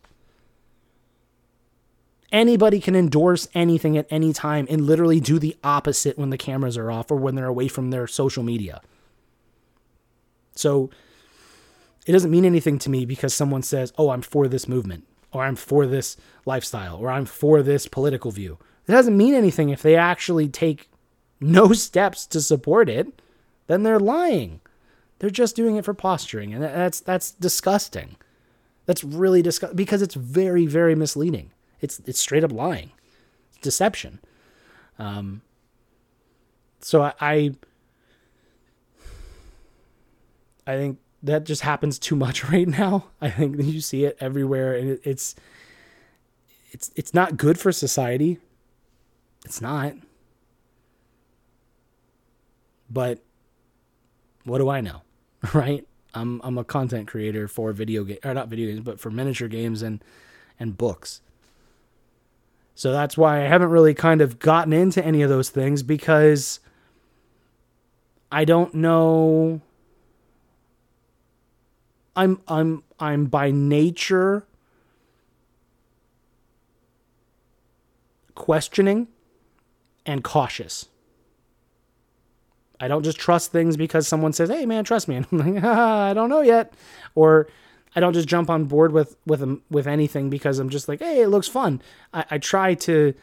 [2.33, 6.77] Anybody can endorse anything at any time and literally do the opposite when the cameras
[6.77, 8.81] are off or when they're away from their social media.
[10.55, 10.91] So
[12.07, 15.05] it doesn't mean anything to me because someone says, oh, I'm for this movement
[15.35, 16.17] or I'm for this
[16.47, 18.59] lifestyle, or I'm for this political view.
[18.87, 20.89] It doesn't mean anything if they actually take
[21.41, 23.09] no steps to support it,
[23.67, 24.61] then they're lying.
[25.19, 28.17] They're just doing it for posturing, and that's that's disgusting.
[28.87, 31.51] That's really disgusting because it's very very misleading.
[31.81, 32.93] It's it's straight up lying,
[33.49, 34.21] it's deception.
[34.99, 35.43] Um.
[36.81, 37.55] So I, I
[40.67, 43.07] I think that just happens too much right now.
[43.21, 45.35] I think you see it everywhere, and it, it's
[46.71, 48.39] it's it's not good for society.
[49.45, 49.95] It's not.
[52.91, 53.21] But
[54.45, 55.03] what do I know,
[55.55, 55.87] right?
[56.15, 59.49] I'm I'm a content creator for video game or not video games, but for miniature
[59.49, 60.03] games and
[60.59, 61.21] and books.
[62.77, 66.59] So that's why I haven't really kind of gotten into any of those things because
[68.33, 69.61] I don't know
[72.17, 74.47] I'm I'm I'm by nature
[78.35, 79.09] questioning
[80.07, 80.87] and cautious.
[82.81, 85.65] I don't just trust things because someone says, "Hey, man, trust me." And I'm like,
[85.65, 86.75] ah, "I don't know yet,"
[87.15, 87.49] or
[87.97, 91.23] I don't just jump on board with with with anything because I'm just like, "Hey,
[91.23, 91.81] it looks fun."
[92.13, 93.15] I, I try to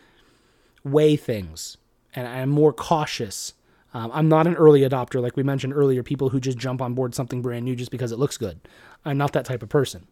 [0.84, 1.78] weigh things,
[2.16, 3.54] and I'm more cautious
[3.94, 6.94] um, I'm not an early adopter, like we mentioned earlier, people who just jump on
[6.94, 8.60] board something brand new just because it looks good.
[9.04, 10.08] I'm not that type of person.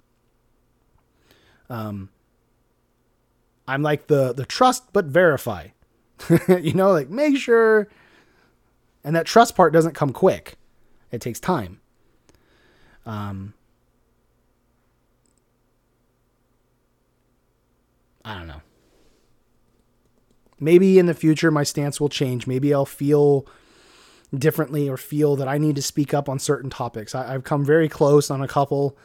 [1.70, 2.10] Um,
[3.70, 5.68] I'm like the the trust but verify.
[6.50, 7.88] you know, like make sure
[9.04, 10.56] and that trust part doesn't come quick.
[11.12, 11.80] It takes time.
[13.06, 13.54] Um
[18.26, 18.62] I don't know.
[20.60, 22.48] Maybe in the future my stance will change.
[22.48, 23.46] Maybe I'll feel
[24.36, 27.16] differently or feel that I need to speak up on certain topics.
[27.16, 28.98] I, have come very close on a couple,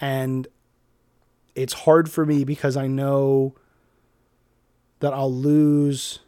[0.00, 0.46] and
[1.54, 3.54] it's hard for me because I know
[5.00, 6.20] that I'll lose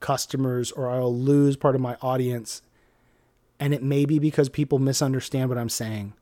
[0.00, 2.62] customers or I'll lose part of my audience.
[3.60, 6.14] And it may be because people misunderstand what I'm saying.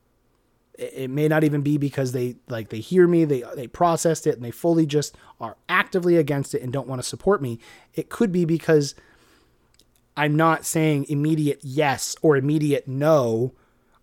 [0.78, 4.34] It may not even be because they like they hear me, they they processed it
[4.36, 7.58] and they fully just are actively against it and don't want to support me.
[7.94, 8.94] It could be because
[10.16, 13.54] I'm not saying immediate yes or immediate no.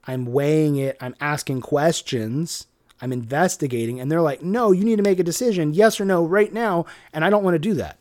[0.08, 2.68] I'm weighing it, I'm asking questions
[3.02, 6.26] I'm investigating, and they're like, no, you need to make a decision, yes or no,
[6.26, 6.86] right now.
[7.14, 7.98] And I don't want to do that.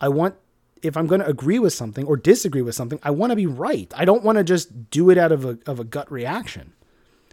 [0.00, 0.36] I want,
[0.82, 3.46] if I'm going to agree with something or disagree with something, I want to be
[3.46, 3.92] right.
[3.96, 6.72] I don't want to just do it out of a, of a gut reaction.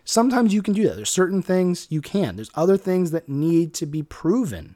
[0.03, 0.95] Sometimes you can do that.
[0.95, 4.75] There's certain things you can, there's other things that need to be proven.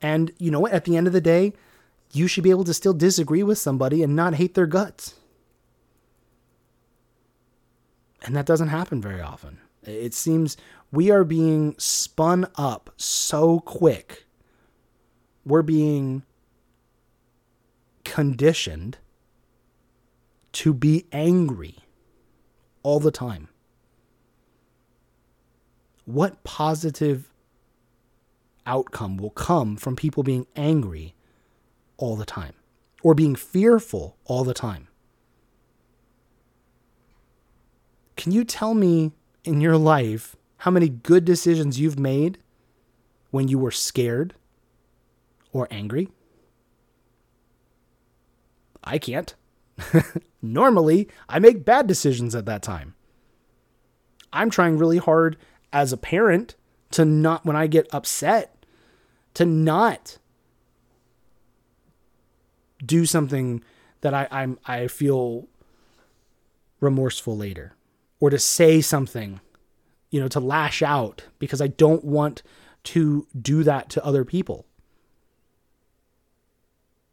[0.00, 0.72] And you know what?
[0.72, 1.52] At the end of the day,
[2.12, 5.14] you should be able to still disagree with somebody and not hate their guts.
[8.22, 9.58] And that doesn't happen very often.
[9.82, 10.56] It seems
[10.92, 14.26] we are being spun up so quick.
[15.44, 16.24] We're being
[18.04, 18.98] conditioned
[20.52, 21.76] to be angry
[22.82, 23.48] all the time.
[26.04, 27.30] What positive
[28.68, 31.14] outcome will come from people being angry
[31.96, 32.54] all the time
[33.02, 34.86] or being fearful all the time?
[38.16, 39.12] Can you tell me
[39.44, 42.38] in your life how many good decisions you've made
[43.30, 44.34] when you were scared
[45.52, 46.08] or angry?
[48.84, 49.34] I can't.
[50.42, 52.94] Normally, I make bad decisions at that time.
[54.32, 55.36] I'm trying really hard
[55.72, 56.54] as a parent
[56.90, 58.57] to not, when I get upset,
[59.38, 60.18] to not
[62.84, 63.62] do something
[64.00, 65.46] that I, I'm, I feel
[66.80, 67.76] remorseful later
[68.18, 69.38] or to say something,
[70.10, 72.42] you know, to lash out because I don't want
[72.82, 74.66] to do that to other people.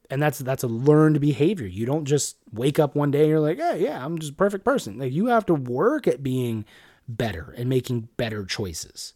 [0.10, 1.68] And that's that's a learned behavior.
[1.68, 4.36] You don't just wake up one day and you're like, "Hey, yeah, I'm just a
[4.36, 6.66] perfect person." Like you have to work at being
[7.08, 9.14] better and making better choices.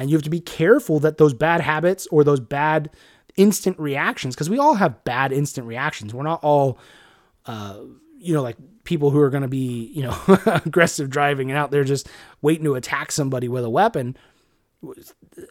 [0.00, 2.88] And you have to be careful that those bad habits or those bad
[3.36, 6.14] instant reactions because we all have bad instant reactions.
[6.14, 6.78] We're not all
[7.44, 7.80] uh,
[8.18, 10.16] you know, like people who are going to be, you know,
[10.64, 12.08] aggressive driving and out there just
[12.42, 14.16] waiting to attack somebody with a weapon.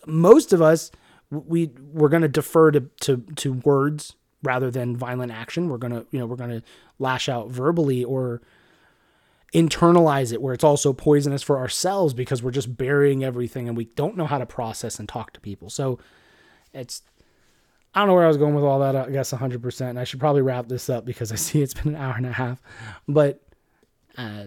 [0.06, 0.92] Most of us,
[1.30, 5.70] we we're going to defer to, to to words rather than violent action.
[5.70, 6.64] We're gonna, you know, we're gonna
[6.98, 8.42] lash out verbally or
[9.54, 13.86] internalize it where it's also poisonous for ourselves because we're just burying everything and we
[13.86, 15.70] don't know how to process and talk to people.
[15.70, 16.00] So
[16.74, 17.02] it's
[17.94, 18.96] I don't know where I was going with all that.
[18.96, 19.98] I guess 100%.
[19.98, 22.32] I should probably wrap this up because I see it's been an hour and a
[22.32, 22.62] half.
[23.08, 23.42] But
[24.18, 24.46] uh,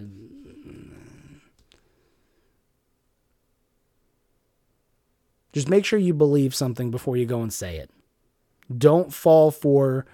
[5.51, 7.89] just make sure you believe something before you go and say it.
[8.75, 10.05] Don't fall for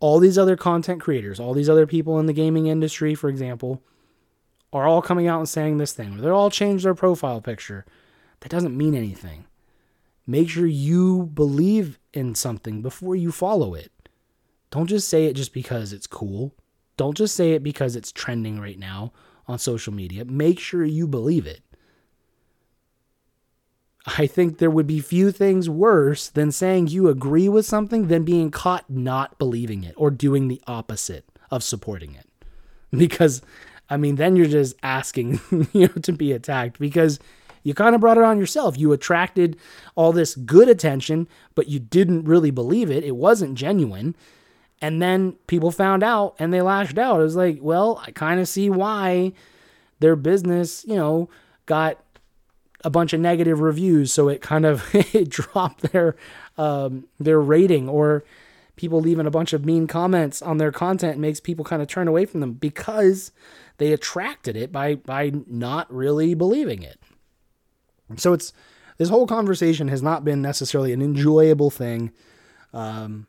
[0.00, 3.82] all these other content creators, all these other people in the gaming industry, for example,
[4.72, 7.84] are all coming out and saying this thing, or they're all changed their profile picture.
[8.40, 9.46] That doesn't mean anything.
[10.26, 13.90] Make sure you believe in something before you follow it.
[14.70, 16.54] Don't just say it just because it's cool.
[16.98, 19.12] Don't just say it because it's trending right now
[19.46, 20.24] on social media.
[20.24, 21.62] Make sure you believe it.
[24.16, 28.24] I think there would be few things worse than saying you agree with something than
[28.24, 32.26] being caught not believing it or doing the opposite of supporting it.
[32.96, 33.42] Because
[33.90, 35.40] I mean, then you're just asking,
[35.72, 37.18] you know, to be attacked because
[37.62, 38.78] you kind of brought it on yourself.
[38.78, 39.56] You attracted
[39.94, 43.04] all this good attention, but you didn't really believe it.
[43.04, 44.14] It wasn't genuine.
[44.80, 47.20] And then people found out and they lashed out.
[47.20, 49.32] It was like, well, I kind of see why
[50.00, 51.28] their business, you know,
[51.66, 52.02] got
[52.84, 56.16] a bunch of negative reviews, so it kind of it dropped their
[56.56, 58.24] um, their rating, or
[58.78, 62.08] people leaving a bunch of mean comments on their content makes people kind of turn
[62.08, 63.32] away from them because
[63.76, 66.98] they attracted it by by not really believing it.
[68.16, 68.52] So it's
[68.96, 72.12] this whole conversation has not been necessarily an enjoyable thing.
[72.72, 73.26] Um,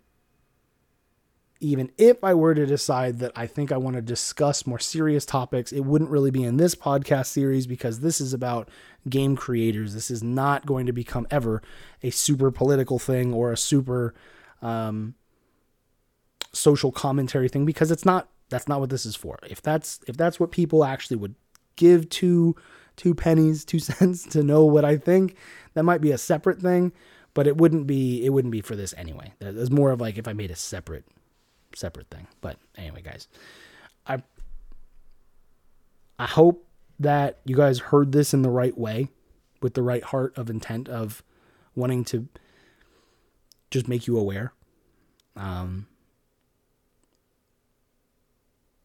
[1.62, 5.26] even if I were to decide that I think I want to discuss more serious
[5.26, 8.70] topics, it wouldn't really be in this podcast series because this is about
[9.10, 9.94] game creators.
[9.94, 11.62] This is not going to become ever
[12.02, 14.14] a super political thing or a super
[14.62, 15.16] um,
[16.52, 18.30] social commentary thing because it's not.
[18.50, 19.38] That's not what this is for.
[19.48, 21.36] If that's if that's what people actually would
[21.76, 22.56] give two
[22.96, 25.36] two pennies, two cents to know what I think,
[25.74, 26.92] that might be a separate thing.
[27.34, 29.34] But it wouldn't be it wouldn't be for this anyway.
[29.40, 31.06] It's more of like if I made a separate
[31.76, 32.28] separate thing.
[32.42, 33.28] But anyway, guys,
[34.08, 34.24] I
[36.18, 36.66] I hope
[37.00, 39.10] that you guys heard this in the right way,
[39.62, 41.24] with the right heart of intent of
[41.76, 42.28] wanting to
[43.72, 44.54] just make you aware.
[45.36, 45.88] Um,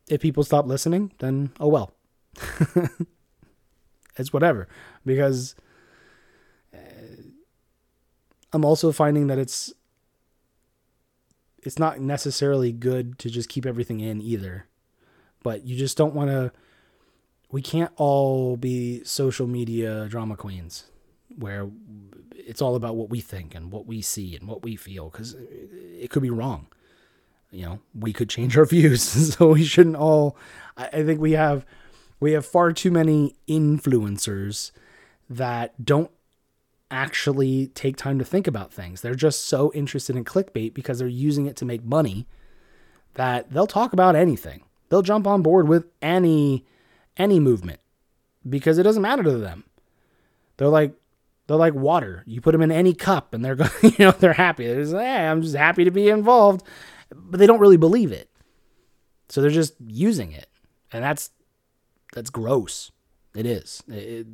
[0.08, 1.92] if people stop listening, then oh well.
[4.16, 4.68] it's whatever
[5.04, 5.54] because
[6.74, 6.78] uh,
[8.52, 9.72] I'm also finding that it's
[11.62, 14.66] it's not necessarily good to just keep everything in either.
[15.42, 16.52] But you just don't want to
[17.50, 20.84] we can't all be social media drama queens
[21.36, 21.68] where
[22.32, 25.34] it's all about what we think and what we see and what we feel cuz
[25.38, 26.66] it could be wrong.
[27.54, 29.02] You know, we could change our views,
[29.34, 30.36] so we shouldn't all
[30.76, 31.64] I think we have
[32.20, 34.72] we have far too many influencers
[35.28, 36.10] that don't
[36.90, 39.00] actually take time to think about things.
[39.00, 42.26] They're just so interested in clickbait because they're using it to make money
[43.14, 44.62] that they'll talk about anything.
[44.88, 46.64] They'll jump on board with any
[47.16, 47.80] any movement
[48.48, 49.64] because it doesn't matter to them.
[50.56, 50.94] They're like
[51.46, 52.22] they're like water.
[52.26, 54.66] You put them in any cup and they're you know, they're happy.
[54.66, 56.64] They're just, hey, I'm just happy to be involved,
[57.14, 58.30] but they don't really believe it.
[59.28, 60.48] So they're just using it.
[60.92, 61.30] And that's
[62.12, 62.92] that's gross.
[63.34, 63.82] It is.
[63.88, 64.26] It,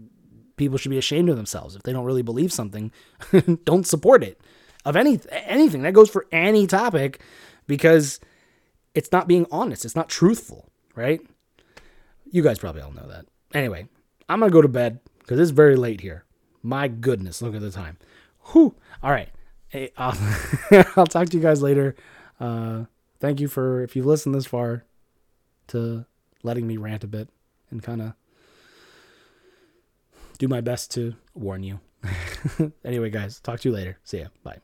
[0.57, 2.93] people should be ashamed of themselves if they don't really believe something.
[3.65, 4.40] don't support it
[4.85, 7.20] of any anything that goes for any topic
[7.66, 8.20] because
[8.94, 9.85] it's not being honest.
[9.85, 11.20] It's not truthful, right?
[12.31, 13.27] You guys probably all know that.
[13.55, 13.89] Anyway,
[14.28, 16.24] I'm gonna go to bed because it's very late here.
[16.62, 17.97] My goodness, look at the time.
[18.52, 18.74] Whew.
[19.02, 19.28] All right.
[19.69, 20.19] Hey, I'll,
[20.97, 21.94] I'll talk to you guys later.
[22.40, 22.84] Uh,
[23.20, 24.84] thank you for if you've listened this far
[25.68, 26.06] to
[26.42, 27.28] letting me rant a bit
[27.70, 28.14] and kind of
[30.38, 31.80] do my best to warn you.
[32.84, 33.98] anyway, guys, talk to you later.
[34.04, 34.28] See ya.
[34.42, 34.60] Bye.